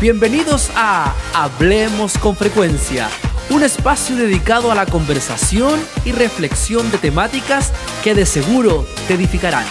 Bienvenidos 0.00 0.70
a 0.76 1.14
Hablemos 1.34 2.16
con 2.16 2.34
Frecuencia, 2.34 3.10
un 3.50 3.62
espacio 3.62 4.16
dedicado 4.16 4.72
a 4.72 4.74
la 4.74 4.86
conversación 4.86 5.78
y 6.06 6.12
reflexión 6.12 6.90
de 6.90 6.96
temáticas 6.96 7.70
que 8.02 8.14
de 8.14 8.24
seguro 8.24 8.86
te 9.06 9.14
edificarán. 9.14 9.66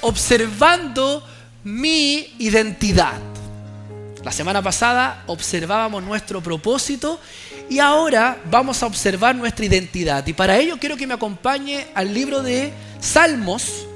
Observando 0.00 1.24
mi 1.62 2.34
identidad. 2.40 3.20
La 4.24 4.32
semana 4.32 4.60
pasada 4.60 5.22
observábamos 5.28 6.02
nuestro 6.02 6.40
propósito 6.40 7.20
y 7.70 7.78
ahora 7.78 8.38
vamos 8.50 8.82
a 8.82 8.86
observar 8.86 9.36
nuestra 9.36 9.66
identidad. 9.66 10.26
Y 10.26 10.32
para 10.32 10.58
ello 10.58 10.78
quiero 10.80 10.96
que 10.96 11.06
me 11.06 11.14
acompañe 11.14 11.86
al 11.94 12.12
libro 12.12 12.42
de 12.42 12.72
Salmos, 12.98 13.87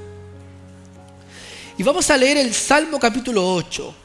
y 1.77 1.83
vamos 1.83 2.09
a 2.09 2.17
leer 2.17 2.37
el 2.37 2.53
Salmo 2.53 2.99
capítulo 2.99 3.53
8. 3.55 3.95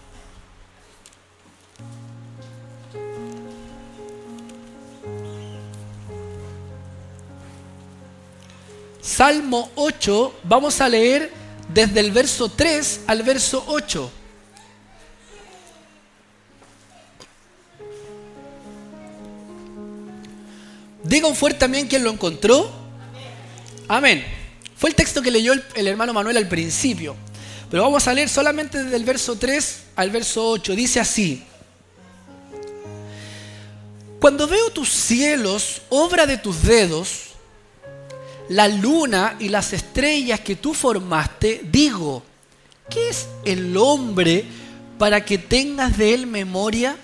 Salmo 9.03 9.71
8, 9.75 10.41
vamos 10.45 10.81
a 10.81 10.89
leer 10.89 11.33
desde 11.73 12.01
el 12.01 12.13
verso 12.13 12.49
3 12.49 13.01
al 13.07 13.23
verso 13.23 13.65
8. 13.67 14.13
Diga 21.05 21.27
un 21.27 21.35
fuerte 21.35 21.61
también 21.61 21.89
quien 21.89 22.05
lo 22.05 22.11
encontró. 22.11 22.71
Amén. 23.89 24.25
Fue 24.77 24.91
el 24.91 24.95
texto 24.95 25.23
que 25.23 25.31
leyó 25.31 25.53
el, 25.53 25.65
el 25.75 25.89
hermano 25.89 26.13
Manuel 26.13 26.37
al 26.37 26.49
principio. 26.49 27.17
Pero 27.71 27.83
vamos 27.83 28.07
a 28.09 28.15
leer 28.15 28.29
solamente 28.29 28.83
desde 28.83 28.97
el 28.97 29.05
verso 29.05 29.37
3 29.37 29.83
al 29.97 30.11
verso 30.11 30.49
8. 30.49 30.75
Dice 30.75 31.01
así. 31.01 31.45
Cuando 34.21 34.49
veo 34.49 34.71
tus 34.71 34.89
cielos, 34.89 35.83
obra 35.91 36.27
de 36.27 36.39
tus 36.39 36.63
dedos, 36.63 37.29
la 38.49 38.67
luna 38.67 39.37
y 39.39 39.49
las 39.49 39.73
estrellas 39.73 40.41
que 40.41 40.57
tú 40.57 40.75
formaste, 40.75 41.61
digo, 41.71 42.23
¿qué 42.89 43.11
es 43.11 43.29
el 43.45 43.77
hombre 43.77 44.45
para 44.99 45.25
que 45.25 45.39
tengas 45.39 45.97
de 45.99 46.15
él 46.15 46.27
memoria? 46.27 46.97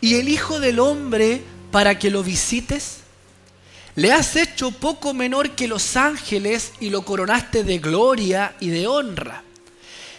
¿Y 0.00 0.16
el 0.16 0.28
Hijo 0.28 0.60
del 0.60 0.78
Hombre 0.78 1.42
para 1.72 1.98
que 1.98 2.10
lo 2.10 2.22
visites? 2.22 2.98
Le 3.96 4.12
has 4.12 4.36
hecho 4.36 4.70
poco 4.70 5.14
menor 5.14 5.52
que 5.52 5.66
los 5.66 5.96
ángeles 5.96 6.72
y 6.78 6.90
lo 6.90 7.02
coronaste 7.02 7.64
de 7.64 7.78
gloria 7.78 8.54
y 8.60 8.68
de 8.68 8.86
honra 8.86 9.42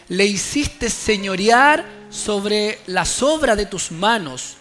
le 0.10 0.26
hiciste 0.26 0.90
señorear 0.90 1.86
sobre 2.10 2.80
la 2.88 3.06
sobra 3.06 3.56
de 3.56 3.66
tus 3.66 3.92
manos. 3.92 4.56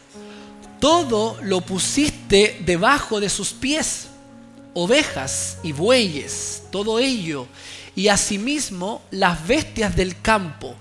Todo 0.80 1.39
lo 1.42 1.61
pusiste 1.61 2.61
debajo 2.64 3.20
de 3.20 3.28
sus 3.28 3.50
pies, 3.52 4.08
ovejas 4.74 5.58
y 5.62 5.72
bueyes, 5.72 6.64
todo 6.70 6.98
ello, 6.98 7.47
y 7.94 8.08
asimismo 8.08 9.02
las 9.11 9.47
bestias 9.47 9.97
del 9.97 10.20
campo, 10.20 10.74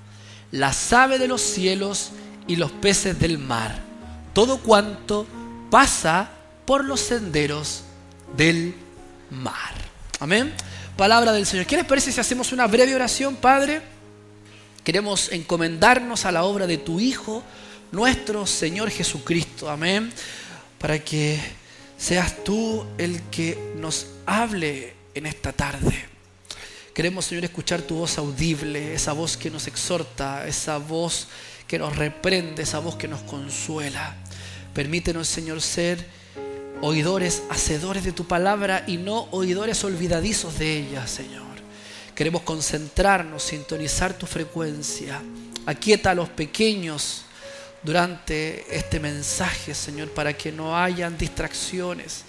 las 0.52 0.92
aves 0.92 1.20
de 1.20 1.28
los 1.28 1.42
cielos 1.42 2.12
y 2.48 2.58
los 2.58 2.72
peces 2.72 3.18
del 3.20 3.38
mar, 3.38 3.80
todo 4.34 4.58
cuanto 4.58 5.26
pasa 5.72 6.30
por 6.66 6.84
los 6.84 7.00
senderos 7.00 7.84
del 8.36 8.76
mar. 9.32 9.74
Amén. 10.20 10.54
Palabra 10.98 11.32
del 11.32 11.46
Señor. 11.46 11.66
¿Qué 11.66 11.78
les 11.78 11.86
parece 11.86 12.12
si 12.12 12.20
hacemos 12.20 12.52
una 12.52 12.68
breve 12.68 12.96
oración, 12.96 13.36
Padre? 13.36 13.95
Queremos 14.86 15.32
encomendarnos 15.32 16.26
a 16.26 16.32
la 16.32 16.44
obra 16.44 16.68
de 16.68 16.78
tu 16.78 17.00
Hijo, 17.00 17.42
nuestro 17.92 18.46
Señor 18.46 18.92
Jesucristo. 18.92 19.68
Amén. 19.68 20.14
Para 20.78 21.00
que 21.00 21.40
seas 21.98 22.44
tú 22.44 22.86
el 23.00 23.24
que 23.32 23.74
nos 23.78 24.06
hable 24.28 24.94
en 25.16 25.26
esta 25.26 25.52
tarde. 25.52 26.06
Queremos, 26.94 27.26
Señor, 27.26 27.46
escuchar 27.46 27.82
tu 27.82 27.96
voz 27.96 28.20
audible, 28.20 28.94
esa 28.94 29.14
voz 29.14 29.38
que 29.38 29.50
nos 29.50 29.66
exhorta, 29.66 30.48
esa 30.48 30.78
voz 30.78 31.30
que 31.68 31.80
nos 31.80 31.96
reprende, 31.96 32.62
esa 32.62 32.78
voz 32.78 32.96
que 32.96 33.08
nos 33.08 33.22
consuela. 33.22 34.16
Permítenos, 34.76 35.28
Señor, 35.28 35.64
ser 35.64 36.06
oidores, 36.84 37.42
hacedores 37.50 38.04
de 38.04 38.12
tu 38.12 38.28
palabra 38.28 38.84
y 38.86 38.98
no 38.98 39.30
oidores 39.32 39.84
olvidadizos 39.84 40.60
de 40.60 40.78
ella, 40.78 41.08
Señor. 41.08 41.45
Queremos 42.16 42.44
concentrarnos, 42.44 43.44
sintonizar 43.44 44.18
tu 44.18 44.26
frecuencia. 44.26 45.22
Aquieta 45.66 46.12
a 46.12 46.16
los 46.16 46.30
pequeños 46.30 47.26
durante 47.84 48.66
este 48.76 49.00
mensaje, 49.02 49.76
Señor, 49.76 50.10
para 50.12 50.32
que 50.32 50.52
no 50.52 50.78
hayan 50.78 51.18
distracciones. 51.18 52.24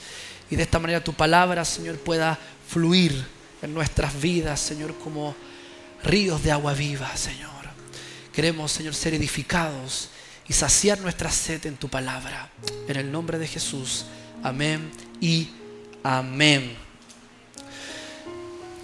Y 0.50 0.56
de 0.56 0.64
esta 0.64 0.80
manera 0.80 1.02
tu 1.02 1.14
palabra, 1.14 1.64
Señor, 1.64 1.98
pueda 1.98 2.36
fluir 2.68 3.24
en 3.62 3.72
nuestras 3.72 4.20
vidas, 4.20 4.60
Señor, 4.60 4.98
como 4.98 5.36
ríos 6.02 6.42
de 6.42 6.50
agua 6.50 6.74
viva, 6.74 7.16
Señor. 7.16 7.50
Queremos, 8.32 8.72
Señor, 8.72 8.94
ser 8.94 9.14
edificados 9.14 10.10
y 10.48 10.52
saciar 10.52 11.00
nuestra 11.00 11.30
sed 11.30 11.64
en 11.64 11.76
tu 11.76 11.88
palabra. 11.88 12.50
En 12.88 12.96
el 12.96 13.10
nombre 13.10 13.38
de 13.38 13.46
Jesús. 13.46 14.04
Amén 14.42 14.90
y 15.20 15.48
amén. 16.02 16.85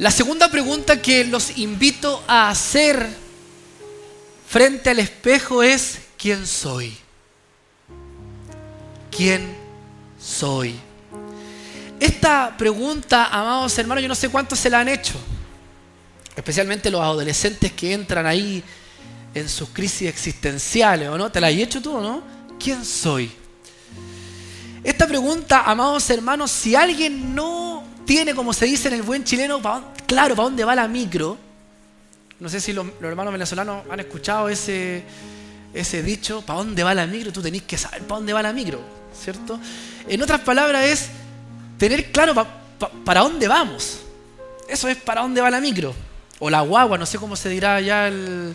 La 0.03 0.11
segunda 0.11 0.51
pregunta 0.51 1.01
que 1.01 1.23
los 1.23 1.59
invito 1.59 2.25
a 2.27 2.49
hacer 2.49 3.09
frente 4.49 4.91
al 4.91 4.99
espejo 4.99 5.63
es, 5.63 5.99
¿quién 6.19 6.45
soy? 6.45 6.93
¿Quién 9.17 9.55
soy? 10.21 10.75
Esta 12.01 12.53
pregunta, 12.59 13.27
amados 13.27 13.79
hermanos, 13.79 14.03
yo 14.03 14.09
no 14.09 14.17
sé 14.17 14.29
cuántos 14.29 14.59
se 14.59 14.69
la 14.69 14.81
han 14.81 14.89
hecho, 14.89 15.15
especialmente 16.35 16.91
los 16.91 17.01
adolescentes 17.01 17.71
que 17.71 17.93
entran 17.93 18.27
ahí 18.27 18.61
en 19.33 19.49
sus 19.49 19.69
crisis 19.69 20.09
existenciales, 20.09 21.11
¿o 21.11 21.17
no? 21.17 21.31
¿Te 21.31 21.41
la 21.41 21.47
has 21.47 21.53
hecho 21.53 21.81
tú, 21.81 22.01
no? 22.01 22.25
¿Quién 22.59 22.85
soy? 22.85 23.31
Esta 24.83 25.07
pregunta, 25.07 25.63
amados 25.65 26.11
hermanos, 26.11 26.51
si 26.51 26.75
alguien 26.75 27.37
no 27.37 27.72
tiene, 28.13 28.35
como 28.35 28.53
se 28.53 28.67
dice 28.67 28.89
en 28.89 28.95
el 28.95 29.03
buen 29.03 29.25
chileno, 29.25 29.63
claro, 30.07 30.37
para 30.37 30.45
dónde 30.45 30.67
va 30.67 30.75
la 30.75 30.87
micro. 30.87 31.39
No 32.41 32.51
sé 32.51 32.61
si 32.61 32.75
los, 32.75 32.87
hermanos 33.01 33.33
venezolanos 33.33 33.85
han 33.91 34.01
escuchado 34.01 34.51
ese, 34.51 35.03
ese 35.73 36.03
dicho, 36.03 36.43
¿para 36.43 36.59
dónde 36.59 36.85
va 36.85 36.93
la 36.93 37.07
micro? 37.07 37.33
Tú 37.33 37.41
tenés 37.41 37.63
que 37.63 37.79
saber 37.79 38.03
para 38.03 38.19
dónde 38.19 38.35
va 38.35 38.43
la 38.43 38.53
micro, 38.53 38.83
¿cierto? 39.19 39.59
En 40.07 40.21
otras 40.21 40.43
palabras 40.43 40.85
es 40.85 41.09
tener 41.79 42.13
claro 42.13 42.35
para 43.03 43.23
dónde 43.23 43.49
vamos. 43.49 44.01
Eso 44.69 44.89
es 44.89 44.99
para 44.99 45.23
dónde 45.23 45.41
va 45.41 45.49
la 45.49 45.63
micro. 45.63 45.95
O 46.39 46.51
la 46.51 46.61
guagua, 46.61 46.99
no 46.99 47.07
sé 47.07 47.17
cómo 47.17 47.35
se 47.35 47.49
dirá 47.49 47.77
allá 47.77 48.09
en 48.09 48.55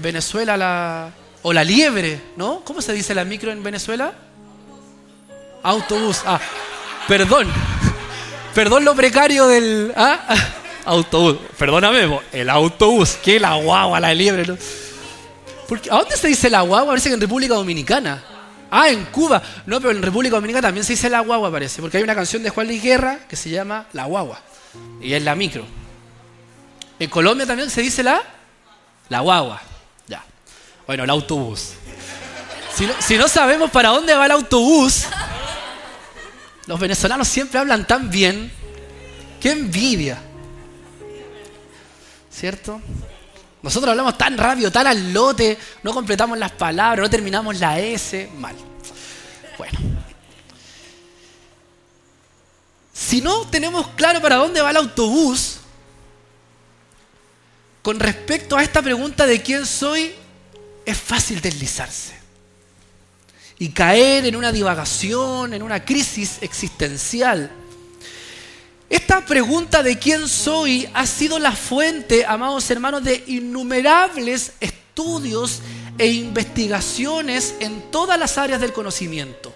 Venezuela, 0.00 0.56
la, 0.56 1.12
o 1.42 1.52
la 1.52 1.62
liebre, 1.62 2.22
¿no? 2.38 2.62
¿Cómo 2.64 2.80
se 2.80 2.94
dice 2.94 3.14
la 3.14 3.26
micro 3.26 3.52
en 3.52 3.62
Venezuela? 3.62 4.14
Autobús. 5.62 6.22
Ah, 6.24 6.40
perdón. 7.06 7.48
Perdón 8.58 8.84
lo 8.84 8.96
precario 8.96 9.46
del 9.46 9.92
¿ah? 9.94 10.18
autobús. 10.84 11.38
Perdóname, 11.56 12.18
el 12.32 12.50
autobús, 12.50 13.16
que 13.22 13.38
la 13.38 13.54
guagua, 13.54 14.00
la 14.00 14.12
liebre. 14.12 14.52
Porque, 15.68 15.88
¿A 15.88 15.98
dónde 15.98 16.16
se 16.16 16.26
dice 16.26 16.50
la 16.50 16.62
guagua? 16.62 16.88
Parece 16.88 17.08
que 17.08 17.14
en 17.14 17.20
República 17.20 17.54
Dominicana. 17.54 18.20
Ah, 18.68 18.88
en 18.88 19.04
Cuba. 19.04 19.40
No, 19.64 19.80
pero 19.80 19.92
en 19.92 20.02
República 20.02 20.34
Dominicana 20.34 20.66
también 20.66 20.84
se 20.84 20.94
dice 20.94 21.08
la 21.08 21.20
guagua, 21.20 21.52
parece. 21.52 21.80
Porque 21.80 21.98
hay 21.98 22.02
una 22.02 22.16
canción 22.16 22.42
de 22.42 22.50
Juan 22.50 22.66
Luis 22.66 22.82
Guerra 22.82 23.20
que 23.28 23.36
se 23.36 23.48
llama 23.48 23.86
La 23.92 24.06
guagua. 24.06 24.40
Y 25.00 25.12
es 25.12 25.22
la 25.22 25.36
micro. 25.36 25.64
En 26.98 27.08
Colombia 27.10 27.46
también 27.46 27.70
se 27.70 27.80
dice 27.80 28.02
la, 28.02 28.20
la 29.08 29.20
guagua. 29.20 29.62
Ya. 30.08 30.24
Bueno, 30.84 31.04
el 31.04 31.10
autobús. 31.10 31.74
Si 32.74 32.88
si 32.98 33.16
no 33.18 33.28
sabemos 33.28 33.70
para 33.70 33.90
dónde 33.90 34.16
va 34.16 34.26
el 34.26 34.32
autobús, 34.32 35.06
los 36.68 36.78
venezolanos 36.78 37.26
siempre 37.26 37.58
hablan 37.58 37.86
tan 37.86 38.10
bien. 38.10 38.52
¡Qué 39.40 39.52
envidia! 39.52 40.18
¿Cierto? 42.30 42.80
Nosotros 43.62 43.90
hablamos 43.90 44.18
tan 44.18 44.36
rápido, 44.36 44.70
tan 44.70 44.86
al 44.86 45.12
lote, 45.12 45.58
no 45.82 45.94
completamos 45.94 46.38
las 46.38 46.52
palabras, 46.52 47.02
no 47.02 47.10
terminamos 47.10 47.58
la 47.58 47.80
S, 47.80 48.28
mal. 48.36 48.54
Bueno. 49.56 49.78
Si 52.92 53.22
no 53.22 53.46
tenemos 53.46 53.88
claro 53.96 54.20
para 54.20 54.36
dónde 54.36 54.60
va 54.60 54.70
el 54.70 54.76
autobús, 54.76 55.60
con 57.80 57.98
respecto 57.98 58.58
a 58.58 58.62
esta 58.62 58.82
pregunta 58.82 59.26
de 59.26 59.40
quién 59.40 59.64
soy, 59.64 60.12
es 60.84 60.98
fácil 60.98 61.40
deslizarse 61.40 62.17
y 63.58 63.70
caer 63.70 64.26
en 64.26 64.36
una 64.36 64.52
divagación, 64.52 65.52
en 65.52 65.62
una 65.62 65.84
crisis 65.84 66.38
existencial. 66.40 67.50
Esta 68.88 69.24
pregunta 69.24 69.82
de 69.82 69.98
quién 69.98 70.28
soy 70.28 70.88
ha 70.94 71.06
sido 71.06 71.38
la 71.38 71.52
fuente, 71.52 72.24
amados 72.24 72.70
hermanos, 72.70 73.04
de 73.04 73.22
innumerables 73.26 74.52
estudios 74.60 75.60
e 75.98 76.06
investigaciones 76.06 77.56
en 77.60 77.90
todas 77.90 78.18
las 78.18 78.38
áreas 78.38 78.60
del 78.60 78.72
conocimiento, 78.72 79.54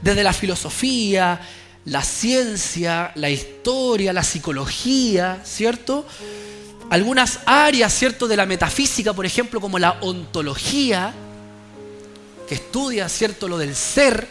desde 0.00 0.24
la 0.24 0.32
filosofía, 0.32 1.40
la 1.84 2.02
ciencia, 2.02 3.12
la 3.14 3.30
historia, 3.30 4.12
la 4.12 4.24
psicología, 4.24 5.42
¿cierto? 5.44 6.06
Algunas 6.90 7.40
áreas, 7.46 7.92
¿cierto?, 7.92 8.26
de 8.26 8.36
la 8.36 8.46
metafísica, 8.46 9.12
por 9.12 9.26
ejemplo, 9.26 9.60
como 9.60 9.78
la 9.78 9.98
ontología, 10.00 11.14
estudia, 12.52 13.08
¿cierto?, 13.08 13.48
lo 13.48 13.58
del 13.58 13.74
ser, 13.74 14.28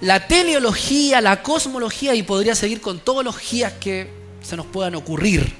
la 0.00 0.26
teleología, 0.26 1.20
la 1.20 1.42
cosmología 1.42 2.14
y 2.14 2.22
podría 2.22 2.54
seguir 2.54 2.80
con 2.80 3.00
todos 3.00 3.24
los 3.24 3.36
guías 3.38 3.74
que 3.74 4.10
se 4.42 4.56
nos 4.56 4.66
puedan 4.66 4.94
ocurrir. 4.94 5.54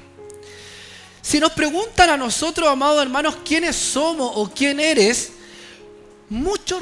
Si 1.21 1.39
nos 1.39 1.51
preguntan 1.51 2.09
a 2.09 2.17
nosotros, 2.17 2.67
amados 2.67 3.01
hermanos, 3.01 3.37
quiénes 3.45 3.75
somos 3.75 4.31
o 4.35 4.49
quién 4.49 4.79
eres, 4.79 5.33
muchos 6.29 6.81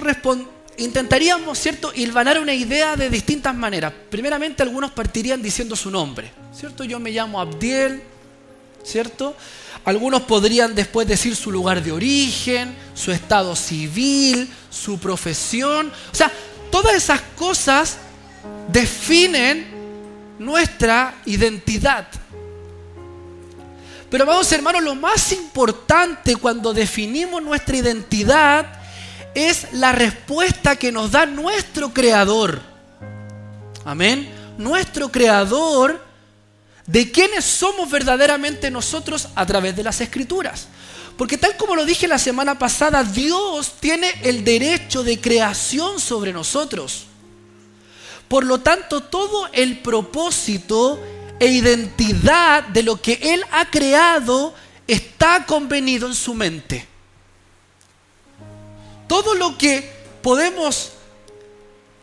intentaríamos, 0.77 1.59
¿cierto?, 1.59 1.91
hilvanar 1.93 2.39
una 2.39 2.53
idea 2.53 2.95
de 2.95 3.09
distintas 3.09 3.53
maneras. 3.53 3.93
Primeramente, 4.09 4.63
algunos 4.63 4.91
partirían 4.91 5.41
diciendo 5.41 5.75
su 5.75 5.91
nombre, 5.91 6.31
¿cierto? 6.53 6.85
Yo 6.85 6.99
me 6.99 7.11
llamo 7.11 7.41
Abdiel, 7.41 8.01
¿cierto? 8.89 9.35
Algunos 9.85 10.23
podrían 10.23 10.75
después 10.75 11.07
decir 11.07 11.35
su 11.35 11.51
lugar 11.51 11.83
de 11.83 11.91
origen, 11.91 12.75
su 12.93 13.11
estado 13.11 13.55
civil, 13.55 14.49
su 14.69 14.99
profesión. 14.99 15.91
O 16.11 16.15
sea, 16.15 16.31
Todas 16.69 16.93
esas 16.93 17.21
cosas 17.35 17.97
definen 18.67 19.67
nuestra 20.37 21.15
identidad. 21.25 22.07
Pero 24.09 24.25
vamos 24.25 24.51
hermanos, 24.51 24.83
lo 24.83 24.95
más 24.95 25.31
importante 25.31 26.35
cuando 26.35 26.73
definimos 26.73 27.41
nuestra 27.41 27.77
identidad 27.77 28.65
es 29.35 29.73
la 29.73 29.91
respuesta 29.91 30.75
que 30.75 30.91
nos 30.91 31.11
da 31.11 31.25
nuestro 31.25 31.93
creador. 31.93 32.61
Amén. 33.85 34.29
Nuestro 34.57 35.11
creador 35.11 36.03
de 36.91 37.11
quiénes 37.11 37.45
somos 37.45 37.91
verdaderamente 37.91 38.71
nosotros 38.71 39.27
a 39.35 39.45
través 39.45 39.75
de 39.75 39.83
las 39.83 40.01
escrituras. 40.01 40.67
Porque 41.17 41.37
tal 41.37 41.55
como 41.55 41.75
lo 41.75 41.85
dije 41.85 42.07
la 42.07 42.17
semana 42.17 42.57
pasada, 42.57 43.03
Dios 43.03 43.73
tiene 43.79 44.11
el 44.23 44.43
derecho 44.43 45.03
de 45.03 45.21
creación 45.21 45.99
sobre 45.99 46.33
nosotros. 46.33 47.05
Por 48.27 48.43
lo 48.43 48.61
tanto, 48.61 49.03
todo 49.03 49.49
el 49.53 49.79
propósito 49.81 50.99
e 51.39 51.47
identidad 51.47 52.63
de 52.63 52.81
lo 52.81 52.99
que 52.99 53.19
Él 53.21 53.43
ha 53.51 53.69
creado 53.69 54.55
está 54.87 55.45
convenido 55.45 56.07
en 56.07 56.15
su 56.15 56.33
mente. 56.33 56.87
Todo 59.07 59.35
lo 59.35 59.59
que 59.59 59.91
podemos 60.23 60.93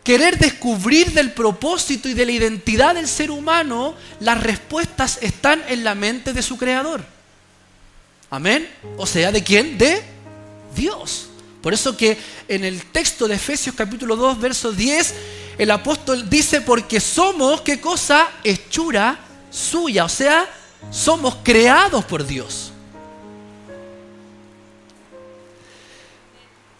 querer 0.07 0.37
descubrir 0.39 1.11
del 1.11 1.33
propósito 1.33 2.07
y 2.07 2.13
de 2.13 2.25
la 2.25 2.31
identidad 2.31 2.95
del 2.95 3.09
ser 3.09 3.29
humano, 3.29 3.93
las 4.21 4.41
respuestas 4.41 5.19
están 5.21 5.61
en 5.67 5.83
la 5.83 5.95
mente 5.95 6.31
de 6.31 6.41
su 6.41 6.55
creador. 6.55 7.03
Amén. 8.29 8.69
O 8.95 9.05
sea, 9.05 9.33
¿de 9.33 9.43
quién? 9.43 9.77
De 9.77 10.01
Dios. 10.73 11.27
Por 11.61 11.73
eso 11.73 11.97
que 11.97 12.17
en 12.47 12.63
el 12.63 12.85
texto 12.85 13.27
de 13.27 13.35
Efesios 13.35 13.75
capítulo 13.75 14.15
2, 14.15 14.39
verso 14.39 14.71
10, 14.71 15.13
el 15.57 15.71
apóstol 15.71 16.29
dice, 16.29 16.61
porque 16.61 17.01
somos, 17.01 17.59
¿qué 17.59 17.81
cosa? 17.81 18.29
Hechura 18.45 19.19
suya. 19.51 20.05
O 20.05 20.09
sea, 20.09 20.49
somos 20.89 21.39
creados 21.43 22.05
por 22.05 22.25
Dios. 22.25 22.71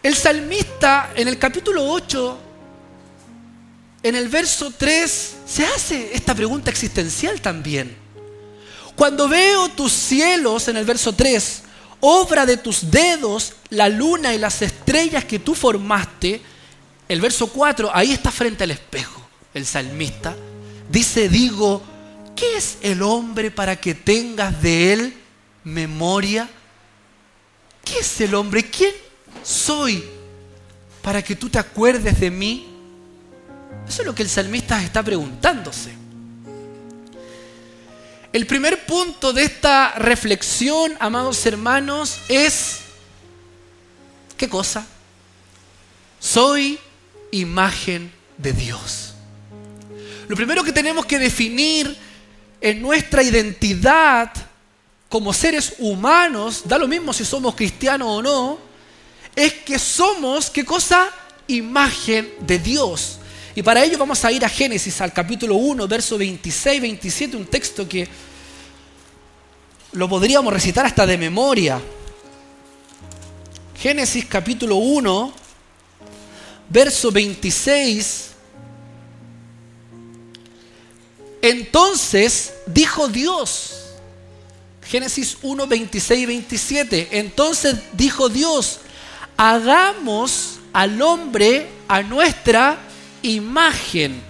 El 0.02 0.16
salmista 0.16 1.12
en 1.14 1.28
el 1.28 1.38
capítulo 1.38 1.84
8, 1.84 2.44
en 4.02 4.14
el 4.14 4.28
verso 4.28 4.72
3, 4.76 5.36
se 5.46 5.64
hace 5.66 6.14
esta 6.14 6.34
pregunta 6.34 6.70
existencial 6.70 7.40
también. 7.40 7.96
Cuando 8.94 9.28
veo 9.28 9.68
tus 9.70 9.92
cielos, 9.92 10.68
en 10.68 10.76
el 10.76 10.84
verso 10.84 11.12
3, 11.12 11.62
obra 12.00 12.46
de 12.46 12.56
tus 12.56 12.90
dedos, 12.90 13.54
la 13.70 13.88
luna 13.88 14.34
y 14.34 14.38
las 14.38 14.62
estrellas 14.62 15.24
que 15.24 15.38
tú 15.38 15.54
formaste, 15.54 16.40
el 17.08 17.20
verso 17.20 17.48
4, 17.48 17.90
ahí 17.92 18.12
está 18.12 18.30
frente 18.30 18.64
al 18.64 18.70
espejo, 18.70 19.20
el 19.54 19.66
salmista, 19.66 20.36
dice, 20.90 21.28
digo, 21.28 21.82
¿qué 22.36 22.56
es 22.56 22.78
el 22.82 23.02
hombre 23.02 23.50
para 23.50 23.76
que 23.76 23.94
tengas 23.94 24.60
de 24.62 24.92
él 24.92 25.14
memoria? 25.64 26.48
¿Qué 27.84 27.98
es 28.00 28.20
el 28.20 28.34
hombre? 28.34 28.68
¿Quién 28.68 28.92
soy 29.42 30.04
para 31.02 31.22
que 31.22 31.34
tú 31.34 31.48
te 31.48 31.58
acuerdes 31.58 32.20
de 32.20 32.30
mí? 32.30 32.77
Eso 33.88 34.02
es 34.02 34.06
lo 34.06 34.14
que 34.14 34.22
el 34.22 34.28
salmista 34.28 34.82
está 34.82 35.02
preguntándose. 35.02 35.92
El 38.30 38.46
primer 38.46 38.84
punto 38.84 39.32
de 39.32 39.44
esta 39.44 39.92
reflexión, 39.92 40.92
amados 41.00 41.46
hermanos, 41.46 42.20
es, 42.28 42.80
¿qué 44.36 44.48
cosa? 44.48 44.86
Soy 46.20 46.78
imagen 47.30 48.12
de 48.36 48.52
Dios. 48.52 49.14
Lo 50.28 50.36
primero 50.36 50.62
que 50.62 50.72
tenemos 50.72 51.06
que 51.06 51.18
definir 51.18 51.96
en 52.60 52.82
nuestra 52.82 53.22
identidad 53.22 54.30
como 55.08 55.32
seres 55.32 55.76
humanos, 55.78 56.62
da 56.66 56.76
lo 56.76 56.86
mismo 56.86 57.14
si 57.14 57.24
somos 57.24 57.54
cristianos 57.54 58.08
o 58.08 58.22
no, 58.22 58.58
es 59.34 59.54
que 59.54 59.78
somos, 59.78 60.50
¿qué 60.50 60.66
cosa? 60.66 61.08
Imagen 61.46 62.30
de 62.40 62.58
Dios. 62.58 63.18
Y 63.58 63.62
para 63.64 63.82
ello 63.82 63.98
vamos 63.98 64.24
a 64.24 64.30
ir 64.30 64.44
a 64.44 64.48
Génesis, 64.48 65.00
al 65.00 65.12
capítulo 65.12 65.56
1, 65.56 65.88
verso 65.88 66.16
26, 66.16 66.80
27, 66.80 67.36
un 67.36 67.46
texto 67.46 67.88
que 67.88 68.06
lo 69.90 70.08
podríamos 70.08 70.52
recitar 70.52 70.86
hasta 70.86 71.04
de 71.04 71.18
memoria. 71.18 71.80
Génesis 73.76 74.26
capítulo 74.26 74.76
1, 74.76 75.32
verso 76.68 77.10
26. 77.10 78.30
Entonces 81.42 82.54
dijo 82.64 83.08
Dios, 83.08 83.72
Génesis 84.84 85.36
1, 85.42 85.66
26 85.66 86.20
y 86.20 86.26
27, 86.26 87.08
entonces 87.10 87.74
dijo 87.94 88.28
Dios, 88.28 88.78
hagamos 89.36 90.60
al 90.72 91.02
hombre 91.02 91.66
a 91.88 92.02
nuestra 92.02 92.84
imagen, 93.22 94.20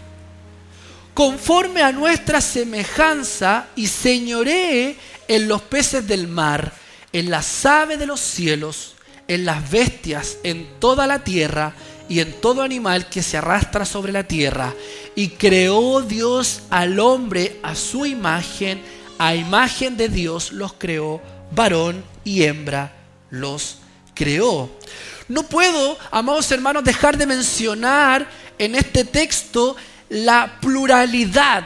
conforme 1.15 1.83
a 1.83 1.93
nuestra 1.93 2.41
semejanza, 2.41 3.67
y 3.77 3.87
señoree 3.87 4.97
en 5.29 5.49
los 5.49 5.63
peces 5.63 6.07
del 6.07 6.29
mar, 6.29 6.73
en 7.13 7.31
las 7.31 7.67
aves 7.67 7.99
de 7.99 8.07
los 8.07 8.21
cielos, 8.21 8.95
en 9.29 9.45
las 9.45 9.71
bestias, 9.71 10.39
en 10.43 10.67
toda 10.79 11.07
la 11.07 11.23
tierra 11.23 11.75
y 12.09 12.21
en 12.21 12.33
todo 12.41 12.63
animal 12.63 13.09
que 13.09 13.23
se 13.23 13.37
arrastra 13.37 13.85
sobre 13.85 14.13
la 14.13 14.25
tierra. 14.25 14.75
Y 15.15 15.29
creó 15.31 16.01
Dios 16.01 16.63
al 16.71 16.99
hombre 16.99 17.61
a 17.63 17.75
su 17.75 18.07
imagen, 18.07 18.81
a 19.19 19.35
imagen 19.35 19.97
de 19.97 20.09
Dios 20.09 20.53
los 20.53 20.73
creó, 20.73 21.21
varón 21.51 22.03
y 22.25 22.45
hembra 22.45 22.93
los 23.31 23.79
creó. 24.15 24.71
No 25.29 25.43
puedo, 25.43 25.99
amados 26.11 26.51
hermanos, 26.51 26.85
dejar 26.85 27.19
de 27.19 27.27
mencionar 27.27 28.27
en 28.59 28.75
este 28.75 29.05
texto 29.05 29.77
la 30.09 30.59
pluralidad 30.61 31.65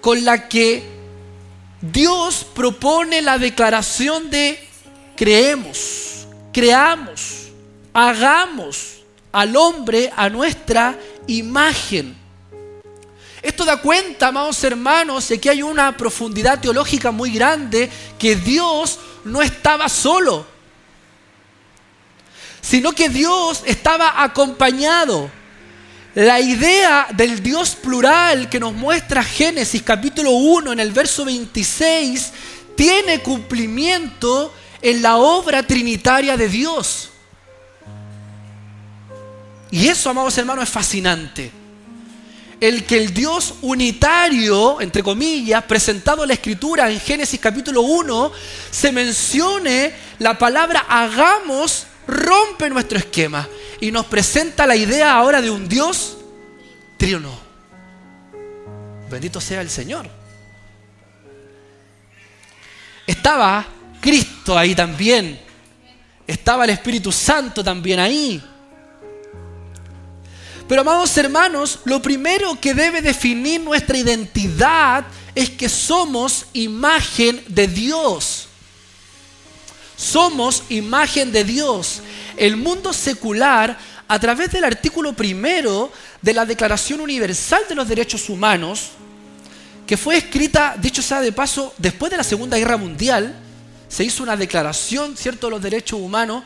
con 0.00 0.24
la 0.24 0.48
que 0.48 0.82
Dios 1.80 2.46
propone 2.54 3.22
la 3.22 3.38
declaración 3.38 4.30
de 4.30 4.58
creemos, 5.16 6.26
creamos, 6.52 7.48
hagamos 7.92 8.98
al 9.32 9.56
hombre 9.56 10.10
a 10.16 10.28
nuestra 10.28 10.98
imagen. 11.26 12.16
Esto 13.42 13.64
da 13.64 13.76
cuenta, 13.76 14.28
amados 14.28 14.62
hermanos, 14.64 15.28
de 15.28 15.40
que 15.40 15.50
hay 15.50 15.62
una 15.62 15.96
profundidad 15.96 16.60
teológica 16.60 17.12
muy 17.12 17.30
grande, 17.30 17.88
que 18.18 18.34
Dios 18.34 18.98
no 19.24 19.40
estaba 19.40 19.88
solo, 19.88 20.44
sino 22.60 22.92
que 22.92 23.08
Dios 23.08 23.62
estaba 23.64 24.22
acompañado. 24.22 25.30
La 26.18 26.40
idea 26.40 27.06
del 27.14 27.44
Dios 27.44 27.76
plural 27.76 28.48
que 28.48 28.58
nos 28.58 28.74
muestra 28.74 29.22
Génesis 29.22 29.84
capítulo 29.84 30.32
1 30.32 30.72
en 30.72 30.80
el 30.80 30.90
verso 30.90 31.24
26 31.24 32.32
tiene 32.74 33.20
cumplimiento 33.20 34.52
en 34.82 35.00
la 35.00 35.18
obra 35.18 35.62
trinitaria 35.62 36.36
de 36.36 36.48
Dios. 36.48 37.10
Y 39.70 39.86
eso, 39.86 40.10
amados 40.10 40.36
hermanos, 40.36 40.64
es 40.64 40.70
fascinante. 40.70 41.52
el 42.60 42.84
que 42.84 42.96
el 42.96 43.14
Dios 43.14 43.54
unitario, 43.62 44.80
entre 44.80 45.04
comillas, 45.04 45.62
presentado 45.62 46.24
en 46.24 46.28
la 46.28 46.34
Escritura 46.34 46.90
en 46.90 46.98
Génesis 46.98 47.38
capítulo 47.38 47.82
1, 47.82 48.32
se 48.72 48.90
mencione 48.90 49.92
la 50.18 50.36
palabra 50.36 50.84
hagamos, 50.88 51.86
rompe 52.08 52.70
nuestro 52.70 52.98
esquema 52.98 53.46
y 53.80 53.92
nos 53.92 54.06
presenta 54.06 54.66
la 54.66 54.74
idea 54.74 55.12
ahora 55.12 55.40
de 55.40 55.50
un 55.50 55.68
Dios 55.68 56.16
trino. 56.96 57.38
Bendito 59.10 59.40
sea 59.40 59.60
el 59.60 59.70
Señor. 59.70 60.08
Estaba 63.06 63.66
Cristo 64.00 64.58
ahí 64.58 64.74
también. 64.74 65.38
Estaba 66.26 66.64
el 66.64 66.70
Espíritu 66.70 67.12
Santo 67.12 67.62
también 67.62 68.00
ahí. 68.00 68.42
Pero 70.66 70.82
amados 70.82 71.16
hermanos, 71.16 71.80
lo 71.84 72.02
primero 72.02 72.58
que 72.60 72.74
debe 72.74 73.00
definir 73.00 73.60
nuestra 73.60 73.96
identidad 73.96 75.06
es 75.34 75.48
que 75.50 75.68
somos 75.68 76.46
imagen 76.52 77.42
de 77.48 77.66
Dios. 77.66 78.47
Somos 79.98 80.62
imagen 80.68 81.32
de 81.32 81.42
Dios. 81.42 82.02
El 82.36 82.56
mundo 82.56 82.92
secular, 82.92 83.76
a 84.06 84.18
través 84.20 84.52
del 84.52 84.62
artículo 84.62 85.12
primero 85.12 85.92
de 86.22 86.32
la 86.32 86.46
Declaración 86.46 87.00
Universal 87.00 87.62
de 87.68 87.74
los 87.74 87.88
Derechos 87.88 88.28
Humanos, 88.28 88.90
que 89.88 89.96
fue 89.96 90.16
escrita, 90.16 90.76
dicho 90.80 91.02
sea 91.02 91.20
de 91.20 91.32
paso, 91.32 91.74
después 91.78 92.12
de 92.12 92.16
la 92.16 92.22
Segunda 92.22 92.56
Guerra 92.56 92.76
Mundial, 92.76 93.34
se 93.88 94.04
hizo 94.04 94.22
una 94.22 94.36
declaración, 94.36 95.16
¿cierto?, 95.16 95.48
de 95.48 95.50
los 95.50 95.62
derechos 95.62 95.98
humanos, 95.98 96.44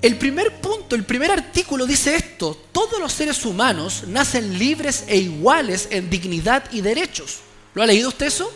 el 0.00 0.16
primer 0.16 0.60
punto, 0.60 0.94
el 0.94 1.02
primer 1.02 1.32
artículo 1.32 1.84
dice 1.84 2.14
esto, 2.14 2.56
todos 2.70 3.00
los 3.00 3.12
seres 3.12 3.44
humanos 3.44 4.04
nacen 4.06 4.56
libres 4.56 5.02
e 5.08 5.16
iguales 5.16 5.88
en 5.90 6.08
dignidad 6.08 6.62
y 6.70 6.80
derechos. 6.80 7.38
¿Lo 7.74 7.82
ha 7.82 7.86
leído 7.86 8.10
usted 8.10 8.26
eso? 8.26 8.52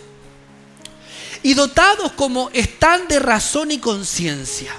Y 1.43 1.55
dotados 1.55 2.13
como 2.13 2.51
están 2.53 3.09
de 3.09 3.19
razón 3.19 3.71
y 3.71 3.79
conciencia, 3.79 4.73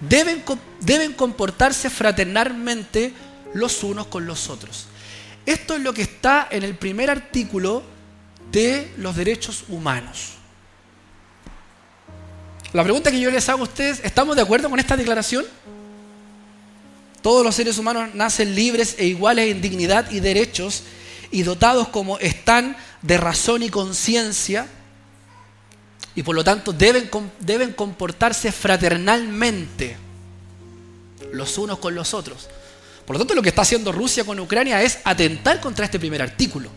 deben, 0.00 0.42
deben 0.80 1.12
comportarse 1.12 1.90
fraternalmente 1.90 3.12
los 3.54 3.82
unos 3.84 4.06
con 4.06 4.26
los 4.26 4.48
otros. 4.48 4.86
Esto 5.44 5.76
es 5.76 5.82
lo 5.82 5.92
que 5.92 6.02
está 6.02 6.48
en 6.50 6.62
el 6.62 6.76
primer 6.76 7.10
artículo 7.10 7.82
de 8.50 8.92
los 8.96 9.16
derechos 9.16 9.64
humanos. 9.68 10.34
La 12.72 12.82
pregunta 12.82 13.10
que 13.10 13.20
yo 13.20 13.30
les 13.30 13.48
hago 13.48 13.60
a 13.60 13.64
ustedes, 13.64 14.00
¿estamos 14.02 14.34
de 14.34 14.42
acuerdo 14.42 14.70
con 14.70 14.78
esta 14.78 14.96
declaración? 14.96 15.44
Todos 17.20 17.44
los 17.44 17.54
seres 17.54 17.76
humanos 17.76 18.14
nacen 18.14 18.54
libres 18.54 18.96
e 18.98 19.06
iguales 19.06 19.50
en 19.50 19.60
dignidad 19.60 20.10
y 20.10 20.20
derechos 20.20 20.84
y 21.30 21.42
dotados 21.42 21.88
como 21.88 22.18
están 22.18 22.76
de 23.02 23.18
razón 23.18 23.62
y 23.62 23.68
conciencia 23.68 24.66
y 26.14 26.22
por 26.22 26.34
lo 26.34 26.44
tanto 26.44 26.72
deben, 26.72 27.10
deben 27.40 27.72
comportarse 27.72 28.52
fraternalmente 28.52 29.96
los 31.32 31.56
unos 31.58 31.78
con 31.78 31.94
los 31.94 32.12
otros. 32.14 32.48
Por 33.06 33.16
lo 33.16 33.20
tanto, 33.20 33.34
lo 33.34 33.42
que 33.42 33.48
está 33.48 33.62
haciendo 33.62 33.92
Rusia 33.92 34.24
con 34.24 34.38
Ucrania 34.38 34.82
es 34.82 34.98
atentar 35.04 35.60
contra 35.60 35.84
este 35.84 35.98
primer 35.98 36.22
artículo, 36.22 36.68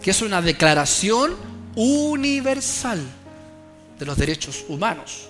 que 0.00 0.10
es 0.10 0.22
una 0.22 0.40
declaración 0.40 1.36
universal 1.74 3.00
de 3.98 4.06
los 4.06 4.16
derechos 4.16 4.64
humanos. 4.68 5.28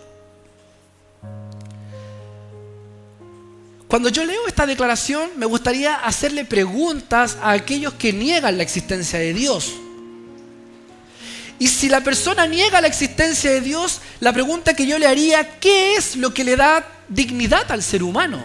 Cuando 3.89 4.09
yo 4.09 4.25
leo 4.25 4.47
esta 4.49 4.67
declaración, 4.67 5.31
me 5.37 5.47
gustaría 5.47 5.95
hacerle 5.95 6.45
preguntas 6.45 7.39
a 7.41 7.53
aquellos 7.53 7.95
que 7.95 8.13
niegan 8.13 8.57
la 8.57 8.63
existencia 8.63 9.19
de 9.19 9.33
Dios. 9.33 9.73
Y 11.59 11.69
si 11.69 11.89
la 11.89 12.03
persona 12.03 12.47
niega 12.47 12.81
la 12.81 12.89
existencia 12.89 13.51
de 13.51 13.61
Dios, 13.61 14.01
la 14.21 14.33
pregunta 14.33 14.75
que 14.75 14.87
yo 14.87 14.99
le 14.99 15.07
haría, 15.07 15.59
¿qué 15.61 15.95
es 15.95 16.17
lo 16.17 16.35
que 16.35 16.45
le 16.45 16.57
da 16.57 16.87
dignidad 17.09 17.71
al 17.71 17.83
ser 17.83 18.03
humano? 18.03 18.45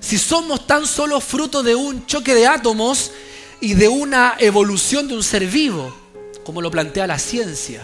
Si 0.00 0.18
somos 0.18 0.66
tan 0.66 0.86
solo 0.86 1.20
fruto 1.20 1.62
de 1.62 1.74
un 1.74 2.06
choque 2.06 2.34
de 2.34 2.46
átomos 2.46 3.12
y 3.60 3.74
de 3.74 3.88
una 3.88 4.34
evolución 4.38 5.08
de 5.08 5.14
un 5.14 5.22
ser 5.22 5.46
vivo, 5.46 5.96
como 6.44 6.60
lo 6.60 6.70
plantea 6.70 7.06
la 7.06 7.18
ciencia. 7.18 7.82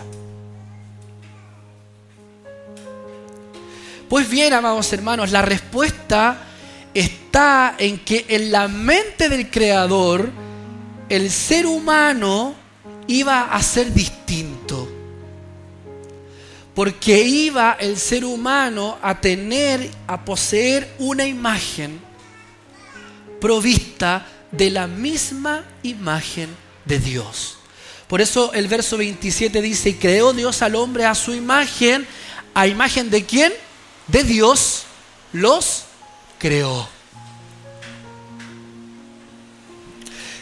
Pues 4.09 4.29
bien, 4.29 4.53
amados 4.53 4.93
hermanos, 4.93 5.31
la 5.31 5.43
respuesta 5.43 6.39
está 6.95 7.77
en 7.79 7.99
que 8.01 8.27
en 8.29 8.51
la 8.51 8.67
mente 8.69 9.29
del 9.29 9.51
Creador 9.51 10.31
el 11.09 11.31
ser 11.31 11.67
humano 11.67 12.55
iba 13.09 13.53
a 13.53 13.61
ser 13.63 13.93
distinto. 13.93 14.89
Porque 16.75 17.21
iba 17.25 17.73
el 17.81 17.99
ser 17.99 18.25
humano 18.25 18.99
a 19.03 19.21
tener, 19.21 19.91
a 20.07 20.25
poseer 20.25 20.95
una 21.01 21.27
imagen 21.27 22.01
provista 23.41 24.25
de 24.53 24.71
la 24.71 24.87
misma 24.87 25.65
imagen 25.83 26.49
de 26.85 27.01
Dios. 27.01 27.57
Por 28.07 28.21
eso 28.21 28.53
el 28.53 28.69
verso 28.69 28.97
27 28.97 29.61
dice, 29.61 29.89
y 29.91 29.95
creó 29.95 30.33
Dios 30.33 30.63
al 30.63 30.77
hombre 30.77 31.05
a 31.05 31.17
su 31.17 31.35
imagen, 31.35 32.07
a 32.55 32.69
imagen 32.69 33.11
de 33.11 33.27
quién? 33.27 33.53
de 34.09 34.25
Dios 34.25 34.85
los 35.33 35.85
creó. 36.39 36.89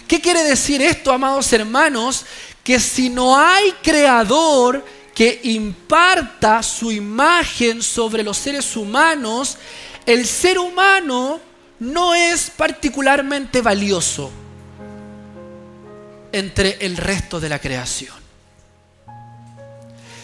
¿Qué 0.08 0.20
quiere 0.20 0.44
decir 0.44 0.80
esto, 0.80 1.12
amados 1.12 1.52
hermanos? 1.52 2.24
Que 2.66 2.80
si 2.80 3.10
no 3.10 3.38
hay 3.38 3.70
creador 3.80 4.84
que 5.14 5.38
imparta 5.44 6.64
su 6.64 6.90
imagen 6.90 7.80
sobre 7.80 8.24
los 8.24 8.36
seres 8.36 8.76
humanos, 8.76 9.56
el 10.04 10.26
ser 10.26 10.58
humano 10.58 11.38
no 11.78 12.12
es 12.12 12.50
particularmente 12.50 13.62
valioso 13.62 14.32
entre 16.32 16.78
el 16.84 16.96
resto 16.96 17.38
de 17.38 17.48
la 17.48 17.60
creación. 17.60 18.16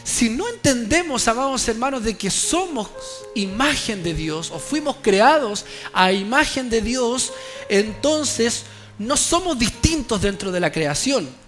Si 0.03 0.29
no 0.29 0.49
entendemos, 0.49 1.29
amados 1.29 1.69
hermanos, 1.69 2.03
de 2.03 2.17
que 2.17 2.29
somos 2.29 2.89
imagen 3.37 4.03
de 4.03 4.15
Dios 4.15 4.51
o 4.51 4.59
fuimos 4.59 4.97
creados 5.01 5.65
a 5.93 6.11
imagen 6.11 6.71
de 6.71 6.83
Dios, 6.83 7.33
entonces 7.69 8.65
no 8.99 9.17
somos 9.17 9.57
distintos 9.57 10.21
dentro 10.21 10.51
de 10.51 10.59
la 10.59 10.73
creación. 10.73 11.42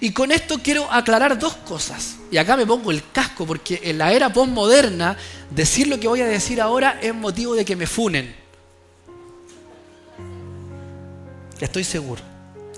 Y 0.00 0.12
con 0.12 0.32
esto 0.32 0.58
quiero 0.62 0.90
aclarar 0.92 1.38
dos 1.38 1.54
cosas. 1.56 2.16
Y 2.30 2.36
acá 2.36 2.56
me 2.56 2.66
pongo 2.66 2.90
el 2.90 3.10
casco 3.10 3.46
porque 3.46 3.80
en 3.84 3.98
la 3.98 4.12
era 4.12 4.32
postmoderna 4.32 5.16
decir 5.50 5.86
lo 5.86 5.98
que 5.98 6.08
voy 6.08 6.20
a 6.20 6.26
decir 6.26 6.60
ahora 6.60 6.98
es 7.00 7.14
motivo 7.14 7.54
de 7.54 7.64
que 7.64 7.76
me 7.76 7.86
funen. 7.86 8.34
Estoy 11.60 11.84
seguro, 11.84 12.22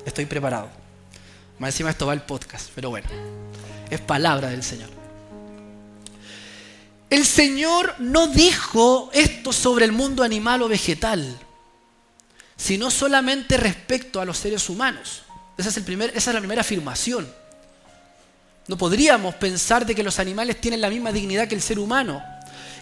estoy 0.04 0.26
preparado. 0.26 0.68
Más 1.58 1.70
encima 1.70 1.90
esto 1.90 2.06
va 2.06 2.12
el 2.12 2.22
podcast, 2.22 2.70
pero 2.74 2.90
bueno 2.90 3.08
es 3.90 4.00
palabra 4.00 4.50
del 4.50 4.62
Señor. 4.62 4.90
El 7.10 7.24
Señor 7.24 7.94
no 7.98 8.26
dijo 8.26 9.10
esto 9.14 9.52
sobre 9.52 9.86
el 9.86 9.92
mundo 9.92 10.22
animal 10.22 10.62
o 10.62 10.68
vegetal, 10.68 11.38
sino 12.56 12.90
solamente 12.90 13.56
respecto 13.56 14.20
a 14.20 14.24
los 14.24 14.36
seres 14.36 14.68
humanos. 14.68 15.22
Esa 15.58 15.70
es, 15.70 15.76
el 15.76 15.82
primer, 15.82 16.10
esa 16.14 16.30
es 16.30 16.34
la 16.34 16.40
primera 16.40 16.60
afirmación. 16.60 17.28
No 18.68 18.78
podríamos 18.78 19.34
pensar 19.34 19.84
de 19.84 19.94
que 19.94 20.04
los 20.04 20.20
animales 20.20 20.60
tienen 20.60 20.80
la 20.80 20.88
misma 20.88 21.10
dignidad 21.10 21.48
que 21.48 21.56
el 21.56 21.60
ser 21.60 21.80
humano. 21.80 22.22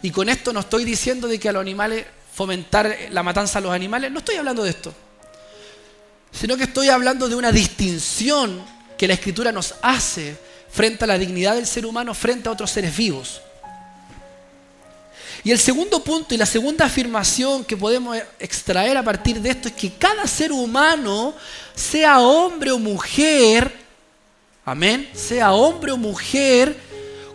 Y 0.03 0.11
con 0.11 0.29
esto 0.29 0.53
no 0.53 0.61
estoy 0.61 0.85
diciendo 0.85 1.27
de 1.27 1.41
que 1.41 1.49
a 1.49 1.53
los 1.53 1.63
animales 1.63 2.05
fomentar 2.35 2.95
la 3.11 3.23
matanza 3.23 3.59
a 3.59 3.63
los 3.63 3.73
animales, 3.73 4.13
no 4.13 4.19
estoy 4.19 4.37
hablando 4.37 4.63
de 4.63 4.71
esto. 4.71 4.93
Sino 6.31 6.55
que 6.59 6.65
estoy 6.65 6.91
hablando 6.91 7.31
de 7.31 7.35
una 7.35 7.51
distinción 7.51 8.63
que 8.99 9.09
la 9.09 9.15
escritura 9.15 9.53
nos 9.53 9.75
hace 9.81 10.37
frente 10.71 11.05
a 11.05 11.07
la 11.07 11.17
dignidad 11.17 11.55
del 11.55 11.67
ser 11.67 11.87
humano 11.87 12.13
frente 12.13 12.51
a 12.51 12.53
otros 12.53 12.71
seres 12.71 12.95
vivos. 12.95 13.41
Y 15.47 15.53
el 15.53 15.61
segundo 15.61 16.03
punto 16.03 16.35
y 16.35 16.39
la 16.39 16.45
segunda 16.45 16.87
afirmación 16.87 17.65
que 17.65 17.77
podemos 17.77 18.19
extraer 18.41 18.97
a 18.97 19.05
partir 19.05 19.41
de 19.41 19.51
esto 19.51 19.69
es 19.69 19.75
que 19.75 19.93
cada 19.93 20.27
ser 20.27 20.51
humano, 20.51 21.37
sea 21.73 22.19
hombre 22.19 22.73
o 22.73 22.81
mujer, 22.81 23.73
amén, 24.65 25.09
sea 25.15 25.53
hombre 25.53 25.93
o 25.93 25.97
mujer, 25.97 26.77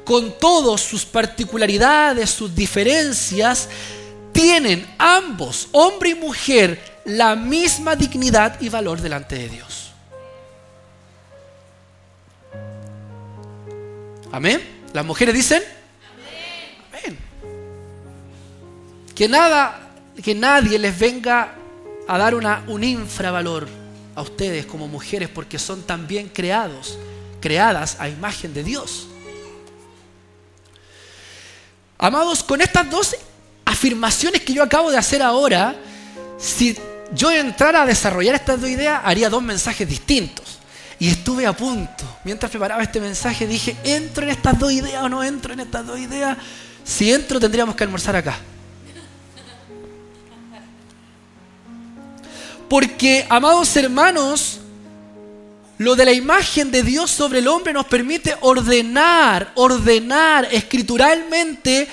con 0.03 0.37
todas 0.37 0.81
sus 0.81 1.05
particularidades, 1.05 2.29
sus 2.29 2.53
diferencias, 2.53 3.69
tienen 4.33 4.93
ambos, 4.97 5.69
hombre 5.71 6.09
y 6.09 6.15
mujer, 6.15 6.83
la 7.05 7.37
misma 7.37 7.95
dignidad 7.95 8.59
y 8.59 8.67
valor 8.67 8.99
delante 8.99 9.37
de 9.37 9.47
Dios. 9.47 9.91
Amén. 14.33 14.61
Las 14.91 15.05
mujeres 15.05 15.33
dicen 15.33 15.63
Que 19.21 19.27
nada, 19.27 19.79
que 20.23 20.33
nadie 20.33 20.79
les 20.79 20.97
venga 20.97 21.53
a 22.07 22.17
dar 22.17 22.33
una, 22.33 22.63
un 22.65 22.83
infravalor 22.83 23.67
a 24.15 24.21
ustedes 24.23 24.65
como 24.65 24.87
mujeres 24.87 25.29
porque 25.29 25.59
son 25.59 25.83
también 25.83 26.27
creados, 26.27 26.97
creadas 27.39 27.97
a 27.99 28.09
imagen 28.09 28.51
de 28.51 28.63
Dios. 28.63 29.05
Amados, 31.99 32.41
con 32.41 32.61
estas 32.61 32.89
dos 32.89 33.15
afirmaciones 33.63 34.41
que 34.41 34.53
yo 34.53 34.63
acabo 34.63 34.89
de 34.89 34.97
hacer 34.97 35.21
ahora, 35.21 35.75
si 36.39 36.75
yo 37.13 37.29
entrara 37.29 37.83
a 37.83 37.85
desarrollar 37.85 38.33
estas 38.33 38.59
dos 38.59 38.71
ideas, 38.71 39.01
haría 39.03 39.29
dos 39.29 39.43
mensajes 39.43 39.87
distintos. 39.87 40.57
Y 40.97 41.09
estuve 41.09 41.45
a 41.45 41.53
punto. 41.53 42.05
Mientras 42.23 42.49
preparaba 42.49 42.81
este 42.81 42.99
mensaje 42.99 43.45
dije, 43.45 43.77
¿entro 43.83 44.23
en 44.23 44.31
estas 44.31 44.57
dos 44.57 44.71
ideas 44.71 45.03
o 45.03 45.09
no 45.09 45.23
entro 45.23 45.53
en 45.53 45.59
estas 45.59 45.85
dos 45.85 45.99
ideas? 45.99 46.39
Si 46.83 47.13
entro 47.13 47.39
tendríamos 47.39 47.75
que 47.75 47.83
almorzar 47.83 48.15
acá. 48.15 48.39
Porque, 52.71 53.25
amados 53.27 53.75
hermanos, 53.75 54.61
lo 55.77 55.93
de 55.93 56.05
la 56.05 56.13
imagen 56.13 56.71
de 56.71 56.83
Dios 56.83 57.11
sobre 57.11 57.39
el 57.39 57.49
hombre 57.49 57.73
nos 57.73 57.85
permite 57.85 58.33
ordenar, 58.39 59.51
ordenar 59.55 60.47
escrituralmente 60.49 61.89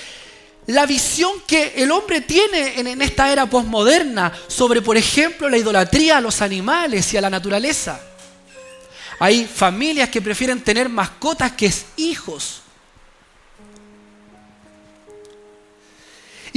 la 0.67 0.85
visión 0.85 1.33
que 1.45 1.73
el 1.75 1.91
hombre 1.91 2.21
tiene 2.21 2.79
en, 2.79 3.01
esta 3.01 3.29
era 3.29 3.45
posmoderna 3.45 4.31
sobre, 4.47 4.81
por 4.81 4.95
ejemplo, 4.95 5.49
la 5.49 5.57
idolatría 5.57 6.19
a 6.19 6.21
los 6.21 6.41
animales 6.41 7.13
y 7.13 7.17
a 7.17 7.21
la 7.21 7.29
naturaleza. 7.29 7.99
Hay 9.19 9.47
familias 9.53 10.07
que 10.07 10.21
prefieren 10.21 10.61
tener 10.61 10.87
mascotas 10.87 11.51
que 11.51 11.73
hijos. 11.97 12.61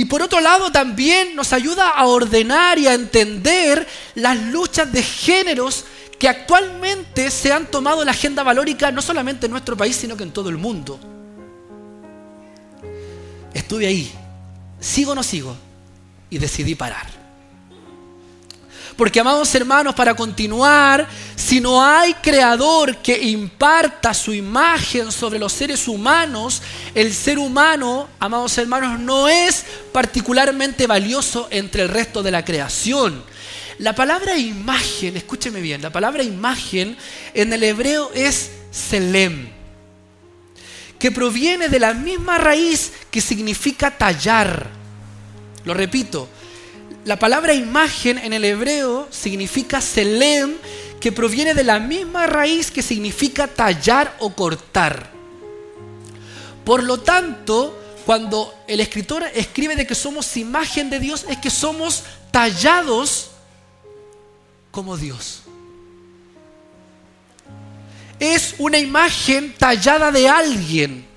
Y 0.02 0.04
por 0.06 0.20
otro 0.20 0.40
lado 0.40 0.72
también 0.72 1.36
nos 1.36 1.52
ayuda 1.52 1.90
a 1.90 2.06
ordenar 2.06 2.76
y 2.76 2.88
a 2.88 2.94
entender 2.94 3.86
las 4.16 4.36
luchas 4.36 4.92
de 4.92 5.00
géneros 5.00 5.84
que 6.18 6.28
actualmente 6.28 7.30
se 7.30 7.52
han 7.52 7.70
tomado 7.70 8.04
la 8.04 8.10
agenda 8.10 8.42
valórica 8.42 8.90
no 8.90 9.00
solamente 9.00 9.46
en 9.46 9.52
nuestro 9.52 9.76
país, 9.76 9.94
sino 9.94 10.16
que 10.16 10.24
en 10.24 10.32
todo 10.32 10.48
el 10.48 10.58
mundo. 10.58 10.98
Estuve 13.54 13.86
ahí, 13.86 14.12
sigo 14.80 15.12
o 15.12 15.14
no 15.14 15.22
sigo, 15.22 15.56
y 16.30 16.38
decidí 16.38 16.74
parar. 16.74 17.21
Porque, 18.96 19.20
amados 19.20 19.54
hermanos, 19.54 19.94
para 19.94 20.14
continuar, 20.14 21.08
si 21.34 21.60
no 21.60 21.82
hay 21.82 22.14
creador 22.14 22.96
que 22.98 23.18
imparta 23.18 24.12
su 24.14 24.32
imagen 24.32 25.10
sobre 25.10 25.38
los 25.38 25.52
seres 25.52 25.88
humanos, 25.88 26.62
el 26.94 27.12
ser 27.14 27.38
humano, 27.38 28.08
amados 28.20 28.56
hermanos, 28.58 29.00
no 29.00 29.28
es 29.28 29.64
particularmente 29.92 30.86
valioso 30.86 31.48
entre 31.50 31.82
el 31.82 31.88
resto 31.88 32.22
de 32.22 32.30
la 32.30 32.44
creación. 32.44 33.24
La 33.78 33.94
palabra 33.94 34.36
imagen, 34.36 35.16
escúcheme 35.16 35.60
bien, 35.60 35.82
la 35.82 35.90
palabra 35.90 36.22
imagen 36.22 36.96
en 37.34 37.52
el 37.52 37.62
hebreo 37.62 38.10
es 38.14 38.50
selem 38.70 39.62
que 41.02 41.10
proviene 41.10 41.68
de 41.68 41.80
la 41.80 41.94
misma 41.94 42.38
raíz 42.38 42.92
que 43.10 43.20
significa 43.20 43.90
tallar. 43.90 44.70
Lo 45.64 45.74
repito, 45.74 46.28
la 47.04 47.18
palabra 47.18 47.54
imagen 47.54 48.18
en 48.18 48.32
el 48.32 48.44
hebreo 48.44 49.08
significa 49.10 49.80
selem, 49.80 50.54
que 51.00 51.12
proviene 51.12 51.54
de 51.54 51.64
la 51.64 51.80
misma 51.80 52.26
raíz 52.26 52.70
que 52.70 52.82
significa 52.82 53.48
tallar 53.48 54.16
o 54.20 54.34
cortar. 54.34 55.10
Por 56.64 56.82
lo 56.84 57.00
tanto, 57.00 57.76
cuando 58.06 58.54
el 58.68 58.80
escritor 58.80 59.24
escribe 59.34 59.74
de 59.74 59.86
que 59.86 59.96
somos 59.96 60.36
imagen 60.36 60.90
de 60.90 61.00
Dios, 61.00 61.26
es 61.28 61.38
que 61.38 61.50
somos 61.50 62.04
tallados 62.30 63.30
como 64.70 64.96
Dios 64.96 65.42
es 68.22 68.54
una 68.58 68.78
imagen 68.78 69.52
tallada 69.58 70.12
de 70.12 70.28
alguien. 70.28 71.11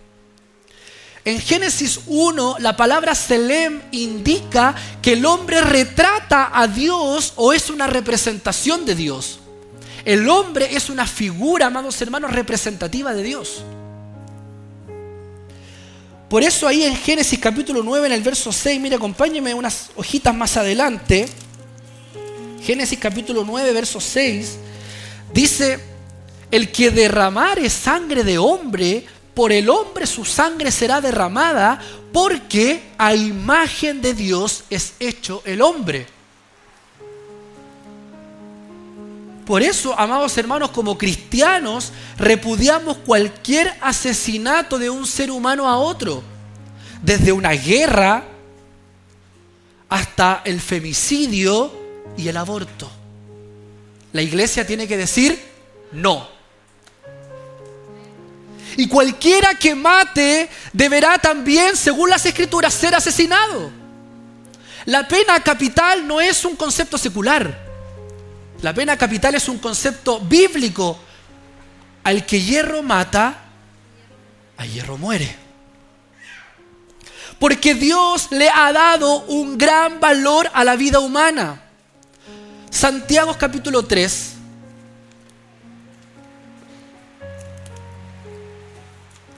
En 1.25 1.41
Génesis 1.41 2.01
1, 2.05 2.57
la 2.59 2.77
palabra 2.77 3.15
Selem 3.15 3.81
indica 3.89 4.75
que 5.01 5.13
el 5.13 5.25
hombre 5.25 5.59
retrata 5.59 6.51
a 6.53 6.67
Dios 6.67 7.33
o 7.35 7.51
es 7.51 7.71
una 7.71 7.87
representación 7.87 8.85
de 8.85 8.93
Dios. 8.93 9.39
El 10.05 10.29
hombre 10.29 10.75
es 10.75 10.87
una 10.87 11.07
figura, 11.07 11.65
amados 11.65 11.99
hermanos, 11.99 12.31
representativa 12.31 13.11
de 13.15 13.23
Dios. 13.23 13.63
Por 16.29 16.43
eso 16.43 16.67
ahí 16.67 16.83
en 16.83 16.95
Génesis 16.95 17.39
capítulo 17.39 17.81
9, 17.81 18.05
en 18.05 18.13
el 18.13 18.21
verso 18.21 18.51
6, 18.51 18.79
mire, 18.79 18.97
acompáñeme 18.97 19.55
unas 19.55 19.89
hojitas 19.95 20.35
más 20.35 20.57
adelante. 20.57 21.27
Génesis 22.61 22.99
capítulo 22.99 23.43
9, 23.43 23.73
verso 23.73 23.99
6, 23.99 24.57
dice, 25.33 25.79
el 26.51 26.71
que 26.71 26.91
derramare 26.91 27.67
sangre 27.71 28.23
de 28.23 28.37
hombre, 28.37 29.05
por 29.35 29.51
el 29.51 29.69
hombre 29.69 30.07
su 30.07 30.25
sangre 30.25 30.71
será 30.71 31.01
derramada, 31.01 31.79
porque 32.13 32.91
a 32.97 33.13
imagen 33.13 34.01
de 34.01 34.13
Dios 34.13 34.63
es 34.69 34.93
hecho 34.99 35.43
el 35.45 35.61
hombre. 35.61 36.07
Por 39.45 39.61
eso, 39.61 39.93
amados 39.99 40.35
hermanos, 40.37 40.71
como 40.71 40.97
cristianos, 40.97 41.91
repudiamos 42.17 42.97
cualquier 42.97 43.71
asesinato 43.81 44.79
de 44.79 44.89
un 44.89 45.05
ser 45.05 45.29
humano 45.29 45.67
a 45.67 45.77
otro, 45.77 46.23
desde 47.03 47.31
una 47.31 47.51
guerra 47.51 48.23
hasta 49.89 50.41
el 50.45 50.59
femicidio 50.59 51.71
y 52.17 52.27
el 52.27 52.37
aborto. 52.37 52.89
La 54.13 54.21
iglesia 54.21 54.65
tiene 54.65 54.87
que 54.87 54.97
decir 54.97 55.37
no. 55.91 56.34
Y 58.77 58.87
cualquiera 58.87 59.55
que 59.55 59.75
mate 59.75 60.49
deberá 60.73 61.17
también, 61.17 61.75
según 61.75 62.09
las 62.09 62.25
escrituras, 62.25 62.73
ser 62.73 62.95
asesinado. 62.95 63.71
La 64.85 65.07
pena 65.07 65.41
capital 65.41 66.07
no 66.07 66.21
es 66.21 66.45
un 66.45 66.55
concepto 66.55 66.97
secular. 66.97 67.65
La 68.61 68.73
pena 68.73 68.97
capital 68.97 69.35
es 69.35 69.47
un 69.47 69.57
concepto 69.57 70.19
bíblico. 70.19 70.99
Al 72.03 72.25
que 72.25 72.41
hierro 72.41 72.83
mata, 72.83 73.45
a 74.57 74.65
hierro 74.65 74.97
muere. 74.97 75.35
Porque 77.39 77.73
Dios 77.73 78.27
le 78.31 78.49
ha 78.49 78.71
dado 78.71 79.23
un 79.25 79.57
gran 79.57 79.99
valor 79.99 80.49
a 80.53 80.63
la 80.63 80.75
vida 80.75 80.99
humana. 80.99 81.61
Santiago 82.69 83.35
capítulo 83.37 83.85
3, 83.85 84.34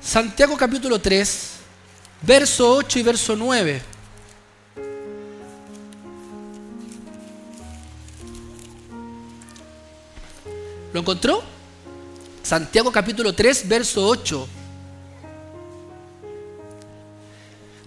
Santiago 0.08 0.56
capítulo 0.56 1.02
3, 1.02 1.50
verso 2.22 2.76
8 2.76 3.00
y 3.00 3.04
verso 3.04 3.36
9. 3.36 3.82
¿Lo 10.94 11.02
encontró? 11.02 11.44
Santiago 12.42 12.90
capítulo 12.90 13.34
3, 13.34 13.68
verso 13.68 14.08
8. 14.08 14.48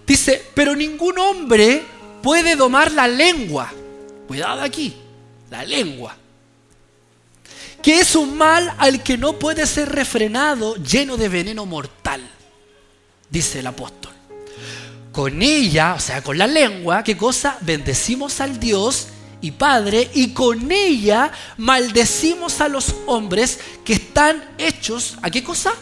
Dice, 0.05 0.45
pero 0.53 0.75
ningún 0.75 1.17
hombre 1.17 1.83
puede 2.21 2.55
domar 2.55 2.91
la 2.91 3.07
lengua. 3.07 3.73
Cuidado 4.27 4.61
aquí, 4.61 4.95
la 5.49 5.65
lengua 5.65 6.20
que 7.81 7.99
es 7.99 8.15
un 8.15 8.37
mal 8.37 8.73
al 8.77 9.03
que 9.03 9.17
no 9.17 9.39
puede 9.39 9.65
ser 9.65 9.89
refrenado, 9.89 10.75
lleno 10.75 11.17
de 11.17 11.29
veneno 11.29 11.65
mortal, 11.65 12.21
dice 13.29 13.59
el 13.59 13.67
apóstol. 13.67 14.13
Con 15.11 15.41
ella, 15.41 15.95
o 15.95 15.99
sea, 15.99 16.23
con 16.23 16.37
la 16.37 16.47
lengua, 16.47 17.03
¿qué 17.03 17.17
cosa? 17.17 17.57
Bendecimos 17.61 18.39
al 18.39 18.59
Dios 18.59 19.07
y 19.41 19.51
Padre 19.51 20.09
y 20.13 20.29
con 20.29 20.71
ella 20.71 21.31
maldecimos 21.57 22.61
a 22.61 22.69
los 22.69 22.95
hombres 23.07 23.59
que 23.83 23.93
están 23.93 24.41
hechos, 24.57 25.17
¿a 25.21 25.29
qué 25.29 25.43
cosa? 25.43 25.73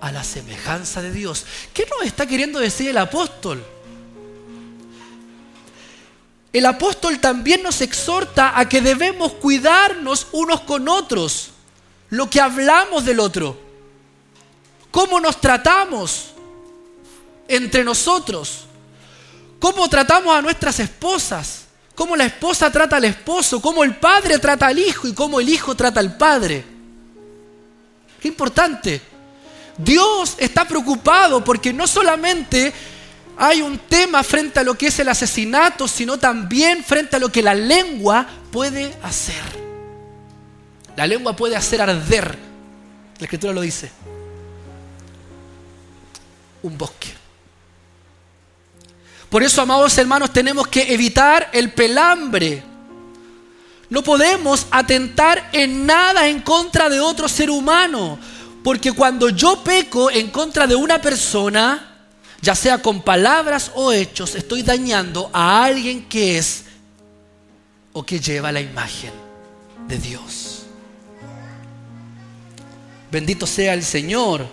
A 0.00 0.10
la 0.10 0.24
semejanza 0.24 1.00
de 1.02 1.12
Dios. 1.12 1.44
¿Qué 1.72 1.86
nos 1.86 2.06
está 2.06 2.26
queriendo 2.26 2.58
decir 2.58 2.88
el 2.88 2.98
apóstol? 2.98 3.64
El 6.56 6.64
apóstol 6.64 7.18
también 7.18 7.62
nos 7.62 7.82
exhorta 7.82 8.58
a 8.58 8.66
que 8.66 8.80
debemos 8.80 9.32
cuidarnos 9.32 10.28
unos 10.32 10.62
con 10.62 10.88
otros, 10.88 11.50
lo 12.08 12.30
que 12.30 12.40
hablamos 12.40 13.04
del 13.04 13.20
otro, 13.20 13.58
cómo 14.90 15.20
nos 15.20 15.38
tratamos 15.38 16.28
entre 17.46 17.84
nosotros, 17.84 18.64
cómo 19.58 19.86
tratamos 19.90 20.34
a 20.34 20.40
nuestras 20.40 20.80
esposas, 20.80 21.66
cómo 21.94 22.16
la 22.16 22.24
esposa 22.24 22.72
trata 22.72 22.96
al 22.96 23.04
esposo, 23.04 23.60
cómo 23.60 23.84
el 23.84 23.96
padre 23.96 24.38
trata 24.38 24.68
al 24.68 24.78
hijo 24.78 25.06
y 25.06 25.12
cómo 25.12 25.40
el 25.40 25.50
hijo 25.50 25.74
trata 25.74 26.00
al 26.00 26.16
padre. 26.16 26.64
Qué 28.18 28.28
importante. 28.28 29.02
Dios 29.76 30.36
está 30.38 30.64
preocupado 30.64 31.44
porque 31.44 31.74
no 31.74 31.86
solamente 31.86 32.72
hay 33.38 33.60
un 33.60 33.78
tema 33.78 34.22
frente 34.22 34.60
a 34.60 34.64
lo 34.64 34.76
que 34.76 34.86
es 34.86 34.98
el 34.98 35.08
asesinato, 35.08 35.86
sino 35.86 36.18
también 36.18 36.82
frente 36.82 37.16
a 37.16 37.18
lo 37.18 37.30
que 37.30 37.42
la 37.42 37.54
lengua 37.54 38.26
puede 38.50 38.94
hacer. 39.02 39.66
La 40.96 41.06
lengua 41.06 41.36
puede 41.36 41.54
hacer 41.54 41.82
arder, 41.82 42.38
la 43.18 43.24
escritura 43.24 43.52
lo 43.52 43.60
dice, 43.60 43.90
un 46.62 46.78
bosque. 46.78 47.12
Por 49.28 49.42
eso, 49.42 49.60
amados 49.60 49.98
hermanos, 49.98 50.32
tenemos 50.32 50.68
que 50.68 50.94
evitar 50.94 51.50
el 51.52 51.72
pelambre. 51.72 52.62
No 53.90 54.02
podemos 54.02 54.66
atentar 54.70 55.50
en 55.52 55.84
nada 55.84 56.28
en 56.28 56.40
contra 56.40 56.88
de 56.88 57.00
otro 57.00 57.28
ser 57.28 57.50
humano, 57.50 58.18
porque 58.64 58.92
cuando 58.92 59.28
yo 59.28 59.62
peco 59.62 60.10
en 60.10 60.30
contra 60.30 60.66
de 60.66 60.74
una 60.74 61.00
persona, 61.00 61.95
ya 62.46 62.54
sea 62.54 62.80
con 62.80 63.02
palabras 63.02 63.72
o 63.74 63.92
hechos, 63.92 64.36
estoy 64.36 64.62
dañando 64.62 65.28
a 65.32 65.64
alguien 65.64 66.08
que 66.08 66.38
es 66.38 66.62
o 67.92 68.06
que 68.06 68.20
lleva 68.20 68.52
la 68.52 68.60
imagen 68.60 69.10
de 69.88 69.98
Dios. 69.98 70.62
Bendito 73.10 73.48
sea 73.48 73.74
el 73.74 73.82
Señor. 73.82 74.46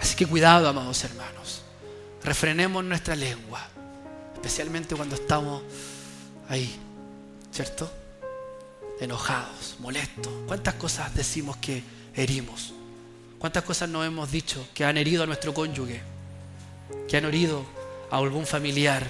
Así 0.00 0.16
que 0.16 0.24
cuidado, 0.24 0.66
amados 0.66 1.04
hermanos. 1.04 1.60
Refrenemos 2.24 2.82
nuestra 2.82 3.14
lengua, 3.14 3.60
especialmente 4.32 4.96
cuando 4.96 5.16
estamos 5.16 5.62
ahí, 6.48 6.74
¿cierto? 7.52 7.92
Enojados, 8.98 9.76
molestos. 9.78 10.32
¿Cuántas 10.46 10.72
cosas 10.76 11.14
decimos 11.14 11.58
que 11.58 11.84
herimos? 12.14 12.72
¿Cuántas 13.42 13.64
cosas 13.64 13.88
nos 13.88 14.06
hemos 14.06 14.30
dicho 14.30 14.68
que 14.72 14.84
han 14.84 14.96
herido 14.96 15.24
a 15.24 15.26
nuestro 15.26 15.52
cónyuge? 15.52 16.00
Que 17.08 17.16
han 17.16 17.24
herido 17.24 17.66
a 18.08 18.18
algún 18.18 18.46
familiar, 18.46 19.04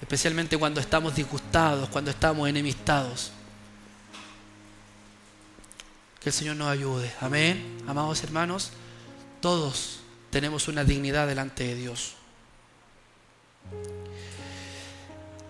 especialmente 0.00 0.58
cuando 0.58 0.80
estamos 0.80 1.14
disgustados, 1.14 1.88
cuando 1.88 2.10
estamos 2.10 2.48
enemistados. 2.48 3.30
Que 6.18 6.30
el 6.30 6.32
Señor 6.32 6.56
nos 6.56 6.66
ayude. 6.66 7.12
Amén. 7.20 7.78
Amados 7.86 8.24
hermanos, 8.24 8.70
todos 9.40 10.00
tenemos 10.30 10.66
una 10.66 10.82
dignidad 10.82 11.28
delante 11.28 11.62
de 11.62 11.76
Dios. 11.76 12.14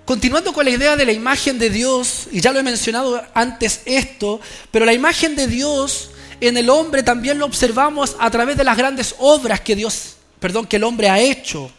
Continuando 0.04 0.52
con 0.52 0.66
la 0.66 0.70
idea 0.70 0.96
de 0.96 1.06
la 1.06 1.12
imagen 1.12 1.58
de 1.58 1.70
Dios, 1.70 2.28
y 2.30 2.42
ya 2.42 2.52
lo 2.52 2.58
he 2.58 2.62
mencionado 2.62 3.24
antes 3.32 3.80
esto, 3.86 4.38
pero 4.70 4.84
la 4.84 4.92
imagen 4.92 5.34
de 5.34 5.46
Dios 5.46 6.10
en 6.48 6.56
el 6.56 6.70
hombre 6.70 7.02
también 7.02 7.38
lo 7.38 7.46
observamos 7.46 8.16
a 8.18 8.30
través 8.30 8.56
de 8.56 8.64
las 8.64 8.76
grandes 8.76 9.14
obras 9.18 9.60
que 9.60 9.76
Dios, 9.76 10.16
perdón, 10.40 10.66
que 10.66 10.76
el 10.76 10.84
hombre 10.84 11.08
ha 11.08 11.20
hecho. 11.20 11.70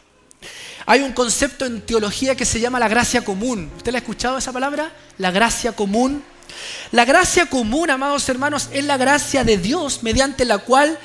Hay 0.85 1.01
un 1.01 1.13
concepto 1.13 1.65
en 1.65 1.81
teología 1.81 2.35
que 2.35 2.45
se 2.45 2.59
llama 2.59 2.79
la 2.79 2.87
gracia 2.87 3.23
común. 3.23 3.71
¿Usted 3.77 3.91
la 3.91 3.97
ha 3.97 4.01
escuchado 4.01 4.37
esa 4.37 4.51
palabra? 4.51 4.91
La 5.17 5.31
gracia 5.31 5.73
común. 5.73 6.23
La 6.91 7.05
gracia 7.05 7.45
común, 7.45 7.89
amados 7.89 8.27
hermanos, 8.29 8.69
es 8.71 8.85
la 8.85 8.97
gracia 8.97 9.43
de 9.43 9.57
Dios 9.57 10.03
mediante 10.03 10.45
la 10.45 10.59
cual 10.59 10.97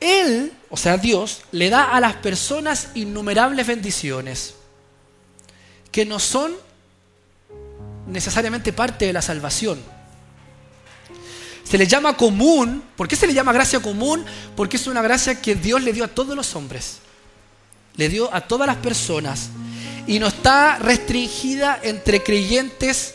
Él, 0.00 0.52
o 0.70 0.76
sea 0.76 0.96
Dios, 0.96 1.42
le 1.52 1.70
da 1.70 1.84
a 1.84 2.00
las 2.00 2.14
personas 2.14 2.88
innumerables 2.94 3.66
bendiciones 3.66 4.54
que 5.90 6.04
no 6.04 6.18
son 6.18 6.52
necesariamente 8.06 8.72
parte 8.72 9.06
de 9.06 9.12
la 9.12 9.22
salvación. 9.22 9.80
Se 11.72 11.78
le 11.78 11.86
llama 11.86 12.18
común. 12.18 12.82
¿Por 12.98 13.08
qué 13.08 13.16
se 13.16 13.26
le 13.26 13.32
llama 13.32 13.50
gracia 13.50 13.80
común? 13.80 14.26
Porque 14.54 14.76
es 14.76 14.86
una 14.86 15.00
gracia 15.00 15.40
que 15.40 15.54
Dios 15.54 15.82
le 15.82 15.94
dio 15.94 16.04
a 16.04 16.08
todos 16.08 16.36
los 16.36 16.54
hombres. 16.54 16.98
Le 17.96 18.10
dio 18.10 18.28
a 18.34 18.42
todas 18.42 18.66
las 18.66 18.76
personas. 18.76 19.48
Y 20.06 20.18
no 20.18 20.26
está 20.26 20.76
restringida 20.76 21.80
entre 21.82 22.22
creyentes 22.22 23.14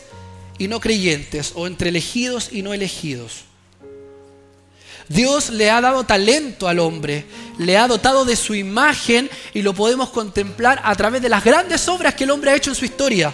y 0.58 0.66
no 0.66 0.80
creyentes, 0.80 1.52
o 1.54 1.68
entre 1.68 1.90
elegidos 1.90 2.48
y 2.50 2.62
no 2.62 2.74
elegidos. 2.74 3.44
Dios 5.06 5.50
le 5.50 5.70
ha 5.70 5.80
dado 5.80 6.02
talento 6.02 6.66
al 6.66 6.80
hombre, 6.80 7.26
le 7.58 7.78
ha 7.78 7.86
dotado 7.86 8.24
de 8.24 8.34
su 8.34 8.56
imagen 8.56 9.30
y 9.54 9.62
lo 9.62 9.72
podemos 9.72 10.10
contemplar 10.10 10.80
a 10.82 10.96
través 10.96 11.22
de 11.22 11.28
las 11.28 11.44
grandes 11.44 11.86
obras 11.86 12.16
que 12.16 12.24
el 12.24 12.32
hombre 12.32 12.50
ha 12.50 12.56
hecho 12.56 12.70
en 12.70 12.76
su 12.76 12.84
historia 12.84 13.32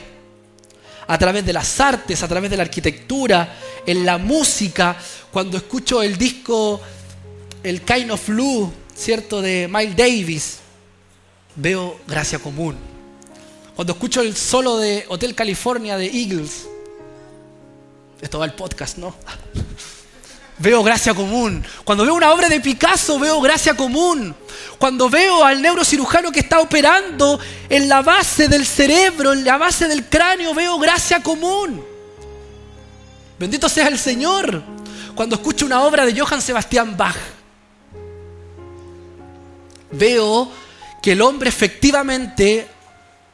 a 1.06 1.18
través 1.18 1.44
de 1.44 1.52
las 1.52 1.80
artes, 1.80 2.22
a 2.22 2.28
través 2.28 2.50
de 2.50 2.56
la 2.56 2.62
arquitectura, 2.62 3.56
en 3.86 4.04
la 4.04 4.18
música. 4.18 4.96
Cuando 5.32 5.56
escucho 5.56 6.02
el 6.02 6.16
disco 6.16 6.80
El 7.62 7.82
Kind 7.82 8.10
of 8.10 8.28
Blue, 8.28 8.72
¿cierto? 8.94 9.42
De 9.42 9.68
Miles 9.70 9.96
Davis, 9.96 10.58
veo 11.56 12.00
gracia 12.06 12.38
común. 12.38 12.76
Cuando 13.74 13.92
escucho 13.92 14.20
el 14.20 14.36
solo 14.36 14.78
de 14.78 15.04
Hotel 15.08 15.34
California 15.34 15.96
de 15.96 16.06
Eagles, 16.06 16.66
esto 18.20 18.38
va 18.38 18.44
al 18.44 18.54
podcast, 18.54 18.98
¿no? 18.98 19.14
Veo 20.58 20.82
gracia 20.82 21.14
común. 21.14 21.64
Cuando 21.84 22.04
veo 22.04 22.14
una 22.14 22.32
obra 22.32 22.48
de 22.48 22.60
Picasso, 22.60 23.18
veo 23.18 23.40
gracia 23.40 23.74
común. 23.74 24.34
Cuando 24.78 25.08
veo 25.08 25.44
al 25.44 25.60
neurocirujano 25.60 26.32
que 26.32 26.40
está 26.40 26.60
operando 26.60 27.38
en 27.68 27.88
la 27.88 28.02
base 28.02 28.48
del 28.48 28.66
cerebro, 28.66 29.32
en 29.32 29.44
la 29.44 29.58
base 29.58 29.88
del 29.88 30.06
cráneo, 30.06 30.54
veo 30.54 30.78
gracia 30.78 31.22
común. 31.22 31.84
Bendito 33.38 33.68
sea 33.68 33.88
el 33.88 33.98
Señor. 33.98 34.62
Cuando 35.14 35.36
escucho 35.36 35.66
una 35.66 35.82
obra 35.82 36.04
de 36.04 36.18
Johann 36.18 36.42
Sebastian 36.42 36.96
Bach, 36.96 37.16
veo 39.92 40.50
que 41.02 41.12
el 41.12 41.22
hombre 41.22 41.48
efectivamente 41.48 42.66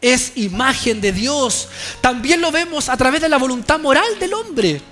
es 0.01 0.33
imagen 0.37 1.01
de 1.01 1.13
Dios. 1.13 1.69
También 2.01 2.41
lo 2.41 2.51
vemos 2.51 2.89
a 2.89 2.97
través 2.97 3.21
de 3.21 3.29
la 3.29 3.39
voluntad 3.39 3.79
moral 3.79 4.19
del 4.19 4.35
hombre 4.35 4.83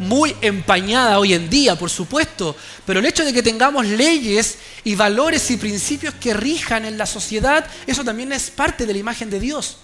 muy 0.00 0.34
empañada 0.40 1.18
hoy 1.18 1.34
en 1.34 1.50
día, 1.50 1.76
por 1.76 1.90
supuesto, 1.90 2.56
pero 2.86 3.00
el 3.00 3.06
hecho 3.06 3.24
de 3.24 3.32
que 3.32 3.42
tengamos 3.42 3.86
leyes 3.86 4.58
y 4.82 4.94
valores 4.94 5.50
y 5.50 5.56
principios 5.58 6.14
que 6.14 6.32
rijan 6.32 6.84
en 6.84 6.96
la 6.96 7.06
sociedad, 7.06 7.66
eso 7.86 8.02
también 8.02 8.32
es 8.32 8.50
parte 8.50 8.86
de 8.86 8.94
la 8.94 8.98
imagen 8.98 9.28
de 9.28 9.38
Dios, 9.38 9.76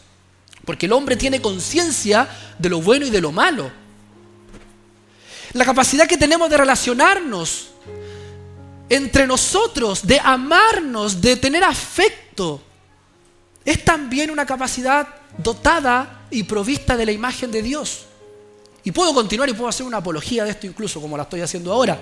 porque 0.65 0.87
el 0.87 0.93
hombre 0.93 1.17
tiene 1.17 1.41
conciencia 1.41 2.29
de 2.59 2.69
lo 2.69 2.81
bueno 2.81 3.07
y 3.07 3.11
de 3.11 3.21
lo 3.21 3.31
malo. 3.31 3.71
La 5.53 5.65
capacidad 5.65 6.07
que 6.07 6.17
tenemos 6.17 6.49
de 6.51 6.57
relacionarnos 6.57 7.69
entre 8.89 9.27
nosotros, 9.27 10.07
de 10.07 10.21
amarnos, 10.21 11.21
de 11.21 11.37
tener 11.37 11.65
afecto, 11.65 12.63
es 13.65 13.85
también 13.85 14.31
una 14.31 14.47
capacidad 14.47 15.09
dotada 15.39 16.27
y 16.31 16.45
provista 16.45 16.97
de 16.97 17.05
la 17.05 17.13
imagen 17.13 17.51
de 17.51 17.63
Dios. 17.63 18.07
Y 18.87 18.93
puedo 18.93 19.13
continuar 19.13 19.49
y 19.49 19.53
puedo 19.53 19.69
hacer 19.69 19.85
una 19.85 19.97
apología 19.97 20.45
de 20.45 20.51
esto 20.51 20.65
incluso 20.65 21.01
como 21.01 21.17
la 21.17 21.25
estoy 21.25 21.41
haciendo 21.41 21.73
ahora. 21.73 22.01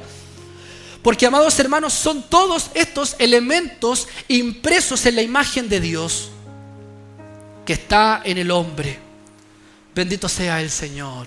Porque, 1.02 1.24
amados 1.24 1.58
hermanos, 1.58 1.94
son 1.94 2.24
todos 2.28 2.70
estos 2.74 3.16
elementos 3.18 4.06
impresos 4.28 5.06
en 5.06 5.16
la 5.16 5.22
imagen 5.22 5.66
de 5.70 5.80
Dios 5.80 6.28
que 7.64 7.72
está 7.72 8.20
en 8.22 8.36
el 8.36 8.50
hombre. 8.50 8.98
Bendito 9.94 10.28
sea 10.28 10.60
el 10.60 10.70
Señor. 10.70 11.26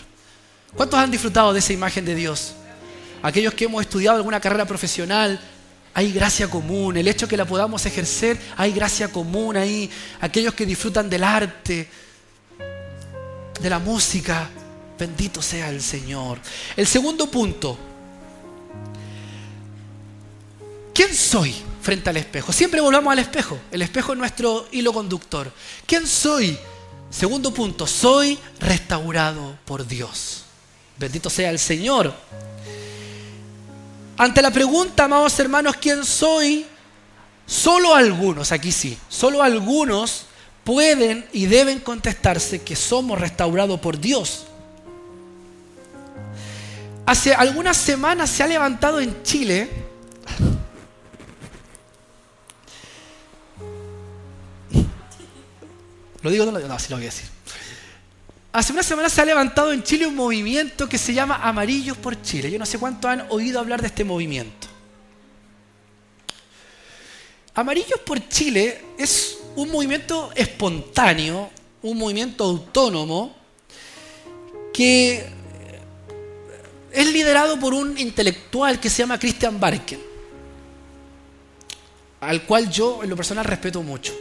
¿Cuántos 0.76 1.00
han 1.00 1.10
disfrutado 1.10 1.52
de 1.52 1.58
esa 1.58 1.74
imagen 1.74 2.06
de 2.06 2.13
Dios? 2.13 2.54
Aquellos 3.24 3.56
que 3.56 3.65
hemos 3.65 3.82
estudiado 3.82 4.17
alguna 4.17 4.39
carrera 4.39 4.65
profesional, 4.65 5.41
hay 5.96 6.12
gracia 6.12 6.48
común. 6.48 6.98
El 6.98 7.08
hecho 7.08 7.28
que 7.28 7.36
la 7.36 7.46
podamos 7.46 7.84
ejercer, 7.88 8.39
hay 8.58 8.74
gracia 8.74 9.12
común 9.12 9.58
ahí. 9.58 9.89
Aquellos 10.22 10.54
que 10.54 10.67
disfrutan 10.67 11.10
del 11.10 11.24
arte, 11.24 11.89
de 13.60 13.70
la 13.72 13.80
música, 13.80 14.52
Bendito 14.98 15.42
sea 15.42 15.70
el 15.70 15.82
Señor. 15.82 16.40
El 16.76 16.88
segundo 16.88 17.30
punto. 17.30 17.78
¿Quién 20.94 21.14
soy 21.14 21.54
frente 21.82 22.10
al 22.10 22.18
espejo? 22.18 22.52
Siempre 22.52 22.82
volvamos 22.82 23.12
al 23.12 23.20
espejo. 23.20 23.60
El 23.72 23.84
espejo 23.84 24.14
es 24.14 24.18
nuestro 24.18 24.68
hilo 24.72 24.92
conductor. 24.92 25.52
¿Quién 25.86 26.08
soy? 26.08 26.58
Segundo 27.10 27.54
punto, 27.54 27.86
soy 27.86 28.38
restaurado 28.60 29.58
por 29.66 29.86
Dios. 29.88 30.44
Bendito 30.98 31.30
sea 31.30 31.52
el 31.52 31.60
Señor. 31.60 32.14
Ante 34.18 34.42
la 34.42 34.50
pregunta, 34.50 35.04
amados 35.04 35.40
hermanos, 35.40 35.76
¿quién 35.80 36.04
soy? 36.04 36.66
Solo 37.46 37.96
algunos, 37.96 38.52
aquí 38.52 38.72
sí, 38.72 38.98
solo 39.08 39.42
algunos 39.42 40.26
pueden 40.64 41.26
y 41.32 41.46
deben 41.46 41.80
contestarse 41.80 42.62
que 42.62 42.76
somos 42.76 43.22
restaurados 43.22 43.80
por 43.80 44.00
Dios. 44.00 44.47
Hace 47.08 47.34
algunas 47.34 47.78
semanas 47.78 48.30
se 48.30 48.43
ha 48.43 48.48
levantado 48.48 49.00
en 49.00 49.24
Chile 49.24 49.70
¿Lo 56.22 56.30
digo? 56.30 56.46
No, 56.46 56.52
no, 56.52 56.60
no 56.60 56.80
sí 56.80 56.88
lo 56.89 56.98
voy 56.98 57.06
a 57.06 57.10
decir. 57.10 57.30
Hace 58.52 58.74
unas 58.74 58.86
semanas 58.86 59.13
se 59.13 59.22
ha 59.22 59.26
levantado 59.26 59.72
en 59.72 59.84
Chile 59.84 60.06
un 60.06 60.15
movimiento 60.15 60.89
que 60.89 60.98
se 60.98 61.13
llama 61.13 61.39
Amarillos 61.41 61.96
por 61.96 62.22
Chile. 62.22 62.52
Yo 62.52 62.60
no 62.60 62.65
sé 62.65 62.78
cuánto 62.78 63.08
han 63.08 63.26
oído 63.30 63.62
hablar 63.62 63.80
de 63.80 63.88
este 63.88 64.04
movimiento. 64.04 64.67
Amarillos 67.54 68.02
por 68.02 68.28
Chile 68.28 68.84
es 68.98 69.38
un 69.56 69.72
movimiento 69.72 70.34
espontáneo, 70.36 71.50
un 71.84 71.98
movimiento 71.98 72.43
autónomo 72.43 73.34
que 74.74 75.37
es 76.98 77.14
liderado 77.14 77.60
por 77.60 77.76
un 77.76 77.96
intelectual 77.96 78.80
que 78.80 78.90
se 78.90 79.04
llama 79.04 79.20
Christian 79.20 79.60
Barken, 79.60 80.00
al 82.20 82.42
cual 82.42 82.72
yo 82.72 83.04
en 83.04 83.12
lo 83.12 83.16
personal 83.16 83.46
respeto 83.46 83.84
mucho. 83.84 84.16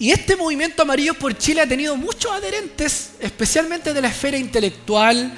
Y 0.00 0.10
este 0.10 0.34
movimiento 0.34 0.82
Amarillos 0.82 1.16
por 1.16 1.38
Chile 1.38 1.60
ha 1.60 1.68
tenido 1.68 1.96
muchos 1.96 2.32
adherentes, 2.32 3.10
especialmente 3.20 3.94
de 3.94 4.00
la 4.00 4.08
esfera 4.08 4.36
intelectual, 4.36 5.32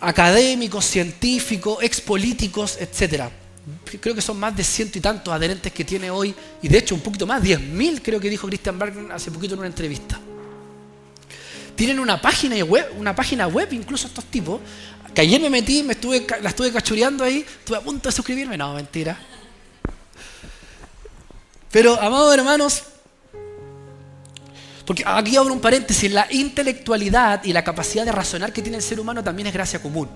académicos, 0.00 0.84
científicos, 0.84 1.78
expolíticos, 1.80 2.76
etc. 2.80 3.22
Creo 4.00 4.16
que 4.16 4.20
son 4.20 4.40
más 4.40 4.56
de 4.56 4.64
ciento 4.64 4.98
y 4.98 5.00
tantos 5.00 5.32
adherentes 5.32 5.72
que 5.72 5.84
tiene 5.84 6.10
hoy, 6.10 6.34
y 6.60 6.66
de 6.66 6.78
hecho 6.78 6.96
un 6.96 7.02
poquito 7.02 7.24
más, 7.24 7.40
diez 7.40 7.60
mil 7.60 8.02
creo 8.02 8.18
que 8.18 8.28
dijo 8.28 8.48
Christian 8.48 8.76
Bergman 8.80 9.12
hace 9.12 9.30
poquito 9.30 9.54
en 9.54 9.60
una 9.60 9.68
entrevista. 9.68 10.18
Tienen 11.78 12.00
una 12.00 12.20
página 12.20 12.56
web, 12.64 12.92
una 12.98 13.14
página 13.14 13.46
web 13.46 13.68
incluso 13.70 14.08
estos 14.08 14.24
tipos, 14.24 14.60
que 15.14 15.20
ayer 15.20 15.40
me 15.40 15.48
metí, 15.48 15.84
me 15.84 15.92
estuve, 15.92 16.26
la 16.42 16.48
estuve 16.48 16.72
cachureando 16.72 17.22
ahí, 17.22 17.46
estuve 17.46 17.76
a 17.76 17.80
punto 17.80 18.08
de 18.08 18.12
suscribirme, 18.12 18.56
no, 18.56 18.74
mentira. 18.74 19.16
Pero, 21.70 21.94
amados 22.00 22.34
hermanos, 22.34 22.82
porque 24.84 25.04
aquí 25.06 25.36
abro 25.36 25.54
un 25.54 25.60
paréntesis, 25.60 26.10
la 26.10 26.26
intelectualidad 26.32 27.44
y 27.44 27.52
la 27.52 27.62
capacidad 27.62 28.04
de 28.04 28.10
razonar 28.10 28.52
que 28.52 28.60
tiene 28.60 28.78
el 28.78 28.82
ser 28.82 28.98
humano 28.98 29.22
también 29.22 29.46
es 29.46 29.54
gracia 29.54 29.80
común. 29.80 30.08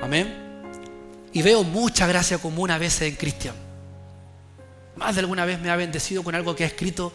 Amén. 0.00 0.32
Y 1.32 1.42
veo 1.42 1.64
mucha 1.64 2.06
gracia 2.06 2.38
común 2.38 2.70
a 2.70 2.78
veces 2.78 3.02
en 3.08 3.16
Cristian. 3.16 3.56
Más 4.94 5.16
de 5.16 5.22
alguna 5.22 5.44
vez 5.44 5.58
me 5.58 5.70
ha 5.70 5.76
bendecido 5.76 6.22
con 6.22 6.36
algo 6.36 6.54
que 6.54 6.62
ha 6.62 6.68
escrito 6.68 7.12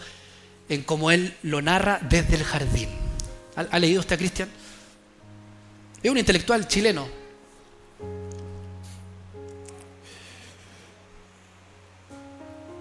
en 0.67 0.83
como 0.83 1.11
él 1.11 1.37
lo 1.43 1.61
narra 1.61 2.01
desde 2.09 2.35
el 2.35 2.43
jardín. 2.43 3.06
¿Ha, 3.57 3.79
leído 3.79 4.01
usted 4.01 4.13
a 4.13 4.17
Cristian? 4.19 4.49
Es 6.03 6.11
un 6.11 6.17
intelectual 6.17 6.67
chileno, 6.67 7.07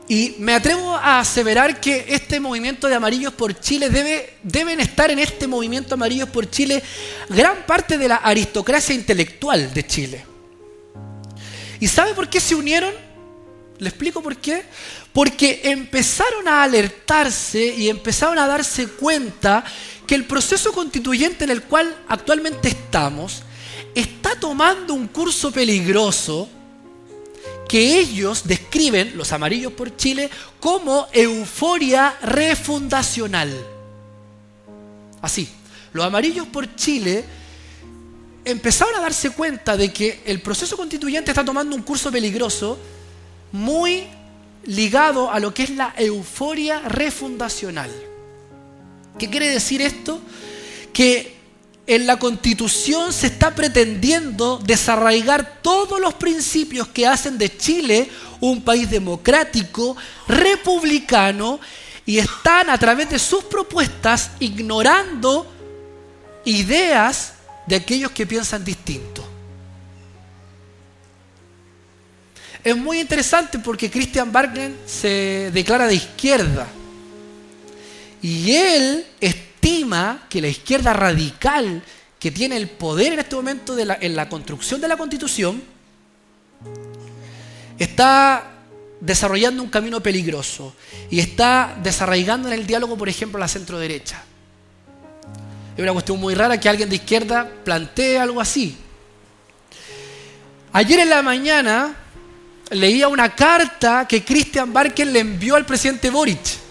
Y 0.09 0.37
me 0.39 0.55
atrevo 0.55 0.95
a 0.95 1.19
aseverar 1.19 1.81
que 1.81 2.05
este 2.11 2.39
movimiento 2.39 2.87
de 2.87 2.95
Amarillos 2.95 3.33
por 3.35 3.59
Chile 3.59 3.91
debe, 3.91 4.35
deben 4.45 4.79
estar 4.79 5.11
en 5.11 5.19
este 5.19 5.49
movimiento 5.49 5.95
Amarillos 5.95 6.29
por 6.29 6.49
Chile 6.49 6.81
gran 7.29 7.67
parte 7.67 7.99
de 7.99 8.07
la 8.07 8.17
aristocracia 8.17 8.95
intelectual 8.95 9.75
de 9.75 9.85
Chile. 9.85 10.25
¿Y 11.81 11.89
sabe 11.89 12.15
por 12.15 12.31
qué 12.31 12.39
se 12.39 12.55
unieron? 12.55 12.95
¿Le 13.79 13.89
explico 13.89 14.23
por 14.23 14.37
qué? 14.37 14.62
Porque 15.12 15.62
empezaron 15.65 16.47
a 16.47 16.62
alertarse 16.62 17.75
y 17.75 17.89
empezaron 17.89 18.39
a 18.39 18.47
darse 18.47 18.87
cuenta 18.87 19.65
que 20.07 20.14
el 20.14 20.25
proceso 20.25 20.73
constituyente 20.73 21.45
en 21.45 21.51
el 21.51 21.62
cual 21.64 21.95
actualmente 22.09 22.69
estamos 22.69 23.42
está 23.95 24.38
tomando 24.38 24.95
un 24.95 25.09
curso 25.09 25.51
peligroso 25.51 26.49
que 27.69 27.99
ellos 27.99 28.47
describen, 28.47 29.16
los 29.16 29.33
amarillos 29.33 29.73
por 29.73 29.97
Chile, 29.97 30.31
como 30.61 31.09
euforia 31.12 32.16
refundacional. 32.23 33.51
Así, 35.21 35.49
los 35.92 36.05
amarillos 36.05 36.47
por 36.47 36.77
Chile 36.77 37.25
empezaron 38.45 38.95
a 38.97 39.01
darse 39.01 39.31
cuenta 39.31 39.77
de 39.77 39.92
que 39.92 40.23
el 40.25 40.40
proceso 40.40 40.77
constituyente 40.77 41.33
está 41.33 41.45
tomando 41.45 41.75
un 41.75 41.83
curso 41.83 42.12
peligroso 42.12 42.79
muy 43.51 44.05
ligado 44.66 45.31
a 45.31 45.40
lo 45.40 45.53
que 45.53 45.64
es 45.64 45.71
la 45.71 45.95
euforia 45.97 46.81
refundacional. 46.81 47.90
¿Qué 49.18 49.31
quiere 49.31 49.48
decir 49.48 49.81
esto? 49.81 50.20
Que 50.92 51.37
en 51.87 52.07
la 52.07 52.18
constitución 52.18 53.12
se 53.12 53.29
está 53.29 53.55
pretendiendo 53.55 54.59
desarraigar 54.59 55.61
todos 55.62 56.00
los 56.00 56.14
principios 56.14 56.88
que 56.88 57.07
hacen 57.07 57.38
de 57.38 57.57
Chile 57.57 58.11
un 58.40 58.62
país 58.62 58.90
democrático, 58.90 59.96
republicano, 60.29 61.61
y 62.05 62.18
están 62.18 62.70
a 62.70 62.79
través 62.79 63.09
de 63.11 63.18
sus 63.18 63.44
propuestas 63.44 64.33
ignorando 64.38 65.50
ideas 66.44 67.35
de 67.66 67.76
aquellos 67.76 68.11
que 68.12 68.26
piensan 68.26 68.64
distinto. 68.64 69.24
Es 72.62 72.76
muy 72.76 73.00
interesante 73.00 73.59
porque 73.59 73.90
Christian 73.90 74.33
Wagner 74.33 74.72
se 74.87 75.50
declara 75.52 75.87
de 75.87 75.94
izquierda 75.94 76.66
y 78.22 78.52
él 78.52 79.07
que 80.29 80.40
la 80.40 80.48
izquierda 80.48 80.92
radical, 80.92 81.83
que 82.18 82.31
tiene 82.31 82.57
el 82.57 82.68
poder 82.68 83.14
en 83.14 83.18
este 83.20 83.35
momento 83.37 83.76
en 83.79 84.16
la 84.16 84.29
construcción 84.29 84.81
de 84.81 84.88
la 84.88 84.96
constitución, 84.96 85.62
está 87.79 88.52
desarrollando 89.00 89.62
un 89.62 89.68
camino 89.68 90.02
peligroso 90.02 90.74
y 91.11 91.20
está 91.20 91.76
desarraigando 91.83 92.48
en 92.48 92.55
el 92.55 92.66
diálogo, 92.66 92.96
por 92.96 93.09
ejemplo, 93.09 93.38
la 93.38 93.48
centro 93.48 93.79
derecha. 93.79 94.22
Es 95.76 95.83
una 95.83 95.92
cuestión 95.92 96.18
muy 96.18 96.35
rara 96.35 96.59
que 96.59 96.68
alguien 96.68 96.88
de 96.88 96.96
izquierda 96.96 97.50
plantee 97.64 98.18
algo 98.18 98.40
así. 98.40 98.76
Ayer 100.72 101.00
en 101.00 101.11
la 101.11 101.22
mañana 101.22 101.94
leía 102.70 103.09
una 103.09 103.35
carta 103.35 104.07
que 104.09 104.24
Christian 104.24 104.72
Barker 104.72 105.07
le 105.07 105.20
envió 105.20 105.57
al 105.57 105.66
presidente 105.66 106.11
Boric 106.11 106.65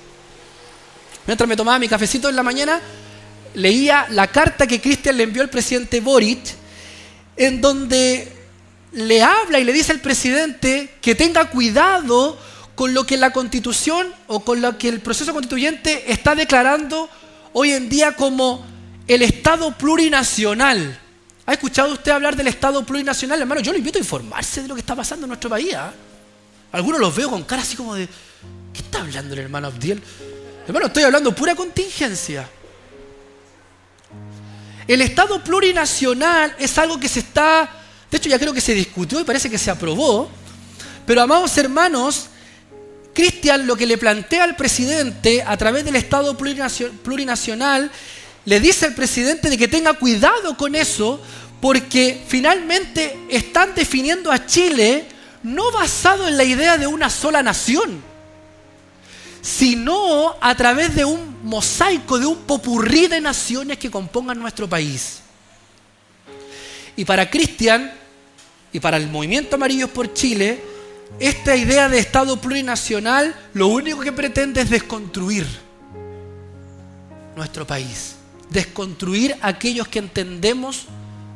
Mientras 1.27 1.47
me 1.47 1.55
tomaba 1.55 1.79
mi 1.79 1.87
cafecito 1.87 2.29
en 2.29 2.35
la 2.35 2.43
mañana, 2.43 2.79
leía 3.55 4.07
la 4.09 4.27
carta 4.27 4.67
que 4.67 4.81
Cristian 4.81 5.17
le 5.17 5.23
envió 5.23 5.41
al 5.41 5.49
presidente 5.49 5.99
Boric, 6.01 6.39
en 7.37 7.61
donde 7.61 8.31
le 8.91 9.23
habla 9.23 9.59
y 9.59 9.63
le 9.63 9.73
dice 9.73 9.91
al 9.91 9.99
presidente 9.99 10.95
que 11.01 11.15
tenga 11.15 11.49
cuidado 11.49 12.37
con 12.75 12.93
lo 12.93 13.05
que 13.05 13.17
la 13.17 13.31
constitución 13.31 14.07
o 14.27 14.41
con 14.41 14.61
lo 14.61 14.77
que 14.77 14.89
el 14.89 15.01
proceso 15.01 15.33
constituyente 15.33 16.11
está 16.11 16.35
declarando 16.35 17.09
hoy 17.53 17.71
en 17.71 17.89
día 17.89 18.15
como 18.15 18.65
el 19.07 19.21
Estado 19.21 19.71
plurinacional. 19.71 20.99
¿Ha 21.45 21.53
escuchado 21.53 21.93
usted 21.93 22.11
hablar 22.11 22.35
del 22.35 22.47
Estado 22.47 22.85
plurinacional? 22.85 23.39
Hermano, 23.39 23.61
yo 23.61 23.71
le 23.71 23.79
invito 23.79 23.97
a 23.97 24.01
informarse 24.01 24.61
de 24.61 24.67
lo 24.67 24.75
que 24.75 24.81
está 24.81 24.95
pasando 24.95 25.25
en 25.25 25.29
nuestro 25.29 25.49
país. 25.49 25.73
¿ah? 25.75 25.93
Algunos 26.71 26.99
los 26.99 27.15
veo 27.15 27.29
con 27.29 27.43
cara 27.43 27.61
así 27.61 27.75
como 27.75 27.95
de, 27.95 28.07
¿qué 28.73 28.81
está 28.81 29.01
hablando 29.01 29.33
el 29.33 29.41
hermano 29.41 29.67
Abdiel? 29.67 30.01
Hermano, 30.67 30.87
estoy 30.87 31.03
hablando 31.03 31.35
pura 31.35 31.53
contingencia. 31.53 32.49
El 34.87 35.01
Estado 35.01 35.43
plurinacional 35.43 36.55
es 36.57 36.77
algo 36.77 36.99
que 36.99 37.07
se 37.07 37.19
está, 37.19 37.69
de 38.09 38.17
hecho 38.17 38.29
ya 38.29 38.39
creo 38.39 38.53
que 38.53 38.61
se 38.61 38.73
discutió 38.73 39.19
y 39.19 39.23
parece 39.23 39.49
que 39.49 39.57
se 39.57 39.69
aprobó, 39.69 40.29
pero 41.05 41.21
amados 41.21 41.55
hermanos, 41.57 42.27
Cristian 43.13 43.67
lo 43.67 43.75
que 43.75 43.85
le 43.85 43.97
plantea 43.97 44.43
al 44.43 44.55
presidente 44.55 45.43
a 45.45 45.55
través 45.55 45.85
del 45.85 45.95
Estado 45.95 46.35
plurinacional, 46.35 47.91
le 48.45 48.59
dice 48.59 48.87
al 48.87 48.95
presidente 48.95 49.49
de 49.49 49.57
que 49.57 49.67
tenga 49.67 49.93
cuidado 49.93 50.57
con 50.57 50.75
eso, 50.75 51.19
porque 51.61 52.23
finalmente 52.27 53.17
están 53.29 53.73
definiendo 53.75 54.31
a 54.31 54.45
Chile 54.45 55.05
no 55.43 55.71
basado 55.71 56.27
en 56.27 56.37
la 56.37 56.43
idea 56.43 56.77
de 56.77 56.87
una 56.87 57.09
sola 57.09 57.41
nación, 57.41 58.03
sino 59.45 60.35
a 60.41 60.55
través 60.55 60.95
de 60.95 61.05
un 61.05 61.37
mosaico, 61.43 62.17
de 62.17 62.25
un 62.25 62.35
popurrí 62.35 63.05
de 63.05 63.21
naciones 63.21 63.77
que 63.77 63.91
compongan 63.91 64.39
nuestro 64.39 64.67
país. 64.67 65.19
Y 66.95 67.05
para 67.05 67.29
Cristian 67.29 67.93
y 68.73 68.79
para 68.79 68.97
el 68.97 69.07
movimiento 69.07 69.55
Amarillos 69.55 69.91
por 69.91 70.11
Chile, 70.15 70.63
esta 71.19 71.55
idea 71.55 71.89
de 71.89 71.99
Estado 71.99 72.41
plurinacional 72.41 73.35
lo 73.53 73.67
único 73.67 73.99
que 73.99 74.11
pretende 74.11 74.61
es 74.61 74.71
desconstruir 74.71 75.45
nuestro 77.35 77.67
país, 77.67 78.15
desconstruir 78.49 79.37
aquellos 79.43 79.87
que 79.87 79.99
entendemos 79.99 80.87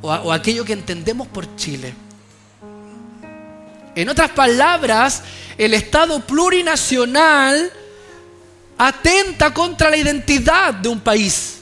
o, 0.02 0.10
o 0.10 0.32
aquello 0.32 0.66
que 0.66 0.74
entendemos 0.74 1.28
por 1.28 1.56
Chile. 1.58 1.94
En 3.94 4.10
otras 4.10 4.32
palabras, 4.32 5.22
el 5.60 5.76
Estado 5.76 6.22
plurinacional 6.22 7.72
atenta 8.80 9.54
contra 9.54 9.92
la 9.92 9.98
identidad 9.98 10.74
de 10.74 10.90
un 10.90 11.02
país. 11.02 11.60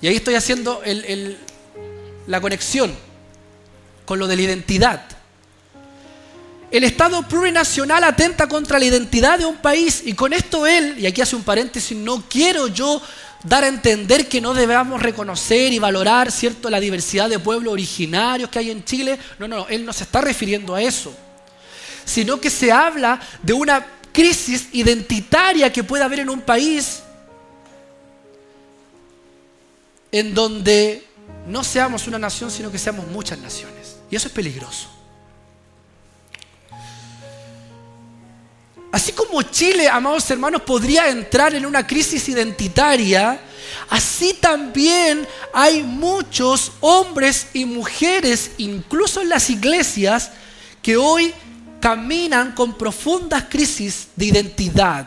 Y 0.00 0.08
ahí 0.08 0.16
estoy 0.16 0.34
haciendo 0.34 0.82
la 2.26 2.40
conexión 2.40 2.92
con 4.04 4.18
lo 4.18 4.26
de 4.26 4.36
la 4.36 4.42
identidad. 4.42 5.04
El 6.70 6.82
Estado 6.82 7.22
plurinacional 7.28 8.02
atenta 8.02 8.48
contra 8.48 8.80
la 8.80 8.86
identidad 8.86 9.38
de 9.38 9.44
un 9.44 9.58
país 9.58 10.02
y 10.04 10.14
con 10.14 10.32
esto 10.32 10.66
él, 10.66 10.96
y 10.98 11.06
aquí 11.06 11.20
hace 11.20 11.36
un 11.36 11.44
paréntesis, 11.44 11.96
no 11.96 12.24
quiero 12.28 12.66
yo 12.66 13.00
dar 13.44 13.62
a 13.62 13.68
entender 13.68 14.28
que 14.28 14.40
no 14.40 14.54
debamos 14.54 15.00
reconocer 15.00 15.72
y 15.72 15.78
valorar, 15.78 16.32
¿cierto?, 16.32 16.70
la 16.70 16.80
diversidad 16.80 17.28
de 17.28 17.38
pueblos 17.38 17.72
originarios 17.72 18.50
que 18.50 18.58
hay 18.58 18.70
en 18.70 18.82
Chile. 18.84 19.18
No, 19.38 19.46
no, 19.46 19.58
no, 19.58 19.68
él 19.68 19.84
no 19.84 19.92
se 19.92 20.02
está 20.04 20.20
refiriendo 20.20 20.74
a 20.74 20.82
eso 20.82 21.14
sino 22.04 22.40
que 22.40 22.50
se 22.50 22.70
habla 22.70 23.20
de 23.42 23.52
una 23.52 23.84
crisis 24.14 24.68
identitaria 24.72 25.70
que 25.70 25.84
puede 25.84 26.04
haber 26.04 26.20
en 26.20 26.30
un 26.30 26.40
país 26.40 27.02
en 30.12 30.32
donde 30.32 31.04
no 31.48 31.64
seamos 31.64 32.06
una 32.06 32.18
nación, 32.18 32.50
sino 32.50 32.70
que 32.70 32.78
seamos 32.78 33.06
muchas 33.08 33.38
naciones. 33.38 33.96
Y 34.10 34.16
eso 34.16 34.28
es 34.28 34.32
peligroso. 34.32 34.88
Así 38.92 39.10
como 39.10 39.42
Chile, 39.42 39.88
amados 39.88 40.30
hermanos, 40.30 40.62
podría 40.62 41.08
entrar 41.08 41.52
en 41.52 41.66
una 41.66 41.84
crisis 41.84 42.28
identitaria, 42.28 43.40
así 43.90 44.34
también 44.34 45.26
hay 45.52 45.82
muchos 45.82 46.70
hombres 46.78 47.48
y 47.52 47.64
mujeres, 47.64 48.52
incluso 48.58 49.20
en 49.20 49.30
las 49.30 49.50
iglesias, 49.50 50.30
que 50.80 50.96
hoy 50.96 51.34
caminan 51.84 52.52
con 52.52 52.78
profundas 52.78 53.44
crisis 53.50 54.08
de 54.16 54.24
identidad. 54.24 55.06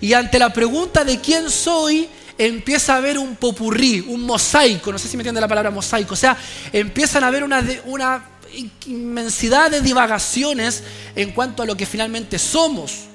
Y 0.00 0.12
ante 0.12 0.38
la 0.38 0.52
pregunta 0.52 1.02
de 1.02 1.18
quién 1.20 1.50
soy, 1.50 2.08
empieza 2.38 2.94
a 2.94 2.98
haber 2.98 3.18
un 3.18 3.34
popurrí, 3.34 3.98
un 4.06 4.22
mosaico, 4.22 4.92
no 4.92 4.98
sé 5.00 5.08
si 5.08 5.16
me 5.16 5.22
entiende 5.22 5.40
la 5.40 5.48
palabra 5.48 5.72
mosaico, 5.72 6.14
o 6.14 6.16
sea, 6.16 6.38
empiezan 6.72 7.24
a 7.24 7.26
haber 7.26 7.42
una, 7.42 7.66
una 7.86 8.24
inmensidad 8.86 9.72
de 9.72 9.80
divagaciones 9.80 10.84
en 11.16 11.32
cuanto 11.32 11.64
a 11.64 11.66
lo 11.66 11.76
que 11.76 11.84
finalmente 11.84 12.38
somos. 12.38 13.06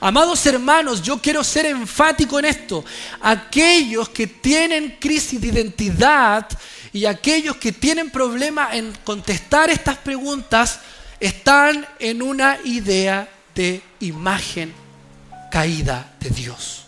Amados 0.00 0.44
hermanos, 0.44 1.00
yo 1.00 1.16
quiero 1.18 1.42
ser 1.42 1.64
enfático 1.64 2.38
en 2.38 2.44
esto. 2.44 2.84
Aquellos 3.22 4.10
que 4.10 4.26
tienen 4.26 4.98
crisis 5.00 5.40
de 5.40 5.46
identidad 5.46 6.46
y 6.92 7.06
aquellos 7.06 7.56
que 7.56 7.72
tienen 7.72 8.10
problema 8.10 8.68
en 8.76 8.92
contestar 9.02 9.70
estas 9.70 9.96
preguntas 9.96 10.80
están 11.26 11.86
en 11.98 12.20
una 12.20 12.58
idea 12.64 13.26
de 13.54 13.80
imagen 14.00 14.74
caída 15.50 16.12
de 16.20 16.28
Dios. 16.28 16.82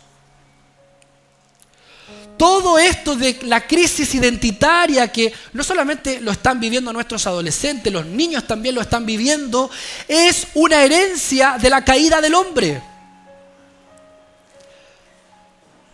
Todo 2.37 2.79
esto 2.79 3.17
de 3.17 3.39
la 3.45 3.67
crisis 3.67 4.15
identitaria 4.15 5.11
que 5.11 5.33
no 5.55 5.65
solamente 5.65 6.21
lo 6.21 6.33
están 6.33 6.61
viviendo 6.61 6.93
nuestros 6.93 7.27
adolescentes, 7.27 7.91
los 7.91 8.05
niños 8.05 8.47
también 8.47 8.75
lo 8.75 8.83
están 8.83 9.07
viviendo, 9.07 9.71
es 10.07 10.49
una 10.53 10.83
herencia 10.83 11.57
de 11.59 11.71
la 11.71 11.83
caída 11.83 12.21
del 12.21 12.35
hombre. 12.35 12.83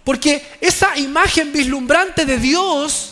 Porque 0.02 0.44
esa 0.61 0.98
imagen 0.98 1.52
vislumbrante 1.52 2.26
de 2.26 2.38
Dios, 2.38 3.12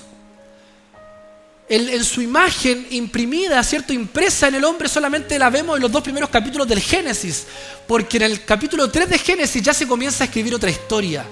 en 1.73 2.05
su 2.05 2.21
imagen 2.21 2.85
imprimida, 2.91 3.63
¿cierto? 3.63 3.93
Impresa 3.93 4.49
en 4.49 4.57
el 4.57 4.65
hombre, 4.65 4.89
solamente 4.89 5.39
la 5.39 5.51
vemos 5.51 5.77
en 5.77 5.83
los 5.83 5.93
dos 5.93 6.03
primeros 6.03 6.29
capítulos 6.29 6.67
del 6.67 6.81
Génesis. 6.81 7.47
Porque 7.87 8.17
en 8.17 8.25
el 8.25 8.45
capítulo 8.45 8.91
3 8.91 9.09
de 9.09 9.19
Génesis 9.19 9.63
ya 9.63 9.73
se 9.73 9.87
comienza 9.87 10.25
a 10.25 10.27
escribir 10.27 10.53
otra 10.53 10.69
historia. 10.69 11.25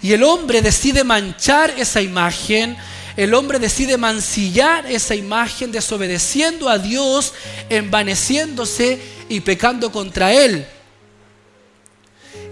Y 0.00 0.12
el 0.12 0.22
hombre 0.22 0.62
decide 0.62 1.02
manchar 1.02 1.74
esa 1.76 2.00
imagen, 2.00 2.76
el 3.16 3.34
hombre 3.34 3.58
decide 3.58 3.96
mancillar 3.96 4.86
esa 4.86 5.16
imagen, 5.16 5.72
desobedeciendo 5.72 6.68
a 6.68 6.78
Dios, 6.78 7.32
envaneciéndose 7.68 9.00
y 9.28 9.40
pecando 9.40 9.90
contra 9.90 10.32
Él. 10.32 10.64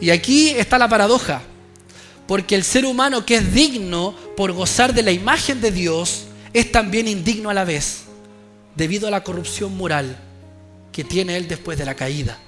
Y 0.01 0.11
aquí 0.11 0.49
está 0.49 0.77
la 0.77 0.89
paradoja, 0.89 1.41
porque 2.27 2.57
el 2.57 2.65
ser 2.65 2.85
humano 2.85 3.25
que 3.25 3.37
es 3.37 3.55
digno 3.55 4.17
por 4.37 4.51
gozar 4.51 4.93
de 4.93 5.05
la 5.05 5.13
imagen 5.13 5.61
de 5.61 5.71
Dios 5.71 6.24
es 6.55 6.73
también 6.73 7.09
indigno 7.09 7.51
a 7.51 7.55
la 7.55 7.65
vez, 7.65 8.05
debido 8.77 9.09
a 9.09 9.11
la 9.11 9.25
corrupción 9.25 9.77
moral 9.77 10.17
que 10.93 11.03
tiene 11.03 11.37
Él 11.37 11.49
después 11.49 11.77
de 11.77 11.85
la 11.85 11.95
caída. 11.95 12.39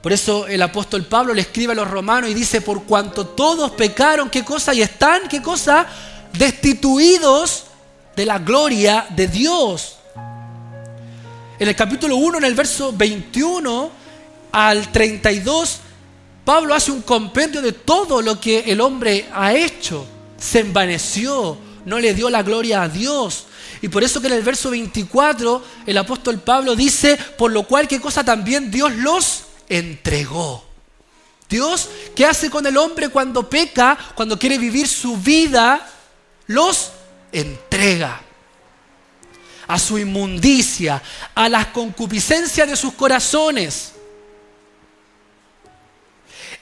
Por 0.00 0.12
eso 0.12 0.46
el 0.46 0.62
apóstol 0.62 1.04
Pablo 1.04 1.34
le 1.34 1.42
escribe 1.42 1.72
a 1.72 1.76
los 1.76 1.90
romanos 1.90 2.30
y 2.30 2.34
dice, 2.34 2.62
por 2.62 2.84
cuanto 2.84 3.26
todos 3.26 3.72
pecaron, 3.72 4.30
¿qué 4.30 4.44
cosa? 4.44 4.72
Y 4.72 4.80
están, 4.80 5.28
¿qué 5.28 5.42
cosa? 5.42 5.86
Destituidos 6.32 7.64
de 8.16 8.24
la 8.24 8.38
gloria 8.38 9.06
de 9.10 9.26
Dios. 9.26 9.96
En 11.58 11.68
el 11.68 11.76
capítulo 11.76 12.16
1, 12.16 12.38
en 12.38 12.44
el 12.44 12.54
verso 12.54 12.94
21 12.96 13.90
al 14.52 14.90
32, 14.90 15.80
Pablo 16.44 16.74
hace 16.74 16.92
un 16.92 17.02
compendio 17.02 17.60
de 17.60 17.72
todo 17.72 18.22
lo 18.22 18.40
que 18.40 18.60
el 18.60 18.80
hombre 18.80 19.28
ha 19.34 19.52
hecho. 19.52 20.06
Se 20.40 20.60
envaneció, 20.60 21.56
no 21.84 22.00
le 22.00 22.14
dio 22.14 22.28
la 22.30 22.42
gloria 22.42 22.82
a 22.82 22.88
Dios. 22.88 23.46
Y 23.82 23.88
por 23.88 24.02
eso 24.02 24.20
que 24.20 24.26
en 24.26 24.32
el 24.32 24.42
verso 24.42 24.70
24 24.70 25.62
el 25.86 25.98
apóstol 25.98 26.40
Pablo 26.40 26.74
dice, 26.74 27.16
por 27.38 27.52
lo 27.52 27.62
cual 27.62 27.86
qué 27.86 28.00
cosa 28.00 28.24
también 28.24 28.70
Dios 28.70 28.92
los 28.96 29.44
entregó. 29.68 30.64
Dios, 31.48 31.88
¿qué 32.14 32.26
hace 32.26 32.48
con 32.48 32.66
el 32.66 32.76
hombre 32.76 33.08
cuando 33.08 33.48
peca, 33.48 33.98
cuando 34.14 34.38
quiere 34.38 34.58
vivir 34.58 34.86
su 34.86 35.16
vida? 35.16 35.86
Los 36.46 36.92
entrega 37.32 38.22
a 39.66 39.78
su 39.78 39.98
inmundicia, 39.98 41.00
a 41.34 41.48
las 41.48 41.66
concupiscencias 41.66 42.68
de 42.68 42.76
sus 42.76 42.92
corazones. 42.94 43.92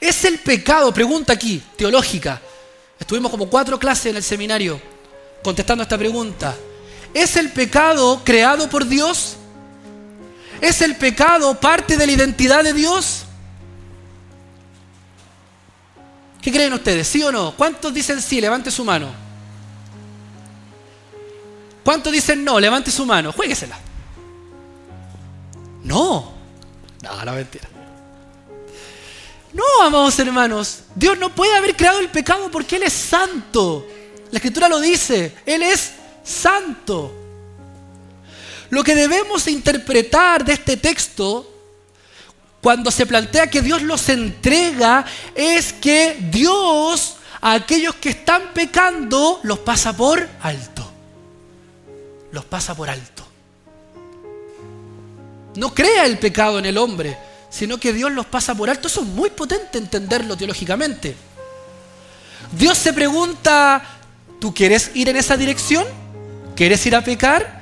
¿Es 0.00 0.24
el 0.24 0.38
pecado, 0.38 0.92
pregunta 0.92 1.32
aquí, 1.32 1.62
teológica? 1.76 2.40
Estuvimos 2.98 3.30
como 3.30 3.48
cuatro 3.48 3.78
clases 3.78 4.06
en 4.06 4.16
el 4.16 4.22
seminario 4.22 4.80
contestando 5.42 5.82
esta 5.82 5.96
pregunta. 5.96 6.54
¿Es 7.14 7.36
el 7.36 7.52
pecado 7.52 8.22
creado 8.24 8.68
por 8.68 8.86
Dios? 8.86 9.36
¿Es 10.60 10.82
el 10.82 10.96
pecado 10.96 11.54
parte 11.58 11.96
de 11.96 12.06
la 12.06 12.12
identidad 12.12 12.64
de 12.64 12.72
Dios? 12.72 13.24
¿Qué 16.42 16.52
creen 16.52 16.72
ustedes? 16.72 17.06
¿Sí 17.06 17.22
o 17.22 17.32
no? 17.32 17.54
¿Cuántos 17.56 17.92
dicen 17.94 18.20
sí? 18.20 18.40
Levante 18.40 18.70
su 18.70 18.84
mano. 18.84 19.08
¿Cuántos 21.84 22.12
dicen 22.12 22.44
no? 22.44 22.60
Levante 22.60 22.90
su 22.90 23.06
mano. 23.06 23.32
Juéguesela. 23.32 23.78
No. 25.84 26.32
No, 27.02 27.24
la 27.24 27.32
mentira. 27.32 27.68
No, 29.52 29.64
amados 29.82 30.18
hermanos. 30.18 30.80
Dios 30.94 31.18
no 31.18 31.34
puede 31.34 31.56
haber 31.56 31.76
creado 31.76 32.00
el 32.00 32.10
pecado 32.10 32.50
porque 32.50 32.76
Él 32.76 32.82
es 32.82 32.92
santo. 32.92 33.86
La 34.30 34.38
escritura 34.38 34.68
lo 34.68 34.80
dice. 34.80 35.36
Él 35.46 35.62
es 35.62 35.92
santo. 36.22 37.14
Lo 38.70 38.84
que 38.84 38.94
debemos 38.94 39.46
interpretar 39.48 40.44
de 40.44 40.52
este 40.52 40.76
texto, 40.76 41.50
cuando 42.60 42.90
se 42.90 43.06
plantea 43.06 43.48
que 43.48 43.62
Dios 43.62 43.82
los 43.82 44.08
entrega, 44.08 45.06
es 45.34 45.72
que 45.72 46.16
Dios 46.30 47.16
a 47.40 47.54
aquellos 47.54 47.94
que 47.96 48.10
están 48.10 48.52
pecando 48.52 49.40
los 49.42 49.60
pasa 49.60 49.96
por 49.96 50.28
alto. 50.42 50.92
Los 52.32 52.44
pasa 52.44 52.74
por 52.74 52.90
alto. 52.90 53.26
No 55.56 55.74
crea 55.74 56.04
el 56.04 56.18
pecado 56.18 56.58
en 56.58 56.66
el 56.66 56.76
hombre, 56.76 57.16
sino 57.50 57.78
que 57.78 57.92
Dios 57.92 58.12
los 58.12 58.26
pasa 58.26 58.54
por 58.54 58.70
alto. 58.70 58.88
Eso 58.88 59.02
es 59.02 59.06
muy 59.06 59.30
potente 59.30 59.78
entenderlo 59.78 60.36
teológicamente. 60.36 61.14
Dios 62.52 62.78
se 62.78 62.92
pregunta, 62.92 63.82
¿tú 64.40 64.54
quieres 64.54 64.90
ir 64.94 65.08
en 65.08 65.16
esa 65.16 65.36
dirección? 65.36 65.84
¿Quieres 66.54 66.84
ir 66.86 66.96
a 66.96 67.02
pecar? 67.02 67.58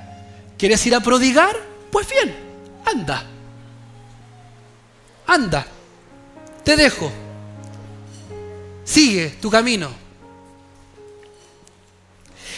¿Quieres 0.58 0.86
ir 0.86 0.94
a 0.94 1.00
prodigar? 1.00 1.56
Pues 1.90 2.08
bien, 2.08 2.34
anda. 2.84 3.24
Anda. 5.26 5.66
Te 6.64 6.76
dejo. 6.76 7.12
Sigue 8.84 9.30
tu 9.40 9.50
camino. 9.50 9.90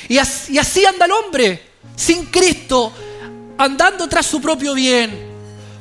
Y 0.09 0.19
así, 0.19 0.87
anda 0.87 1.05
el 1.07 1.13
hombre, 1.13 1.63
sin 1.95 2.27
Cristo, 2.27 2.93
andando 3.59 4.09
tras 4.09 4.25
su 4.27 4.41
propio 4.41 4.75
bien. 4.75 5.29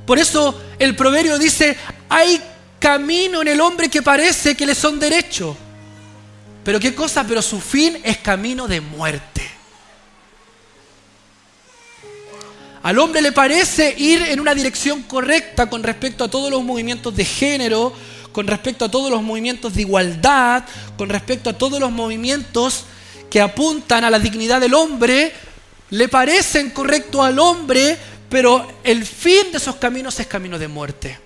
Por 0.05 0.19
eso 0.19 0.59
el 0.79 0.95
proverbio 0.95 1.37
dice, 1.37 1.75
hay 2.09 2.41
camino 2.79 3.41
en 3.41 3.47
el 3.47 3.61
hombre 3.61 3.89
que 3.89 4.01
parece 4.01 4.55
que 4.55 4.65
le 4.65 4.75
son 4.75 4.99
derecho. 4.99 5.57
Pero 6.63 6.79
qué 6.79 6.93
cosa, 6.93 7.23
pero 7.25 7.41
su 7.41 7.59
fin 7.59 7.97
es 8.03 8.17
camino 8.17 8.67
de 8.67 8.81
muerte. 8.81 9.49
Al 12.83 12.99
hombre 12.99 13.21
le 13.21 13.31
parece 13.31 13.95
ir 13.97 14.21
en 14.21 14.39
una 14.39 14.53
dirección 14.53 15.03
correcta 15.03 15.69
con 15.69 15.83
respecto 15.83 16.23
a 16.23 16.29
todos 16.29 16.51
los 16.51 16.63
movimientos 16.63 17.15
de 17.15 17.25
género, 17.25 17.93
con 18.31 18.47
respecto 18.47 18.85
a 18.85 18.91
todos 18.91 19.09
los 19.09 19.23
movimientos 19.23 19.73
de 19.73 19.81
igualdad, 19.81 20.63
con 20.97 21.09
respecto 21.09 21.49
a 21.49 21.53
todos 21.53 21.79
los 21.79 21.91
movimientos 21.91 22.83
que 23.29 23.41
apuntan 23.41 24.03
a 24.03 24.09
la 24.09 24.19
dignidad 24.19 24.61
del 24.61 24.73
hombre, 24.73 25.33
le 25.89 26.07
parecen 26.07 26.69
correctos 26.69 27.25
al 27.25 27.39
hombre, 27.39 27.97
pero 28.29 28.67
el 28.83 29.05
fin 29.05 29.51
de 29.51 29.57
esos 29.57 29.75
caminos 29.75 30.19
es 30.19 30.27
camino 30.27 30.59
de 30.59 30.67
muerte. 30.67 31.19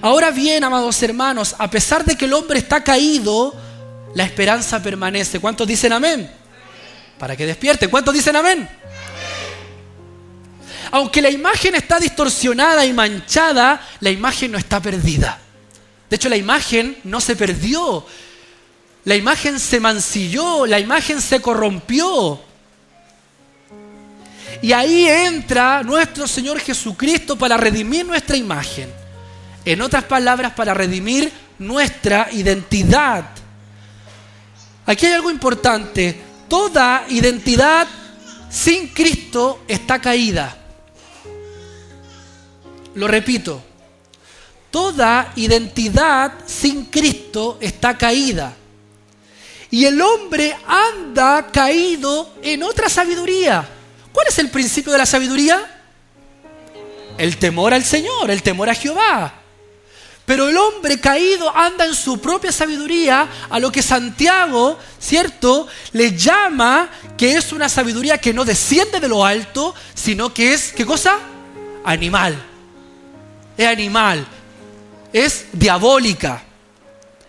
Ahora 0.00 0.30
bien, 0.30 0.62
amados 0.62 1.02
hermanos, 1.02 1.56
a 1.58 1.68
pesar 1.68 2.04
de 2.04 2.16
que 2.16 2.26
el 2.26 2.32
hombre 2.32 2.58
está 2.58 2.84
caído, 2.84 3.54
la 4.14 4.24
esperanza 4.24 4.82
permanece. 4.82 5.40
¿Cuántos 5.40 5.66
dicen 5.66 5.92
amén? 5.92 6.30
Para 7.18 7.36
que 7.36 7.46
despierte. 7.46 7.88
¿Cuántos 7.88 8.14
dicen 8.14 8.36
amén? 8.36 8.68
aunque 10.90 11.22
la 11.22 11.30
imagen 11.30 11.74
está 11.74 11.98
distorsionada 11.98 12.84
y 12.86 12.92
manchada, 12.92 13.80
la 14.00 14.10
imagen 14.10 14.52
no 14.52 14.58
está 14.58 14.80
perdida. 14.80 15.38
De 16.08 16.16
hecho, 16.16 16.28
la 16.28 16.36
imagen 16.36 16.96
no 17.04 17.20
se 17.20 17.36
perdió. 17.36 18.06
La 19.04 19.14
imagen 19.14 19.58
se 19.58 19.80
mancilló, 19.80 20.66
la 20.66 20.80
imagen 20.80 21.20
se 21.20 21.40
corrompió. 21.40 22.40
Y 24.60 24.72
ahí 24.72 25.06
entra 25.06 25.82
nuestro 25.82 26.26
Señor 26.26 26.58
Jesucristo 26.58 27.36
para 27.36 27.56
redimir 27.56 28.04
nuestra 28.04 28.36
imagen. 28.36 28.92
En 29.64 29.82
otras 29.82 30.04
palabras, 30.04 30.52
para 30.54 30.74
redimir 30.74 31.32
nuestra 31.58 32.28
identidad. 32.32 33.24
Aquí 34.86 35.06
hay 35.06 35.12
algo 35.12 35.30
importante. 35.30 36.20
Toda 36.48 37.04
identidad 37.08 37.86
sin 38.50 38.88
Cristo 38.88 39.64
está 39.68 40.00
caída. 40.00 40.56
Lo 42.94 43.06
repito. 43.06 43.62
Toda 44.70 45.32
identidad 45.36 46.32
sin 46.46 46.86
Cristo 46.86 47.58
está 47.60 47.96
caída. 47.96 48.54
Y 49.70 49.84
el 49.84 50.00
hombre 50.00 50.56
anda 50.66 51.48
caído 51.52 52.34
en 52.42 52.62
otra 52.62 52.88
sabiduría. 52.88 53.68
¿Cuál 54.18 54.26
es 54.30 54.38
el 54.40 54.50
principio 54.50 54.90
de 54.90 54.98
la 54.98 55.06
sabiduría? 55.06 55.64
El 57.16 57.36
temor 57.36 57.72
al 57.72 57.84
Señor, 57.84 58.32
el 58.32 58.42
temor 58.42 58.68
a 58.68 58.74
Jehová. 58.74 59.32
Pero 60.26 60.48
el 60.48 60.56
hombre 60.56 60.98
caído 60.98 61.56
anda 61.56 61.86
en 61.86 61.94
su 61.94 62.20
propia 62.20 62.50
sabiduría 62.50 63.28
a 63.48 63.60
lo 63.60 63.70
que 63.70 63.80
Santiago, 63.80 64.76
¿cierto?, 64.98 65.68
le 65.92 66.16
llama 66.16 66.90
que 67.16 67.36
es 67.36 67.52
una 67.52 67.68
sabiduría 67.68 68.18
que 68.18 68.34
no 68.34 68.44
desciende 68.44 68.98
de 68.98 69.06
lo 69.06 69.24
alto, 69.24 69.72
sino 69.94 70.34
que 70.34 70.52
es, 70.52 70.72
¿qué 70.72 70.84
cosa? 70.84 71.16
Animal. 71.84 72.36
Es 73.56 73.68
animal. 73.68 74.26
Es 75.12 75.44
diabólica. 75.52 76.42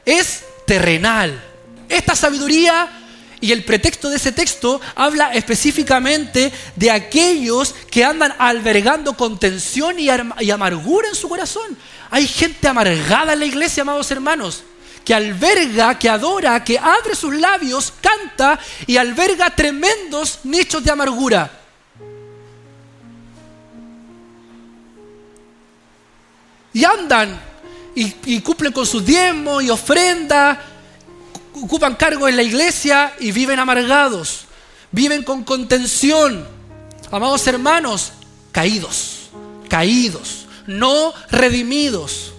Es 0.04 0.44
terrenal. 0.66 1.40
Esta 1.88 2.16
sabiduría 2.16 2.99
y 3.42 3.52
el 3.52 3.64
pretexto 3.64 4.10
de 4.10 4.18
ese 4.18 4.32
texto 4.32 4.82
habla 4.96 5.34
específicamente 5.34 6.52
de 6.76 6.92
aquellos 6.92 7.74
que 7.90 8.04
andan 8.04 8.34
albergando 8.38 9.16
contención 9.16 9.98
y, 10.00 10.10
amargura 10.10 11.08
en 11.08 11.16
su 11.16 11.30
corazón. 11.30 11.78
Hay 12.10 12.28
gente 12.28 12.68
amargada 12.68 13.34
en 13.34 13.40
la 13.40 13.46
iglesia, 13.46 13.82
amados 13.82 14.12
hermanos, 14.12 14.64
que 15.06 15.14
alberga, 15.14 15.98
que 15.98 16.10
adora, 16.10 16.64
que 16.64 16.78
abre 16.78 17.16
sus 17.16 17.34
labios, 17.34 17.94
canta 18.02 18.60
y 18.86 18.98
alberga 18.98 19.50
tremendos 19.56 20.40
nichos 20.44 20.84
de 20.84 20.92
amargura. 20.92 21.52
Y 26.74 26.84
andan 26.84 27.40
y, 27.96 28.40
cumplen 28.42 28.72
con 28.72 28.86
sus 28.86 29.06
diezmos 29.06 29.64
y 29.64 29.70
ofrendas 29.70 30.58
ocupan 31.64 31.96
cargo 31.96 32.28
en 32.28 32.36
la 32.36 32.44
iglesia 32.44 33.14
y 33.20 33.32
viven 33.32 33.60
amargados, 33.60 34.46
viven 34.92 35.24
con 35.24 35.44
contención. 35.44 36.48
Amados 37.12 37.46
hermanos, 37.48 38.14
caídos, 38.52 39.30
caídos, 39.68 40.46
no 40.68 41.14
redimidos. 41.32 42.34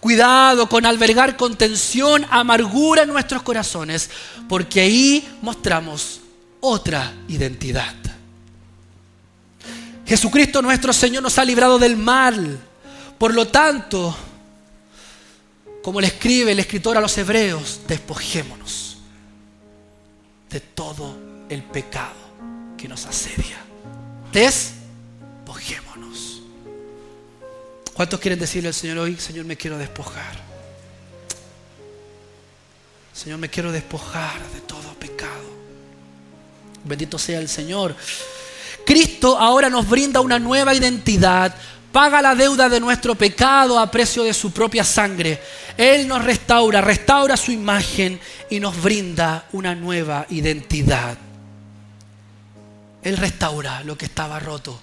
Cuidado 0.00 0.68
con 0.68 0.86
albergar 0.86 1.36
contención, 1.36 2.24
amargura 2.30 3.02
en 3.02 3.08
nuestros 3.08 3.42
corazones, 3.42 4.10
porque 4.48 4.80
ahí 4.80 5.38
mostramos 5.42 6.20
otra 6.60 7.12
identidad. 7.28 7.94
Jesucristo 10.06 10.62
nuestro 10.62 10.92
Señor 10.92 11.22
nos 11.22 11.38
ha 11.38 11.44
librado 11.44 11.78
del 11.78 11.96
mal. 11.96 12.58
Por 13.18 13.34
lo 13.34 13.48
tanto, 13.48 14.16
como 15.82 16.00
le 16.00 16.08
escribe 16.08 16.52
el 16.52 16.58
escritor 16.58 16.96
a 16.96 17.00
los 17.00 17.16
hebreos, 17.18 17.80
despojémonos 17.86 18.98
de 20.50 20.60
todo 20.60 21.16
el 21.48 21.62
pecado 21.62 22.16
que 22.76 22.88
nos 22.88 23.06
asedia. 23.06 23.58
Despojémonos. 24.32 26.42
¿Cuántos 27.94 28.20
quieren 28.20 28.38
decirle 28.38 28.68
al 28.68 28.74
Señor 28.74 28.98
hoy, 28.98 29.16
Señor, 29.16 29.44
me 29.44 29.56
quiero 29.56 29.78
despojar? 29.78 30.48
Señor, 33.12 33.38
me 33.38 33.50
quiero 33.50 33.72
despojar 33.72 34.40
de 34.50 34.60
todo 34.60 34.94
pecado. 34.94 35.58
Bendito 36.84 37.18
sea 37.18 37.40
el 37.40 37.48
Señor. 37.48 37.96
Cristo 38.86 39.36
ahora 39.36 39.68
nos 39.68 39.88
brinda 39.88 40.20
una 40.20 40.38
nueva 40.38 40.74
identidad, 40.74 41.54
paga 41.92 42.22
la 42.22 42.34
deuda 42.34 42.68
de 42.68 42.80
nuestro 42.80 43.14
pecado 43.14 43.78
a 43.78 43.90
precio 43.90 44.24
de 44.24 44.34
su 44.34 44.52
propia 44.52 44.84
sangre. 44.84 45.40
Él 45.76 46.06
nos 46.06 46.24
restaura, 46.24 46.80
restaura 46.80 47.36
su 47.36 47.52
imagen 47.52 48.20
y 48.50 48.60
nos 48.60 48.80
brinda 48.80 49.46
una 49.52 49.74
nueva 49.74 50.26
identidad. 50.30 51.16
Él 53.02 53.16
restaura 53.16 53.82
lo 53.84 53.96
que 53.96 54.06
estaba 54.06 54.38
roto. 54.38 54.80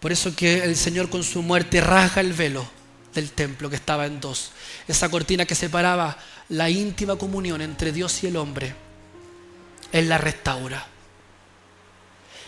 Por 0.00 0.12
eso 0.12 0.34
que 0.34 0.64
el 0.64 0.76
Señor 0.76 1.10
con 1.10 1.22
su 1.22 1.42
muerte 1.42 1.80
rasga 1.80 2.20
el 2.20 2.32
velo 2.32 2.66
del 3.14 3.30
templo 3.32 3.68
que 3.68 3.76
estaba 3.76 4.06
en 4.06 4.20
dos. 4.20 4.50
Esa 4.88 5.08
cortina 5.08 5.44
que 5.44 5.54
separaba 5.54 6.16
la 6.48 6.70
íntima 6.70 7.16
comunión 7.16 7.60
entre 7.60 7.92
Dios 7.92 8.22
y 8.24 8.26
el 8.26 8.36
hombre. 8.36 8.74
Él 9.92 10.08
la 10.08 10.18
restaura. 10.18 10.86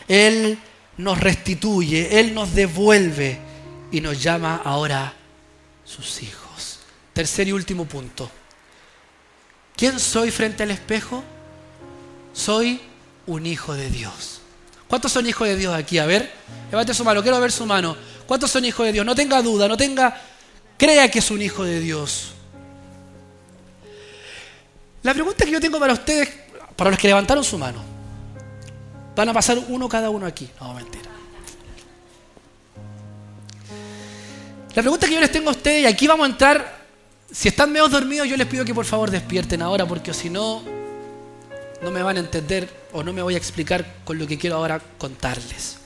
Él 0.09 0.59
nos 0.97 1.19
restituye, 1.19 2.21
Él 2.21 2.35
nos 2.35 2.55
devuelve 2.55 3.39
y 3.91 4.01
nos 4.01 4.23
llama 4.23 4.61
ahora 4.65 5.15
sus 5.85 6.23
hijos. 6.23 6.79
Tercer 7.13 7.49
y 7.49 7.53
último 7.53 7.85
punto. 7.85 8.31
¿Quién 9.77 9.99
soy 9.99 10.31
frente 10.31 10.63
al 10.63 10.71
espejo? 10.71 11.23
Soy 12.33 12.81
un 13.27 13.47
hijo 13.47 13.75
de 13.75 13.91
Dios. 13.91 14.41
¿Cuántos 14.89 15.13
son 15.13 15.27
hijos 15.27 15.49
de 15.49 15.57
Dios 15.57 15.75
aquí? 15.75 15.99
A 15.99 16.07
ver, 16.07 16.33
levante 16.71 16.95
su 16.95 17.05
mano, 17.05 17.23
quiero 17.23 17.41
ver 17.41 17.53
su 17.53 17.67
mano. 17.67 17.97
¿Cuántos 18.27 18.51
son 18.51 18.65
hijos 18.65 18.87
de 18.87 18.93
Dios? 18.93 19.07
No 19.07 19.15
tenga 19.15 19.41
duda, 19.43 19.69
no 19.69 19.77
tenga, 19.77 20.21
crea 20.77 21.11
que 21.11 21.19
es 21.19 21.31
un 21.31 21.41
hijo 21.41 21.65
de 21.65 21.81
Dios. 21.81 22.33
La 25.03 25.15
pregunta 25.15 25.45
que 25.45 25.51
yo 25.51 25.61
tengo 25.61 25.81
para 25.81 25.95
ustedes, 25.95 26.29
para 26.77 26.91
los 26.91 26.99
que 26.99 27.09
levantaron 27.09 27.43
su 27.43 27.59
mano, 27.59 27.92
Van 29.15 29.29
a 29.29 29.33
pasar 29.33 29.59
uno 29.69 29.89
cada 29.89 30.11
uno 30.11 30.27
aquí. 30.27 30.49
No, 30.61 30.75
mentira. 30.75 31.11
La 34.75 34.81
pregunta 34.81 35.07
que 35.07 35.15
yo 35.15 35.21
les 35.21 35.31
tengo 35.31 35.51
a 35.51 35.53
ustedes, 35.53 35.83
y 35.83 35.87
aquí 35.87 36.07
vamos 36.07 36.27
a 36.27 36.31
entrar, 36.31 36.83
si 37.31 37.49
están 37.49 37.71
medio 37.71 37.89
dormidos, 37.89 38.27
yo 38.27 38.37
les 38.39 38.47
pido 38.47 38.65
que 38.65 38.75
por 38.75 38.87
favor 38.87 39.11
despierten 39.11 39.61
ahora, 39.61 39.85
porque 39.85 40.15
si 40.15 40.31
no, 40.31 40.63
no 41.83 41.91
me 41.91 42.03
van 42.03 42.17
a 42.17 42.21
entender 42.21 42.71
o 42.93 43.03
no 43.03 43.13
me 43.13 43.21
voy 43.21 43.35
a 43.35 43.37
explicar 43.37 43.97
con 44.05 44.19
lo 44.19 44.27
que 44.27 44.39
quiero 44.39 44.57
ahora 44.57 44.81
contarles. 44.97 45.77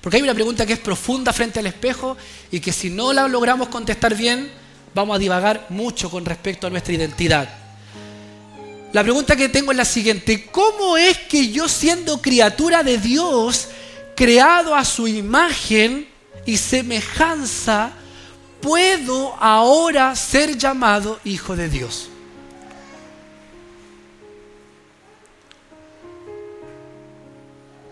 Porque 0.00 0.16
hay 0.16 0.22
una 0.22 0.34
pregunta 0.34 0.64
que 0.64 0.72
es 0.72 0.78
profunda 0.78 1.32
frente 1.32 1.58
al 1.58 1.66
espejo 1.66 2.16
y 2.50 2.60
que 2.60 2.72
si 2.72 2.88
no 2.88 3.12
la 3.12 3.28
logramos 3.28 3.68
contestar 3.68 4.14
bien, 4.14 4.50
vamos 4.94 5.16
a 5.16 5.18
divagar 5.18 5.66
mucho 5.68 6.10
con 6.10 6.24
respecto 6.24 6.66
a 6.66 6.70
nuestra 6.70 6.94
identidad. 6.94 7.65
La 8.96 9.02
pregunta 9.02 9.36
que 9.36 9.50
tengo 9.50 9.72
es 9.72 9.76
la 9.76 9.84
siguiente. 9.84 10.46
¿Cómo 10.46 10.96
es 10.96 11.18
que 11.18 11.50
yo 11.50 11.68
siendo 11.68 12.22
criatura 12.22 12.82
de 12.82 12.96
Dios, 12.96 13.68
creado 14.16 14.74
a 14.74 14.86
su 14.86 15.06
imagen 15.06 16.08
y 16.46 16.56
semejanza, 16.56 17.90
puedo 18.62 19.34
ahora 19.38 20.16
ser 20.16 20.56
llamado 20.56 21.20
hijo 21.24 21.54
de 21.54 21.68
Dios? 21.68 22.08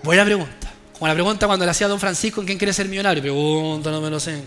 Buena 0.02 0.24
pregunta. 0.24 0.72
Como 0.94 1.06
la 1.06 1.12
pregunta 1.12 1.46
cuando 1.46 1.66
le 1.66 1.70
hacía 1.70 1.86
a 1.86 1.90
don 1.90 2.00
Francisco 2.00 2.40
en 2.40 2.46
quién 2.46 2.56
quiere 2.56 2.72
ser 2.72 2.88
millonario. 2.88 3.22
Pregunta, 3.22 3.90
no 3.90 4.00
me 4.00 4.08
lo 4.08 4.18
sé. 4.18 4.42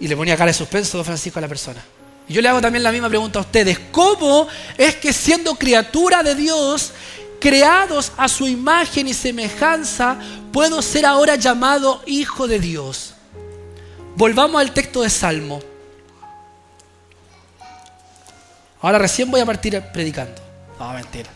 Y 0.00 0.08
le 0.08 0.16
ponía 0.16 0.36
cara 0.36 0.48
de 0.48 0.54
suspenso 0.54 0.98
don 0.98 1.04
Francisco 1.04 1.38
a 1.38 1.42
la 1.42 1.48
persona. 1.48 1.80
Yo 2.28 2.40
le 2.40 2.48
hago 2.48 2.60
también 2.60 2.82
la 2.82 2.92
misma 2.92 3.08
pregunta 3.08 3.38
a 3.38 3.42
ustedes. 3.42 3.78
¿Cómo 3.90 4.48
es 4.78 4.96
que 4.96 5.12
siendo 5.12 5.54
criatura 5.56 6.22
de 6.22 6.34
Dios, 6.34 6.92
creados 7.38 8.12
a 8.16 8.28
su 8.28 8.46
imagen 8.46 9.08
y 9.08 9.14
semejanza, 9.14 10.18
puedo 10.52 10.80
ser 10.80 11.04
ahora 11.04 11.36
llamado 11.36 12.02
hijo 12.06 12.48
de 12.48 12.58
Dios? 12.60 13.14
Volvamos 14.16 14.60
al 14.60 14.72
texto 14.72 15.02
de 15.02 15.10
Salmo. 15.10 15.60
Ahora 18.80 18.98
recién 18.98 19.30
voy 19.30 19.40
a 19.40 19.46
partir 19.46 19.82
predicando. 19.92 20.40
No, 20.78 20.92
mentira. 20.92 21.30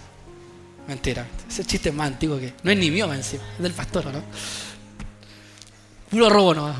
Mentira. 0.86 1.26
Ese 1.48 1.64
chiste 1.64 1.90
es 1.90 1.94
más 1.94 2.06
antiguo 2.06 2.38
que... 2.38 2.54
No 2.62 2.70
es 2.70 2.78
ni 2.78 2.90
mío 2.90 3.12
encima, 3.12 3.42
es 3.56 3.62
del 3.62 3.72
pastor, 3.72 4.06
¿no? 4.06 4.22
Puro 6.10 6.30
robo 6.30 6.54
no. 6.54 6.74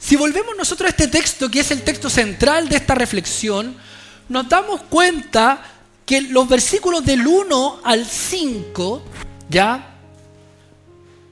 Si 0.00 0.16
volvemos 0.16 0.56
nosotros 0.56 0.86
a 0.86 0.90
este 0.90 1.08
texto, 1.08 1.50
que 1.50 1.60
es 1.60 1.70
el 1.70 1.82
texto 1.82 2.08
central 2.08 2.68
de 2.68 2.76
esta 2.76 2.94
reflexión, 2.94 3.76
nos 4.30 4.48
damos 4.48 4.80
cuenta 4.82 5.62
que 6.06 6.22
los 6.22 6.48
versículos 6.48 7.04
del 7.04 7.26
1 7.26 7.80
al 7.84 8.06
5, 8.06 9.02
¿ya? 9.50 9.94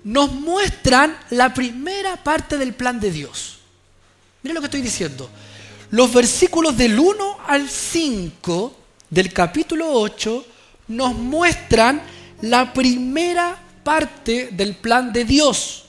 Nos 0.04 0.32
muestran 0.32 1.16
la 1.30 1.54
primera 1.54 2.22
parte 2.22 2.58
del 2.58 2.74
plan 2.74 3.00
de 3.00 3.10
Dios. 3.10 3.58
Miren 4.42 4.54
lo 4.54 4.60
que 4.60 4.66
estoy 4.66 4.82
diciendo. 4.82 5.30
Los 5.90 6.12
versículos 6.12 6.76
del 6.76 6.98
1 6.98 7.38
al 7.46 7.68
5 7.68 8.76
del 9.08 9.32
capítulo 9.32 9.90
8 9.90 10.46
nos 10.88 11.14
muestran 11.14 12.02
la 12.42 12.72
primera 12.74 13.58
parte 13.82 14.50
del 14.52 14.76
plan 14.76 15.12
de 15.12 15.24
Dios. 15.24 15.87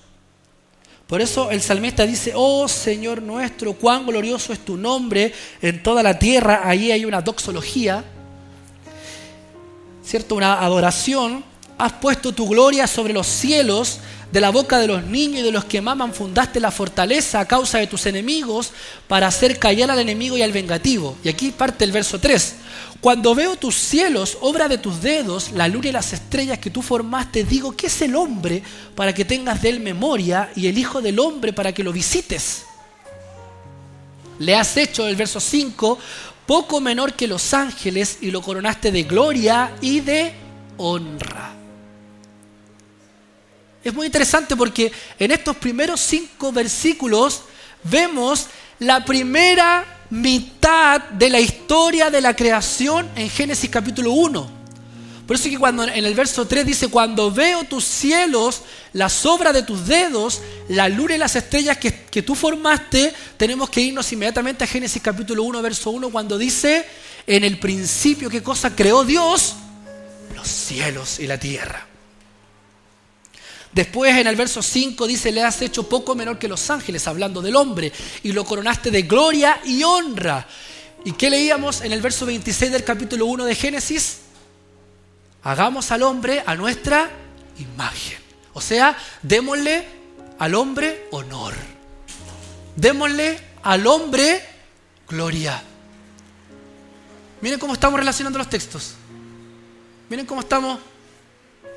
Por 1.09 1.21
eso 1.21 1.49
el 1.49 1.59
salmista 1.59 2.05
dice, 2.05 2.33
oh 2.35 2.67
Señor 2.67 3.23
nuestro, 3.23 3.73
cuán 3.73 4.05
glorioso 4.05 4.53
es 4.53 4.59
tu 4.59 4.77
nombre 4.77 5.33
en 5.59 5.81
toda 5.81 6.03
la 6.03 6.19
tierra. 6.19 6.61
Ahí 6.63 6.91
hay 6.91 7.03
una 7.03 7.19
doxología, 7.19 8.03
¿cierto? 10.05 10.35
Una 10.35 10.63
adoración. 10.63 11.43
Has 11.79 11.93
puesto 11.93 12.31
tu 12.31 12.47
gloria 12.47 12.85
sobre 12.85 13.11
los 13.11 13.25
cielos, 13.25 14.01
de 14.31 14.41
la 14.41 14.51
boca 14.51 14.77
de 14.77 14.87
los 14.87 15.03
niños 15.03 15.39
y 15.39 15.43
de 15.43 15.51
los 15.51 15.65
que 15.65 15.81
maman 15.81 16.13
fundaste 16.13 16.59
la 16.59 16.71
fortaleza 16.71 17.39
a 17.39 17.47
causa 17.47 17.79
de 17.79 17.87
tus 17.87 18.05
enemigos 18.05 18.71
para 19.07 19.27
hacer 19.27 19.57
callar 19.57 19.89
al 19.89 19.99
enemigo 19.99 20.37
y 20.37 20.43
al 20.43 20.51
vengativo. 20.51 21.17
Y 21.23 21.29
aquí 21.29 21.51
parte 21.51 21.83
el 21.83 21.91
verso 21.91 22.19
3. 22.19 22.55
Cuando 23.01 23.33
veo 23.33 23.55
tus 23.55 23.75
cielos, 23.75 24.37
obra 24.41 24.67
de 24.67 24.77
tus 24.77 25.01
dedos, 25.01 25.51
la 25.53 25.67
luna 25.67 25.87
y 25.87 25.91
las 25.91 26.13
estrellas 26.13 26.59
que 26.59 26.69
tú 26.69 26.81
formaste, 26.81 27.43
digo, 27.43 27.75
¿qué 27.75 27.87
es 27.87 28.01
el 28.01 28.15
hombre 28.15 28.61
para 28.93 29.13
que 29.13 29.25
tengas 29.25 29.61
de 29.61 29.69
él 29.69 29.79
memoria 29.79 30.51
y 30.55 30.67
el 30.67 30.77
Hijo 30.77 31.01
del 31.01 31.17
hombre 31.19 31.53
para 31.53 31.71
que 31.71 31.83
lo 31.83 31.93
visites? 31.93 32.65
Le 34.37 34.55
has 34.55 34.77
hecho, 34.77 35.07
el 35.07 35.15
verso 35.15 35.39
5, 35.39 35.97
poco 36.45 36.81
menor 36.81 37.13
que 37.13 37.27
los 37.27 37.53
ángeles 37.53 38.19
y 38.21 38.31
lo 38.31 38.41
coronaste 38.41 38.91
de 38.91 39.03
gloria 39.03 39.71
y 39.81 40.01
de 40.01 40.33
honra. 40.77 41.58
Es 43.83 43.93
muy 43.93 44.07
interesante 44.07 44.55
porque 44.55 44.91
en 45.17 45.31
estos 45.31 45.55
primeros 45.55 46.01
cinco 46.01 46.51
versículos 46.51 47.43
vemos 47.83 48.47
la 48.79 49.05
primera 49.05 50.05
mitad 50.09 51.01
de 51.01 51.29
la 51.29 51.39
historia 51.39 52.09
de 52.09 52.21
la 52.21 52.35
creación 52.35 53.09
en 53.15 53.29
Génesis 53.29 53.69
capítulo 53.69 54.11
1. 54.11 54.59
Por 55.25 55.35
eso 55.35 55.45
es 55.45 55.53
que 55.53 55.59
cuando 55.59 55.83
en 55.83 56.05
el 56.05 56.15
verso 56.15 56.47
3 56.47 56.65
dice, 56.65 56.87
cuando 56.87 57.31
veo 57.31 57.63
tus 57.63 57.83
cielos, 57.83 58.63
la 58.93 59.09
sobra 59.09 59.53
de 59.53 59.61
tus 59.61 59.85
dedos, 59.85 60.41
la 60.69 60.89
luna 60.89 61.15
y 61.15 61.17
las 61.19 61.35
estrellas 61.35 61.77
que, 61.77 61.93
que 61.93 62.23
tú 62.23 62.33
formaste, 62.33 63.13
tenemos 63.37 63.69
que 63.69 63.79
irnos 63.79 64.11
inmediatamente 64.11 64.63
a 64.63 64.67
Génesis 64.67 65.01
capítulo 65.01 65.43
1, 65.43 65.61
verso 65.61 65.91
1, 65.91 66.09
cuando 66.09 66.37
dice, 66.37 66.83
en 67.27 67.43
el 67.43 67.59
principio, 67.59 68.27
¿qué 68.27 68.41
cosa 68.41 68.75
creó 68.75 69.03
Dios? 69.03 69.53
Los 70.35 70.47
cielos 70.47 71.19
y 71.19 71.27
la 71.27 71.37
tierra. 71.37 71.88
Después 73.71 74.17
en 74.17 74.27
el 74.27 74.35
verso 74.35 74.61
5 74.61 75.05
dice, 75.05 75.31
le 75.31 75.43
has 75.43 75.61
hecho 75.61 75.87
poco 75.87 76.15
menor 76.15 76.39
que 76.39 76.47
los 76.47 76.69
ángeles, 76.69 77.07
hablando 77.07 77.41
del 77.41 77.55
hombre, 77.55 77.91
y 78.23 78.31
lo 78.31 78.43
coronaste 78.43 78.89
de 78.89 79.03
gloria 79.03 79.59
y 79.63 79.83
honra. 79.83 80.47
¿Y 81.05 81.13
qué 81.13 81.29
leíamos 81.29 81.81
en 81.81 81.91
el 81.91 82.01
verso 82.01 82.25
26 82.25 82.71
del 82.71 82.83
capítulo 82.83 83.25
1 83.27 83.45
de 83.45 83.55
Génesis? 83.55 84.17
Hagamos 85.43 85.91
al 85.91 86.03
hombre 86.03 86.43
a 86.45 86.55
nuestra 86.55 87.09
imagen. 87.59 88.17
O 88.53 88.61
sea, 88.61 88.97
démosle 89.21 89.85
al 90.39 90.55
hombre 90.55 91.07
honor. 91.11 91.53
Démosle 92.75 93.39
al 93.63 93.85
hombre 93.87 94.43
gloria. 95.07 95.61
Miren 97.41 97.59
cómo 97.59 97.73
estamos 97.73 97.99
relacionando 97.99 98.39
los 98.39 98.49
textos. 98.49 98.95
Miren 100.09 100.25
cómo 100.25 100.41
estamos 100.41 100.79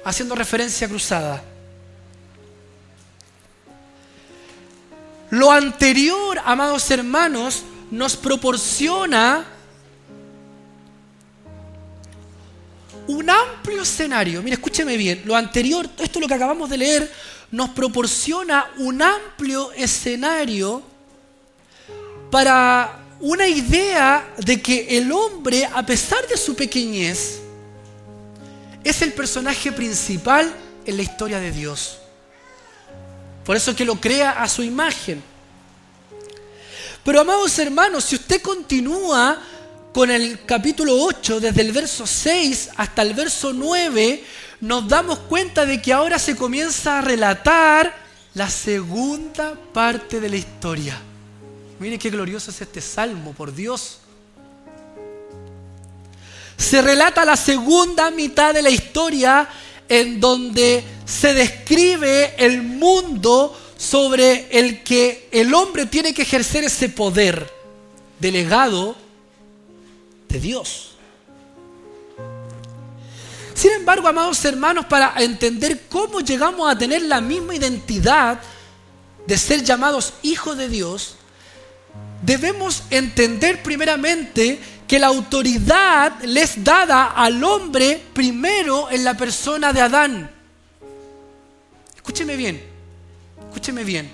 haciendo 0.04 0.34
referencia 0.34 0.88
cruzada. 0.88 1.44
Lo 5.32 5.50
anterior, 5.50 6.38
amados 6.44 6.90
hermanos, 6.90 7.62
nos 7.90 8.18
proporciona 8.18 9.46
un 13.06 13.30
amplio 13.30 13.80
escenario. 13.80 14.42
Mire, 14.42 14.56
escúcheme 14.56 14.94
bien. 14.98 15.22
Lo 15.24 15.34
anterior, 15.34 15.88
esto 15.96 16.18
es 16.18 16.20
lo 16.20 16.28
que 16.28 16.34
acabamos 16.34 16.68
de 16.68 16.76
leer, 16.76 17.10
nos 17.50 17.70
proporciona 17.70 18.72
un 18.76 19.00
amplio 19.00 19.72
escenario 19.72 20.82
para 22.30 23.00
una 23.18 23.48
idea 23.48 24.34
de 24.36 24.60
que 24.60 24.98
el 24.98 25.10
hombre, 25.10 25.64
a 25.64 25.86
pesar 25.86 26.28
de 26.28 26.36
su 26.36 26.54
pequeñez, 26.54 27.40
es 28.84 29.00
el 29.00 29.14
personaje 29.14 29.72
principal 29.72 30.54
en 30.84 30.94
la 30.94 31.02
historia 31.02 31.40
de 31.40 31.52
Dios. 31.52 32.01
Por 33.44 33.56
eso 33.56 33.74
que 33.74 33.84
lo 33.84 34.00
crea 34.00 34.42
a 34.42 34.48
su 34.48 34.62
imagen. 34.62 35.22
Pero 37.04 37.20
amados 37.20 37.58
hermanos, 37.58 38.04
si 38.04 38.16
usted 38.16 38.40
continúa 38.40 39.40
con 39.92 40.10
el 40.10 40.44
capítulo 40.44 40.94
8, 41.02 41.40
desde 41.40 41.62
el 41.62 41.72
verso 41.72 42.06
6 42.06 42.70
hasta 42.76 43.02
el 43.02 43.14
verso 43.14 43.52
9, 43.52 44.24
nos 44.60 44.88
damos 44.88 45.18
cuenta 45.20 45.66
de 45.66 45.82
que 45.82 45.92
ahora 45.92 46.18
se 46.18 46.36
comienza 46.36 46.98
a 46.98 47.02
relatar 47.02 47.94
la 48.34 48.48
segunda 48.48 49.54
parte 49.72 50.20
de 50.20 50.28
la 50.28 50.36
historia. 50.36 50.98
Mire 51.80 51.98
qué 51.98 52.10
glorioso 52.10 52.52
es 52.52 52.60
este 52.60 52.80
salmo, 52.80 53.32
por 53.32 53.52
Dios. 53.52 53.98
Se 56.56 56.80
relata 56.80 57.24
la 57.24 57.36
segunda 57.36 58.10
mitad 58.12 58.54
de 58.54 58.62
la 58.62 58.70
historia 58.70 59.48
en 59.88 60.20
donde 60.20 60.84
se 61.12 61.34
describe 61.34 62.34
el 62.38 62.62
mundo 62.62 63.56
sobre 63.76 64.48
el 64.58 64.82
que 64.82 65.28
el 65.30 65.52
hombre 65.52 65.86
tiene 65.86 66.14
que 66.14 66.22
ejercer 66.22 66.64
ese 66.64 66.88
poder 66.88 67.52
delegado 68.18 68.96
de 70.28 70.40
Dios. 70.40 70.92
Sin 73.54 73.72
embargo, 73.72 74.08
amados 74.08 74.42
hermanos, 74.46 74.86
para 74.86 75.12
entender 75.18 75.82
cómo 75.88 76.20
llegamos 76.20 76.70
a 76.70 76.78
tener 76.78 77.02
la 77.02 77.20
misma 77.20 77.54
identidad 77.54 78.40
de 79.26 79.36
ser 79.36 79.62
llamados 79.62 80.14
hijos 80.22 80.56
de 80.56 80.68
Dios, 80.68 81.16
debemos 82.22 82.84
entender 82.88 83.62
primeramente 83.62 84.58
que 84.88 84.98
la 84.98 85.08
autoridad 85.08 86.22
les 86.22 86.64
dada 86.64 87.04
al 87.08 87.44
hombre 87.44 88.02
primero 88.14 88.90
en 88.90 89.04
la 89.04 89.14
persona 89.14 89.72
de 89.72 89.80
Adán. 89.82 90.41
Escúcheme 92.02 92.36
bien, 92.36 92.62
escúcheme 93.48 93.84
bien. 93.84 94.10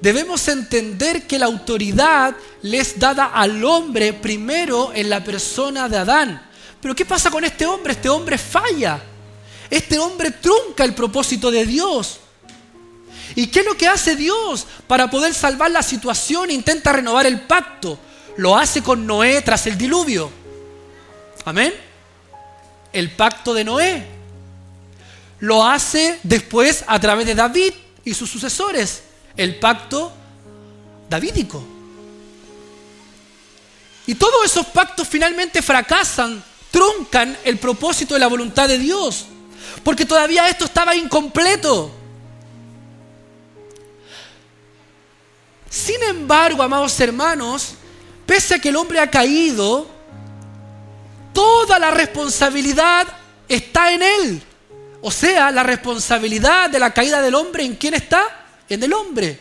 Debemos 0.00 0.48
entender 0.48 1.26
que 1.26 1.38
la 1.38 1.46
autoridad 1.46 2.34
les 2.62 2.98
dada 2.98 3.26
al 3.26 3.62
hombre 3.64 4.14
primero 4.14 4.92
en 4.94 5.10
la 5.10 5.22
persona 5.22 5.88
de 5.88 5.98
Adán. 5.98 6.48
Pero 6.80 6.96
¿qué 6.96 7.04
pasa 7.04 7.30
con 7.30 7.44
este 7.44 7.66
hombre? 7.66 7.92
Este 7.92 8.08
hombre 8.08 8.38
falla. 8.38 9.02
Este 9.68 9.98
hombre 9.98 10.30
trunca 10.30 10.84
el 10.84 10.94
propósito 10.94 11.50
de 11.50 11.66
Dios. 11.66 12.18
¿Y 13.36 13.48
qué 13.48 13.60
es 13.60 13.66
lo 13.66 13.76
que 13.76 13.86
hace 13.86 14.16
Dios 14.16 14.66
para 14.86 15.10
poder 15.10 15.34
salvar 15.34 15.70
la 15.70 15.82
situación? 15.82 16.50
Intenta 16.50 16.92
renovar 16.92 17.26
el 17.26 17.42
pacto 17.42 17.98
lo 18.40 18.56
hace 18.56 18.82
con 18.82 19.06
Noé 19.06 19.42
tras 19.42 19.66
el 19.66 19.76
diluvio. 19.76 20.30
Amén. 21.44 21.74
El 22.92 23.10
pacto 23.10 23.52
de 23.54 23.64
Noé. 23.64 24.19
Lo 25.40 25.64
hace 25.64 26.20
después 26.22 26.84
a 26.86 27.00
través 27.00 27.26
de 27.26 27.34
David 27.34 27.72
y 28.04 28.14
sus 28.14 28.30
sucesores. 28.30 29.02
El 29.36 29.58
pacto 29.58 30.12
davídico. 31.08 31.62
Y 34.06 34.14
todos 34.14 34.44
esos 34.44 34.66
pactos 34.66 35.08
finalmente 35.08 35.62
fracasan, 35.62 36.42
truncan 36.70 37.36
el 37.44 37.58
propósito 37.58 38.14
de 38.14 38.20
la 38.20 38.26
voluntad 38.26 38.68
de 38.68 38.78
Dios. 38.78 39.26
Porque 39.82 40.04
todavía 40.04 40.48
esto 40.48 40.64
estaba 40.64 40.94
incompleto. 40.94 41.90
Sin 45.70 46.02
embargo, 46.02 46.62
amados 46.62 46.98
hermanos, 47.00 47.74
pese 48.26 48.56
a 48.56 48.58
que 48.58 48.70
el 48.70 48.76
hombre 48.76 48.98
ha 48.98 49.08
caído, 49.08 49.86
toda 51.32 51.78
la 51.78 51.92
responsabilidad 51.92 53.06
está 53.48 53.92
en 53.92 54.02
él. 54.02 54.42
O 55.02 55.10
sea, 55.10 55.50
la 55.50 55.62
responsabilidad 55.62 56.68
de 56.68 56.78
la 56.78 56.92
caída 56.92 57.22
del 57.22 57.34
hombre, 57.34 57.64
¿en 57.64 57.76
quién 57.76 57.94
está? 57.94 58.22
En 58.68 58.82
el 58.82 58.92
hombre. 58.92 59.38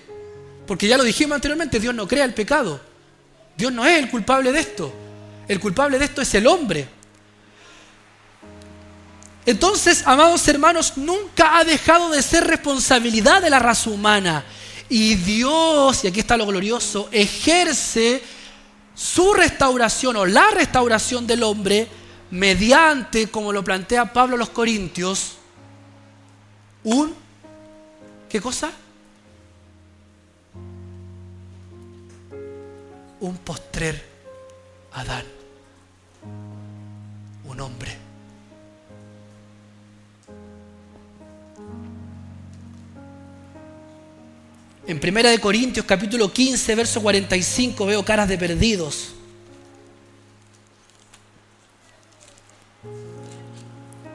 Porque 0.66 0.88
ya 0.88 0.98
lo 0.98 1.04
dijimos 1.04 1.36
anteriormente, 1.36 1.80
Dios 1.80 1.94
no 1.94 2.08
crea 2.08 2.26
el 2.26 2.34
pecado. 2.34 2.80
Dios 3.58 3.72
no 3.74 3.86
es 3.86 3.98
el 3.98 4.10
culpable 4.10 4.52
de 4.52 4.60
esto. 4.60 4.94
El 5.48 5.60
culpable 5.60 6.00
de 6.00 6.06
esto 6.06 6.22
es 6.22 6.34
el 6.36 6.48
hombre. 6.48 6.88
Entonces, 9.46 10.04
amados 10.06 10.48
hermanos, 10.48 10.94
nunca 10.96 11.58
ha 11.58 11.64
dejado 11.64 12.12
de 12.12 12.22
ser 12.22 12.46
responsabilidad 12.46 13.42
de 13.42 13.50
la 13.50 13.60
raza 13.60 13.90
humana. 13.90 14.46
Y 14.88 15.16
Dios, 15.16 16.04
y 16.04 16.08
aquí 16.08 16.20
está 16.20 16.38
lo 16.38 16.46
glorioso, 16.46 17.10
ejerce 17.12 18.22
su 18.94 19.34
restauración 19.34 20.18
o 20.18 20.26
la 20.26 20.52
restauración 20.52 21.26
del 21.26 21.44
hombre 21.44 21.88
mediante, 22.32 23.30
como 23.30 23.52
lo 23.52 23.64
plantea 23.64 24.14
Pablo 24.14 24.36
a 24.36 24.40
los 24.40 24.50
Corintios, 24.50 25.39
un, 26.90 27.14
¿qué 28.28 28.42
cosa? 28.42 28.72
Un 33.20 33.38
postrer 33.38 34.04
Adán, 34.94 35.24
un 37.46 37.60
hombre. 37.62 37.96
En 44.88 45.00
Primera 45.00 45.30
de 45.30 45.38
Corintios 45.38 45.86
capítulo 45.86 46.34
15, 46.34 46.74
verso 46.74 47.02
45 47.02 47.86
veo 47.86 48.04
caras 48.04 48.28
de 48.28 48.38
perdidos. 48.40 49.14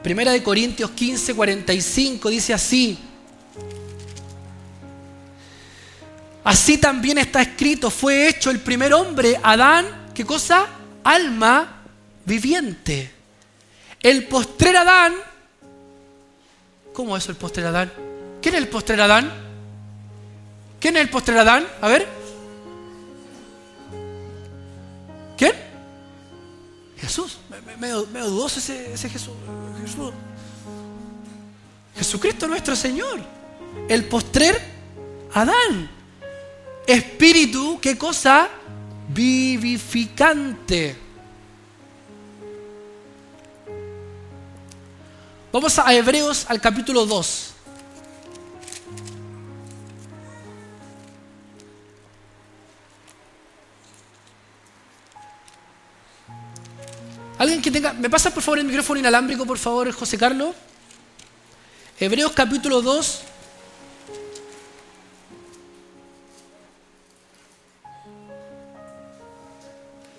Primera 0.05 0.31
de 0.31 0.43
Corintios 0.43 0.91
15, 0.91 1.33
45 1.33 2.29
dice 2.29 2.53
así. 2.53 2.95
Así 6.43 6.77
también 6.77 7.17
está 7.17 7.41
escrito, 7.41 7.89
fue 7.89 8.29
hecho 8.29 8.51
el 8.51 8.59
primer 8.59 8.93
hombre, 8.93 9.39
Adán, 9.41 10.11
¿qué 10.13 10.23
cosa? 10.23 10.67
Alma 11.03 11.81
viviente. 12.23 13.09
El 13.99 14.27
postrer 14.27 14.77
Adán, 14.77 15.15
¿cómo 16.93 17.17
es 17.17 17.27
el 17.27 17.35
postrer 17.35 17.65
Adán? 17.65 17.91
¿Quién 18.43 18.53
es 18.53 18.61
el 18.61 18.67
postrer 18.67 19.01
Adán? 19.01 19.33
¿Quién 20.79 20.97
es 20.97 21.01
el 21.01 21.09
postrer 21.09 21.39
Adán? 21.39 21.65
A 21.81 21.87
ver. 21.87 22.07
¿Quién? 25.35 25.64
Jesús. 27.05 27.37
Medio, 27.79 28.03
dudoso 28.05 28.59
ese, 28.59 28.97
Jesús. 28.97 29.33
Jesús. 29.81 30.11
Jesucristo 31.95 32.47
nuestro 32.47 32.75
Señor. 32.75 33.19
El 33.87 34.05
postrer 34.05 34.59
Adán. 35.33 35.89
Espíritu, 36.87 37.79
¿qué 37.79 37.95
cosa? 37.95 38.49
Vivificante. 39.09 40.95
Vamos 45.51 45.77
a 45.77 45.93
Hebreos 45.93 46.45
al 46.49 46.59
capítulo 46.59 47.05
2. 47.05 47.54
Alguien 57.55 57.73
que 57.73 57.79
tenga. 57.79 57.93
¿Me 57.93 58.09
pasa 58.09 58.33
por 58.33 58.43
favor 58.43 58.59
el 58.59 58.65
micrófono 58.65 58.99
inalámbrico, 58.99 59.45
por 59.45 59.57
favor, 59.57 59.89
José 59.93 60.17
Carlos? 60.17 60.53
Hebreos 61.97 62.33
capítulo 62.33 62.81
2. 62.81 63.21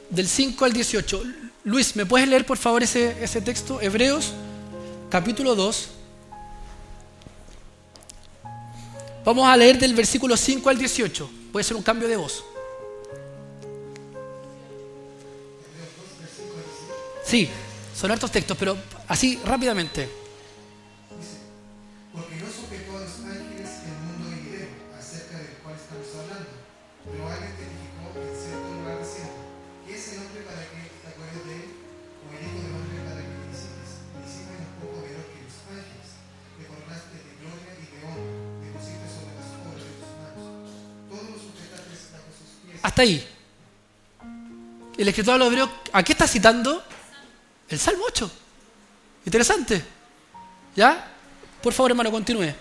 Del 0.08 0.26
5 0.26 0.64
al 0.64 0.72
18. 0.72 1.22
Luis, 1.64 1.94
¿me 1.94 2.06
puedes 2.06 2.26
leer 2.26 2.46
por 2.46 2.56
favor 2.56 2.82
ese, 2.82 3.22
ese 3.22 3.42
texto? 3.42 3.82
Hebreos 3.82 4.32
capítulo 5.10 5.54
2. 5.54 5.88
Vamos 9.26 9.46
a 9.46 9.54
leer 9.58 9.78
del 9.78 9.94
versículo 9.94 10.38
5 10.38 10.70
al 10.70 10.78
18. 10.78 11.30
Puede 11.52 11.64
ser 11.64 11.76
un 11.76 11.82
cambio 11.82 12.08
de 12.08 12.16
voz. 12.16 12.42
Sí, 17.26 17.50
son 17.92 18.12
hartos 18.12 18.30
textos, 18.30 18.56
pero 18.56 18.78
así 19.08 19.40
rápidamente. 19.44 20.06
Dice, 20.06 21.42
porque 22.14 22.36
no 22.38 22.46
sujetó 22.46 22.96
a 22.96 23.00
los 23.02 23.18
ángeles 23.26 23.82
el 23.82 23.98
mundo 24.06 24.30
venidero, 24.30 24.70
acerca 24.94 25.34
del 25.42 25.58
cual 25.58 25.74
estamos 25.74 26.06
hablando, 26.22 26.54
pero 27.02 27.26
alguien 27.26 27.50
testificó 27.58 28.14
en 28.14 28.30
cierto 28.30 28.68
lugar 28.78 29.02
diciendo, 29.02 29.42
que 29.82 29.90
es 29.90 30.06
el 30.06 30.22
hombre 30.22 30.40
para 30.46 30.62
que 30.70 30.80
te 30.86 31.06
acuerdes 31.10 31.42
de 31.50 31.54
él, 31.66 31.66
o 31.66 32.30
el 32.30 32.40
hijo 32.46 32.58
del 32.62 32.74
hombre 32.78 32.98
para 33.10 33.18
que 33.18 33.34
te 33.34 33.46
visites, 33.50 33.90
y 34.06 34.22
hiciste 34.22 34.54
un 34.54 34.78
poco 34.86 34.96
menor 35.02 35.26
que 35.26 35.42
los 35.50 35.58
ángeles, 35.66 36.08
le 36.14 36.64
coronaste 36.70 37.16
de 37.26 37.32
gloria 37.42 37.70
y 37.74 37.84
de 37.90 37.98
honra, 38.06 38.38
le 38.62 38.68
pusiste 38.70 39.06
sobre 39.10 39.34
las 39.34 39.50
obras 39.50 39.82
de 39.82 39.98
tus 39.98 40.14
manos, 40.14 40.46
todos 41.10 41.26
los 41.26 41.42
sujetaste 41.42 41.90
bajo 42.14 42.30
sus 42.38 42.54
pies. 42.62 42.78
Hasta 42.86 43.02
ahí. 43.02 43.18
El 44.94 45.10
escritor 45.10 45.34
de 45.34 45.38
los 45.42 45.50
hebreos, 45.50 45.68
¿a 45.90 46.06
qué 46.06 46.14
está 46.14 46.30
citando? 46.30 46.86
El 47.68 47.78
Salmo 47.78 48.04
8. 48.06 48.30
Interesante. 49.26 49.82
¿Ya? 50.74 51.12
Por 51.62 51.72
favor, 51.72 51.90
hermano, 51.90 52.10
continúe. 52.10 52.52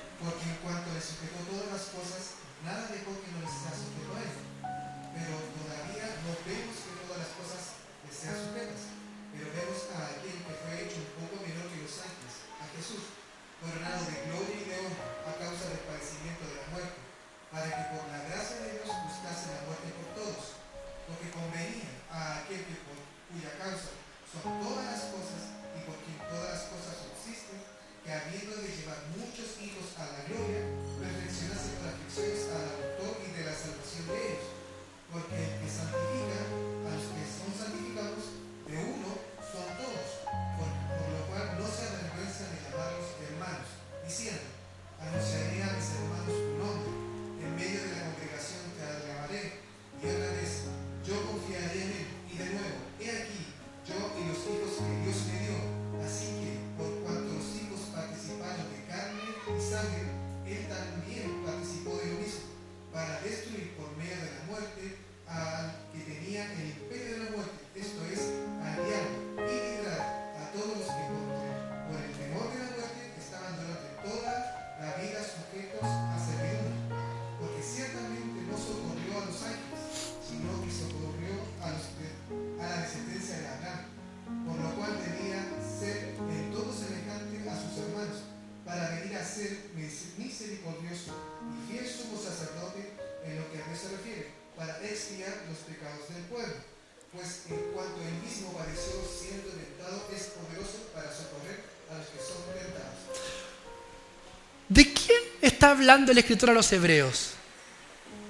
Hablando 105.76 106.12
el 106.12 106.18
escritor 106.18 106.50
a 106.50 106.54
los 106.54 106.72
hebreos? 106.72 107.32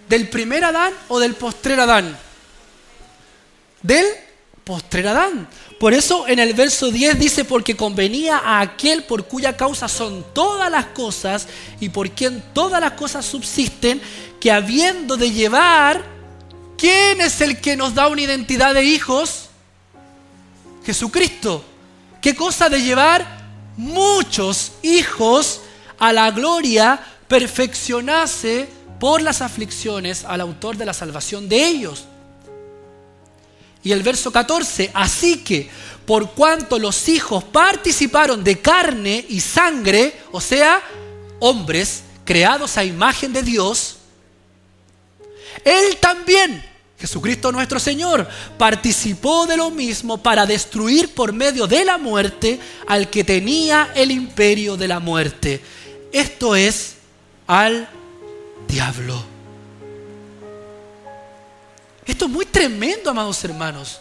¿Del 0.09 0.29
primer 0.29 0.63
Adán 0.63 0.93
o 1.07 1.19
del 1.19 1.35
postrer 1.35 1.79
Adán? 1.79 2.17
Del 3.81 4.05
postrer 4.63 5.07
Adán. 5.07 5.47
Por 5.79 5.93
eso 5.93 6.27
en 6.27 6.39
el 6.39 6.53
verso 6.53 6.91
10 6.91 7.19
dice, 7.19 7.45
porque 7.45 7.75
convenía 7.75 8.37
a 8.37 8.61
aquel 8.61 9.03
por 9.03 9.27
cuya 9.27 9.55
causa 9.55 9.87
son 9.87 10.25
todas 10.33 10.71
las 10.71 10.87
cosas 10.87 11.47
y 11.79 11.89
por 11.89 12.11
quien 12.11 12.43
todas 12.53 12.81
las 12.81 12.93
cosas 12.93 13.25
subsisten, 13.25 14.01
que 14.39 14.51
habiendo 14.51 15.17
de 15.17 15.31
llevar, 15.31 16.03
¿quién 16.77 17.21
es 17.21 17.41
el 17.41 17.61
que 17.61 17.75
nos 17.75 17.93
da 17.93 18.07
una 18.07 18.21
identidad 18.21 18.73
de 18.73 18.83
hijos? 18.83 19.49
Jesucristo. 20.85 21.63
¿Qué 22.21 22.35
cosa 22.35 22.69
de 22.69 22.81
llevar 22.81 23.25
muchos 23.77 24.71
hijos 24.81 25.61
a 25.99 26.13
la 26.13 26.31
gloria 26.31 26.99
perfeccionase 27.27 28.67
por 28.99 29.21
las 29.21 29.41
aflicciones 29.41 30.23
al 30.23 30.41
autor 30.41 30.77
de 30.77 30.85
la 30.85 30.93
salvación 30.93 31.49
de 31.49 31.65
ellos? 31.65 32.05
Y 33.83 33.91
el 33.91 34.01
verso 34.01 34.31
14, 34.31 34.89
así 34.93 35.43
que 35.43 35.69
por 36.05 36.31
cuanto 36.31 36.79
los 36.79 37.07
hijos 37.07 37.43
participaron 37.43 38.43
de 38.43 38.59
carne 38.59 39.25
y 39.29 39.39
sangre, 39.39 40.13
o 40.31 40.41
sea, 40.41 40.81
hombres 41.39 42.03
creados 42.25 42.77
a 42.77 42.83
imagen 42.83 43.31
de 43.31 43.43
Dios, 43.43 43.97
Él 45.63 45.97
también, 45.97 46.63
Jesucristo 46.99 47.51
nuestro 47.51 47.79
Señor, 47.79 48.27
participó 48.57 49.45
de 49.45 49.57
lo 49.57 49.69
mismo 49.69 50.17
para 50.17 50.45
destruir 50.45 51.13
por 51.13 51.31
medio 51.33 51.67
de 51.67 51.85
la 51.85 51.97
muerte 51.97 52.59
al 52.87 53.09
que 53.09 53.23
tenía 53.23 53.91
el 53.95 54.11
imperio 54.11 54.77
de 54.77 54.87
la 54.87 54.99
muerte. 54.99 55.61
Esto 56.11 56.55
es 56.55 56.94
al 57.47 57.87
diablo. 58.67 59.23
Esto 62.05 62.25
es 62.25 62.31
muy 62.31 62.45
tremendo, 62.45 63.09
amados 63.09 63.43
hermanos. 63.43 63.99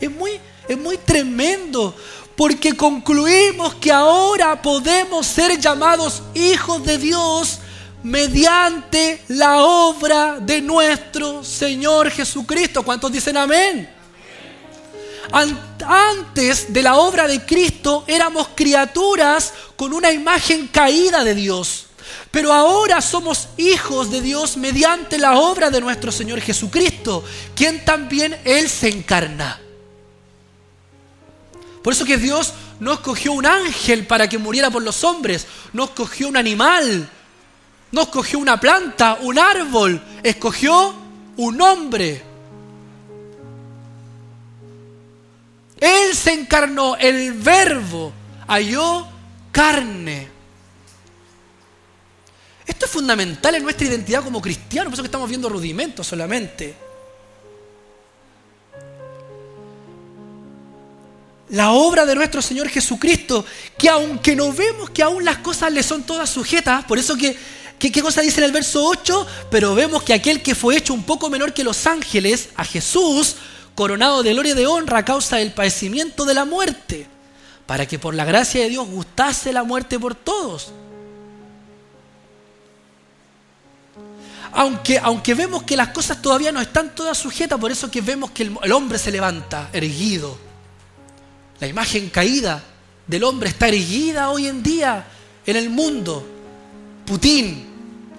Es 0.00 0.10
muy, 0.10 0.40
es 0.68 0.78
muy 0.78 0.96
tremendo 0.98 1.94
porque 2.36 2.76
concluimos 2.76 3.74
que 3.76 3.92
ahora 3.92 4.60
podemos 4.60 5.26
ser 5.26 5.58
llamados 5.58 6.22
hijos 6.34 6.84
de 6.84 6.98
Dios 6.98 7.58
mediante 8.02 9.22
la 9.28 9.62
obra 9.62 10.38
de 10.40 10.60
nuestro 10.60 11.42
Señor 11.42 12.10
Jesucristo. 12.10 12.82
¿Cuántos 12.82 13.10
dicen 13.10 13.36
amén? 13.36 13.90
Antes 15.32 16.72
de 16.72 16.82
la 16.82 16.96
obra 16.96 17.26
de 17.26 17.44
Cristo 17.44 18.04
éramos 18.06 18.48
criaturas 18.54 19.52
con 19.74 19.92
una 19.92 20.12
imagen 20.12 20.68
caída 20.68 21.24
de 21.24 21.34
Dios. 21.34 21.86
Pero 22.34 22.52
ahora 22.52 23.00
somos 23.00 23.48
hijos 23.56 24.10
de 24.10 24.20
Dios 24.20 24.56
mediante 24.56 25.18
la 25.18 25.38
obra 25.38 25.70
de 25.70 25.80
nuestro 25.80 26.10
Señor 26.10 26.40
Jesucristo, 26.40 27.22
quien 27.54 27.84
también 27.84 28.36
Él 28.44 28.68
se 28.68 28.88
encarna. 28.88 29.60
Por 31.80 31.92
eso 31.92 32.04
que 32.04 32.16
Dios 32.16 32.52
no 32.80 32.92
escogió 32.92 33.30
un 33.30 33.46
ángel 33.46 34.04
para 34.08 34.28
que 34.28 34.38
muriera 34.38 34.68
por 34.68 34.82
los 34.82 35.04
hombres, 35.04 35.46
no 35.72 35.84
escogió 35.84 36.26
un 36.26 36.36
animal, 36.36 37.08
no 37.92 38.02
escogió 38.02 38.40
una 38.40 38.58
planta, 38.58 39.18
un 39.20 39.38
árbol, 39.38 40.02
escogió 40.24 40.92
un 41.36 41.62
hombre. 41.62 42.20
Él 45.78 46.16
se 46.16 46.32
encarnó, 46.32 46.96
el 46.96 47.32
verbo 47.34 48.12
halló 48.48 49.06
carne. 49.52 50.33
Esto 52.66 52.86
es 52.86 52.92
fundamental 52.92 53.54
en 53.54 53.62
nuestra 53.62 53.86
identidad 53.86 54.24
como 54.24 54.40
cristianos, 54.40 54.90
por 54.90 54.94
eso 54.94 55.02
que 55.02 55.08
estamos 55.08 55.28
viendo 55.28 55.48
rudimentos 55.48 56.06
solamente. 56.06 56.84
la 61.54 61.70
obra 61.72 62.04
de 62.04 62.14
nuestro 62.14 62.42
Señor 62.42 62.68
Jesucristo, 62.68 63.44
que 63.78 63.88
aunque 63.88 64.34
no 64.34 64.52
vemos 64.52 64.90
que 64.90 65.02
aún 65.02 65.24
las 65.24 65.38
cosas 65.38 65.72
le 65.72 65.82
son 65.82 66.02
todas 66.02 66.28
sujetas, 66.28 66.84
por 66.84 66.98
eso 66.98 67.16
que, 67.16 67.36
¿qué 67.78 68.02
cosa 68.02 68.22
dice 68.22 68.40
en 68.40 68.46
el 68.46 68.52
verso 68.52 68.84
8? 68.84 69.26
Pero 69.50 69.74
vemos 69.74 70.02
que 70.02 70.14
aquel 70.14 70.42
que 70.42 70.54
fue 70.54 70.76
hecho 70.76 70.94
un 70.94 71.04
poco 71.04 71.30
menor 71.30 71.52
que 71.52 71.64
los 71.64 71.86
ángeles, 71.86 72.48
a 72.56 72.64
Jesús, 72.64 73.36
coronado 73.74 74.22
de 74.22 74.32
gloria 74.32 74.52
y 74.52 74.56
de 74.56 74.66
honra 74.66 74.98
a 74.98 75.04
causa 75.04 75.36
del 75.36 75.52
padecimiento 75.52 76.24
de 76.24 76.34
la 76.34 76.44
muerte, 76.44 77.06
para 77.66 77.86
que 77.86 77.98
por 77.98 78.14
la 78.14 78.24
gracia 78.24 78.62
de 78.62 78.70
Dios 78.70 78.88
gustase 78.88 79.52
la 79.52 79.64
muerte 79.64 79.98
por 79.98 80.14
todos. 80.14 80.72
Aunque, 84.54 84.98
aunque 84.98 85.34
vemos 85.34 85.64
que 85.64 85.76
las 85.76 85.88
cosas 85.88 86.22
todavía 86.22 86.52
no 86.52 86.60
están 86.60 86.94
todas 86.94 87.18
sujetas, 87.18 87.58
por 87.58 87.72
eso 87.72 87.90
que 87.90 88.00
vemos 88.00 88.30
que 88.30 88.50
el 88.62 88.72
hombre 88.72 88.98
se 88.98 89.10
levanta 89.10 89.68
erguido 89.72 90.44
la 91.60 91.66
imagen 91.66 92.10
caída 92.10 92.62
del 93.06 93.24
hombre 93.24 93.48
está 93.48 93.68
erguida 93.68 94.30
hoy 94.30 94.48
en 94.48 94.62
día 94.62 95.06
en 95.46 95.56
el 95.56 95.70
mundo. 95.70 96.26
Putin, 97.06 97.66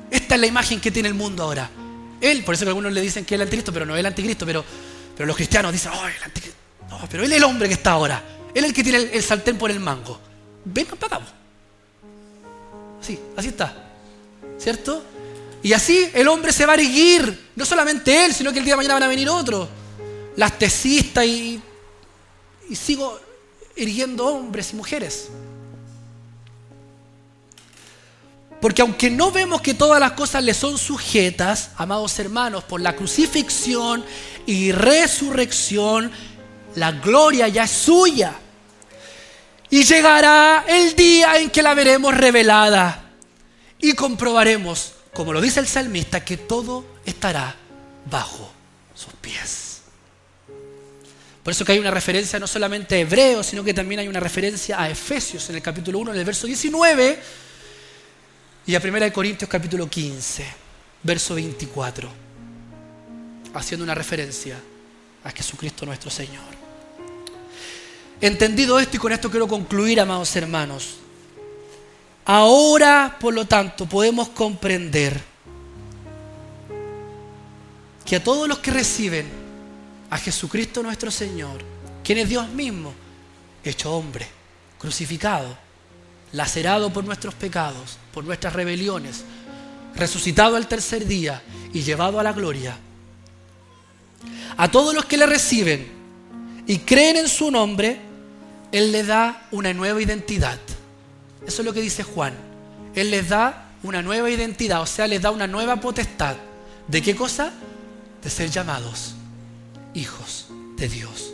esta 0.09 0.35
es 0.35 0.41
la 0.41 0.47
imagen 0.47 0.79
que 0.79 0.91
tiene 0.91 1.09
el 1.09 1.15
mundo 1.15 1.43
ahora. 1.43 1.69
Él, 2.21 2.43
por 2.43 2.55
eso 2.55 2.65
que 2.65 2.69
algunos 2.69 2.93
le 2.93 3.01
dicen 3.01 3.25
que 3.25 3.35
es 3.35 3.37
el 3.37 3.43
anticristo, 3.43 3.73
pero 3.73 3.85
no 3.85 3.95
es 3.95 3.99
el 3.99 4.05
anticristo, 4.05 4.45
pero, 4.45 4.63
pero 5.15 5.27
los 5.27 5.35
cristianos 5.35 5.71
dicen, 5.71 5.91
oh, 5.93 6.07
el 6.07 6.23
anticristo. 6.23 6.59
No, 6.89 6.99
pero 7.09 7.23
él 7.23 7.31
es 7.31 7.37
el 7.37 7.43
hombre 7.43 7.67
que 7.67 7.73
está 7.73 7.91
ahora. 7.91 8.23
Él 8.53 8.63
es 8.63 8.69
el 8.69 8.75
que 8.75 8.83
tiene 8.83 8.97
el, 9.11 9.23
saltén 9.23 9.57
por 9.57 9.69
el 9.69 9.79
mango. 9.79 10.19
Vengan 10.63 10.97
para 10.97 11.17
acá. 11.17 11.25
Sí, 13.01 13.19
así 13.35 13.49
está. 13.49 13.73
¿Cierto? 14.57 15.03
Y 15.65 15.73
así 15.73 16.11
el 16.13 16.27
hombre 16.27 16.53
se 16.53 16.63
va 16.67 16.73
a 16.73 16.75
erguir. 16.75 17.49
No 17.55 17.65
solamente 17.65 18.23
él, 18.23 18.35
sino 18.35 18.53
que 18.53 18.59
el 18.59 18.65
día 18.65 18.75
de 18.75 18.77
mañana 18.77 18.93
van 18.93 19.03
a 19.03 19.07
venir 19.07 19.27
otros. 19.27 19.67
Las 20.35 20.59
tesistas 20.59 21.25
y, 21.25 21.59
y 22.69 22.75
sigo 22.75 23.19
hiriendo 23.75 24.27
hombres 24.27 24.73
y 24.73 24.75
mujeres. 24.75 25.29
Porque 28.61 28.83
aunque 28.83 29.09
no 29.09 29.31
vemos 29.31 29.59
que 29.61 29.73
todas 29.73 29.99
las 29.99 30.11
cosas 30.11 30.43
le 30.43 30.53
son 30.53 30.77
sujetas, 30.77 31.71
amados 31.77 32.19
hermanos, 32.19 32.63
por 32.63 32.79
la 32.79 32.95
crucifixión 32.95 34.05
y 34.45 34.71
resurrección, 34.71 36.11
la 36.75 36.91
gloria 36.91 37.47
ya 37.47 37.63
es 37.63 37.71
suya. 37.71 38.35
Y 39.71 39.83
llegará 39.83 40.63
el 40.67 40.95
día 40.95 41.39
en 41.39 41.49
que 41.49 41.63
la 41.63 41.73
veremos 41.73 42.15
revelada 42.15 43.13
y 43.79 43.93
comprobaremos, 43.93 44.94
como 45.15 45.31
lo 45.31 45.39
dice 45.39 45.61
el 45.61 45.67
salmista, 45.67 46.25
que 46.25 46.35
todo 46.35 46.85
estará 47.05 47.55
bajo 48.11 48.51
sus 48.93 49.13
pies. 49.13 49.81
Por 51.41 51.51
eso 51.51 51.63
que 51.63 51.71
hay 51.71 51.79
una 51.79 51.89
referencia 51.89 52.37
no 52.37 52.47
solamente 52.47 52.95
a 52.95 52.97
Hebreos, 52.99 53.45
sino 53.45 53.63
que 53.63 53.73
también 53.73 53.99
hay 54.01 54.09
una 54.09 54.19
referencia 54.19 54.81
a 54.81 54.89
Efesios 54.89 55.49
en 55.49 55.55
el 55.55 55.61
capítulo 55.61 55.99
1, 55.99 56.11
en 56.11 56.19
el 56.19 56.25
verso 56.25 56.47
19, 56.47 57.19
y 58.67 58.75
a 58.75 58.79
1 58.79 59.13
Corintios 59.13 59.49
capítulo 59.49 59.89
15, 59.89 60.45
verso 61.01 61.35
24, 61.35 62.09
haciendo 63.53 63.85
una 63.85 63.95
referencia 63.95 64.59
a 65.23 65.31
Jesucristo 65.31 65.85
nuestro 65.85 66.11
Señor. 66.11 66.43
Entendido 68.19 68.79
esto 68.79 68.97
y 68.97 68.99
con 68.99 69.13
esto 69.13 69.31
quiero 69.31 69.47
concluir, 69.47 70.01
amados 70.01 70.35
hermanos. 70.35 71.04
Ahora, 72.25 73.17
por 73.19 73.35
lo 73.35 73.45
tanto, 73.45 73.85
podemos 73.85 74.29
comprender 74.29 75.21
que 78.03 78.15
a 78.15 78.23
todos 78.23 78.47
los 78.47 78.59
que 78.59 78.71
reciben 78.71 79.27
a 80.09 80.17
Jesucristo 80.17 80.81
nuestro 80.81 81.11
Señor, 81.11 81.61
quien 82.03 82.17
es 82.17 82.29
Dios 82.29 82.49
mismo, 82.49 82.93
hecho 83.63 83.95
hombre, 83.95 84.27
crucificado, 84.79 85.55
lacerado 86.31 86.91
por 86.91 87.03
nuestros 87.03 87.35
pecados, 87.35 87.97
por 88.11 88.23
nuestras 88.23 88.53
rebeliones, 88.53 89.23
resucitado 89.95 90.55
al 90.55 90.67
tercer 90.67 91.05
día 91.05 91.43
y 91.73 91.81
llevado 91.81 92.19
a 92.19 92.23
la 92.23 92.33
gloria. 92.33 92.75
A 94.57 94.71
todos 94.71 94.95
los 94.95 95.05
que 95.05 95.17
le 95.17 95.27
reciben 95.27 95.87
y 96.65 96.79
creen 96.79 97.17
en 97.17 97.27
su 97.27 97.51
nombre, 97.51 97.99
Él 98.71 98.91
les 98.91 99.05
da 99.05 99.47
una 99.51 99.73
nueva 99.73 100.01
identidad. 100.01 100.59
Eso 101.47 101.61
es 101.61 101.65
lo 101.65 101.73
que 101.73 101.81
dice 101.81 102.03
Juan. 102.03 102.33
Él 102.95 103.11
les 103.11 103.29
da 103.29 103.71
una 103.83 104.01
nueva 104.01 104.29
identidad, 104.29 104.81
o 104.81 104.85
sea, 104.85 105.07
les 105.07 105.21
da 105.21 105.31
una 105.31 105.47
nueva 105.47 105.79
potestad. 105.79 106.35
¿De 106.87 107.01
qué 107.01 107.15
cosa? 107.15 107.51
De 108.23 108.29
ser 108.29 108.49
llamados 108.49 109.15
hijos 109.95 110.47
de 110.75 110.87
Dios. 110.87 111.31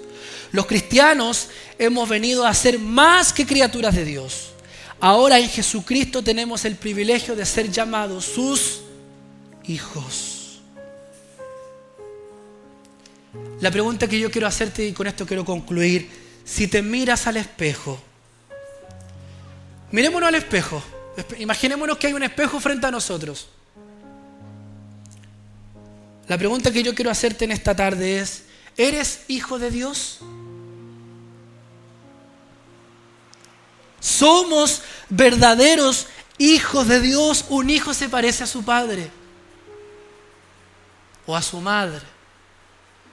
Los 0.51 0.65
cristianos 0.65 1.49
hemos 1.77 2.07
venido 2.07 2.45
a 2.45 2.53
ser 2.53 2.79
más 2.79 3.33
que 3.33 3.45
criaturas 3.45 3.95
de 3.95 4.05
Dios. 4.05 4.51
Ahora 4.99 5.39
en 5.39 5.49
Jesucristo 5.49 6.21
tenemos 6.21 6.63
el 6.65 6.75
privilegio 6.75 7.35
de 7.35 7.45
ser 7.45 7.71
llamados 7.71 8.25
sus 8.25 8.81
hijos. 9.65 10.61
La 13.61 13.71
pregunta 13.71 14.07
que 14.07 14.19
yo 14.19 14.29
quiero 14.29 14.47
hacerte 14.47 14.85
y 14.85 14.93
con 14.93 15.07
esto 15.07 15.25
quiero 15.25 15.45
concluir, 15.45 16.09
si 16.43 16.67
te 16.67 16.81
miras 16.81 17.27
al 17.27 17.37
espejo, 17.37 17.99
mirémonos 19.91 20.27
al 20.27 20.35
espejo, 20.35 20.83
imaginémonos 21.37 21.97
que 21.97 22.07
hay 22.07 22.13
un 22.13 22.23
espejo 22.23 22.59
frente 22.59 22.87
a 22.87 22.91
nosotros. 22.91 23.47
La 26.27 26.37
pregunta 26.37 26.71
que 26.71 26.83
yo 26.83 26.95
quiero 26.95 27.11
hacerte 27.11 27.45
en 27.45 27.51
esta 27.51 27.75
tarde 27.75 28.19
es, 28.19 28.43
¿Eres 28.77 29.21
hijo 29.27 29.59
de 29.59 29.69
Dios? 29.69 30.19
Somos 33.99 34.81
verdaderos 35.09 36.07
hijos 36.37 36.87
de 36.87 36.99
Dios. 36.99 37.45
Un 37.49 37.69
hijo 37.69 37.93
se 37.93 38.09
parece 38.09 38.43
a 38.43 38.47
su 38.47 38.63
padre 38.63 39.11
o 41.25 41.35
a 41.35 41.41
su 41.41 41.59
madre, 41.59 42.01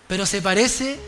pero 0.07 0.24
se 0.24 0.41
parece 0.41 0.99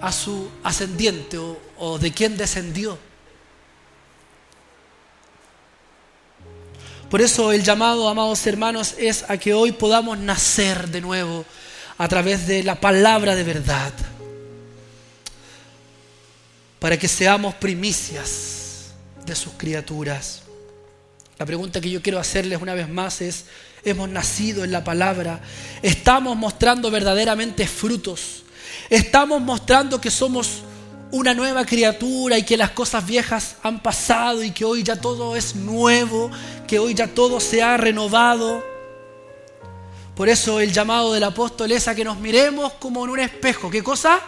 a 0.00 0.12
su 0.12 0.48
ascendiente 0.62 1.38
o, 1.78 1.98
de 1.98 2.12
quien 2.12 2.36
descendió. 2.36 2.98
Por 7.10 7.22
eso 7.22 7.52
el 7.52 7.64
llamado, 7.64 8.06
amados 8.06 8.46
hermanos, 8.46 8.94
es 8.98 9.24
a 9.28 9.38
que 9.38 9.54
hoy 9.54 9.72
podamos 9.72 10.18
nacer 10.18 10.88
de 10.88 11.00
nuevo 11.00 11.46
a 11.96 12.06
través 12.06 12.46
de 12.46 12.62
la 12.62 12.78
palabra 12.78 13.34
de 13.34 13.44
verdad, 13.44 13.92
para 16.78 16.98
que 16.98 17.08
seamos 17.08 17.54
primicias 17.54 18.90
de 19.24 19.34
sus 19.34 19.54
criaturas. 19.54 20.42
La 21.38 21.46
pregunta 21.46 21.80
que 21.80 21.90
yo 21.90 22.02
quiero 22.02 22.18
hacerles 22.18 22.60
una 22.60 22.74
vez 22.74 22.88
más 22.90 23.22
es, 23.22 23.46
¿hemos 23.84 24.10
nacido 24.10 24.62
en 24.62 24.70
la 24.70 24.84
palabra? 24.84 25.40
¿Estamos 25.80 26.36
mostrando 26.36 26.90
verdaderamente 26.90 27.66
frutos? 27.66 28.42
¿Estamos 28.90 29.40
mostrando 29.40 29.98
que 29.98 30.10
somos 30.10 30.62
una 31.10 31.34
nueva 31.34 31.64
criatura 31.64 32.38
y 32.38 32.42
que 32.42 32.56
las 32.56 32.70
cosas 32.70 33.06
viejas 33.06 33.56
han 33.62 33.82
pasado 33.82 34.42
y 34.42 34.50
que 34.50 34.64
hoy 34.64 34.82
ya 34.82 34.96
todo 34.96 35.36
es 35.36 35.54
nuevo, 35.54 36.30
que 36.66 36.78
hoy 36.78 36.94
ya 36.94 37.06
todo 37.08 37.40
se 37.40 37.62
ha 37.62 37.76
renovado? 37.76 38.62
Por 40.14 40.28
eso 40.28 40.60
el 40.60 40.72
llamado 40.72 41.12
del 41.12 41.24
apóstol 41.24 41.72
es 41.72 41.86
a 41.88 41.94
que 41.94 42.04
nos 42.04 42.18
miremos 42.18 42.72
como 42.74 43.04
en 43.04 43.10
un 43.10 43.20
espejo. 43.20 43.70
¿Qué 43.70 43.82
cosa? 43.82 44.20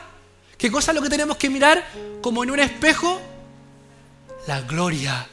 ¿Qué 0.57 0.71
cosa 0.71 0.93
es 0.93 0.97
lo 0.97 1.03
que 1.03 1.09
tenemos 1.09 1.37
que 1.37 1.51
mirar 1.51 1.85
como 2.23 2.45
en 2.45 2.51
un 2.51 2.61
espejo? 2.61 3.21
La 4.47 4.61
gloria 4.61 5.27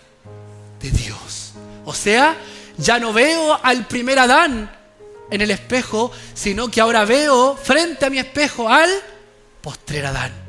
de 0.82 0.92
Dios. 0.92 1.54
O 1.86 1.94
sea, 1.94 2.36
ya 2.78 3.00
no 3.00 3.14
veo 3.14 3.60
al 3.62 3.86
primer 3.88 4.20
Adán 4.20 4.72
en 5.30 5.42
el 5.42 5.52
espejo, 5.52 6.12
sino 6.34 6.70
que 6.70 6.82
ahora 6.82 7.06
veo 7.06 7.56
frente 7.56 8.06
a 8.06 8.10
mi 8.10 8.20
espejo 8.20 8.68
al 8.68 8.90
postrer 9.62 10.06
Adán. 10.06 10.47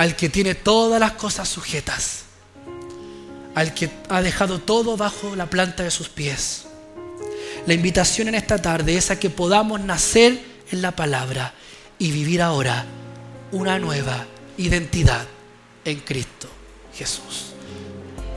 Al 0.00 0.16
que 0.16 0.30
tiene 0.30 0.54
todas 0.54 0.98
las 0.98 1.12
cosas 1.12 1.46
sujetas. 1.46 2.22
Al 3.54 3.74
que 3.74 3.90
ha 4.08 4.22
dejado 4.22 4.58
todo 4.58 4.96
bajo 4.96 5.36
la 5.36 5.50
planta 5.50 5.82
de 5.82 5.90
sus 5.90 6.08
pies. 6.08 6.64
La 7.66 7.74
invitación 7.74 8.28
en 8.28 8.34
esta 8.34 8.62
tarde 8.62 8.96
es 8.96 9.10
a 9.10 9.18
que 9.18 9.28
podamos 9.28 9.78
nacer 9.78 10.42
en 10.70 10.80
la 10.80 10.96
palabra 10.96 11.52
y 11.98 12.12
vivir 12.12 12.40
ahora 12.40 12.86
una 13.52 13.78
nueva 13.78 14.24
identidad 14.56 15.26
en 15.84 16.00
Cristo 16.00 16.48
Jesús 16.94 17.52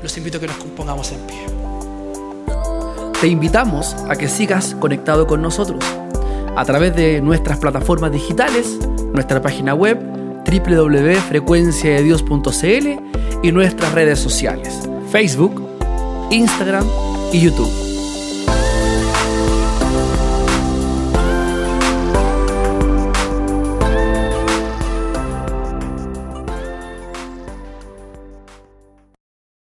los 0.02 0.18
invito 0.18 0.38
a 0.38 0.42
que 0.42 0.48
nos 0.48 0.58
pongamos 0.58 1.14
en 1.14 1.20
pie. 1.26 1.38
Te 3.22 3.28
invitamos 3.28 3.96
a 4.10 4.18
que 4.18 4.28
sigas 4.28 4.76
conectado 4.82 5.26
con 5.26 5.42
nosotros 5.42 5.82
a 6.58 6.66
través 6.66 6.94
de 6.94 7.22
nuestras 7.22 7.58
plataformas 7.58 8.12
digitales, 8.12 8.80
nuestra 9.14 9.42
página 9.42 9.74
web 9.74 10.23
www.frecuenciadedios.cl 10.46 12.88
y 13.44 13.52
nuestras 13.52 13.94
redes 13.94 14.20
sociales, 14.20 14.90
Facebook, 15.12 15.62
Instagram 16.32 16.88
y 17.32 17.42
YouTube. 17.42 17.93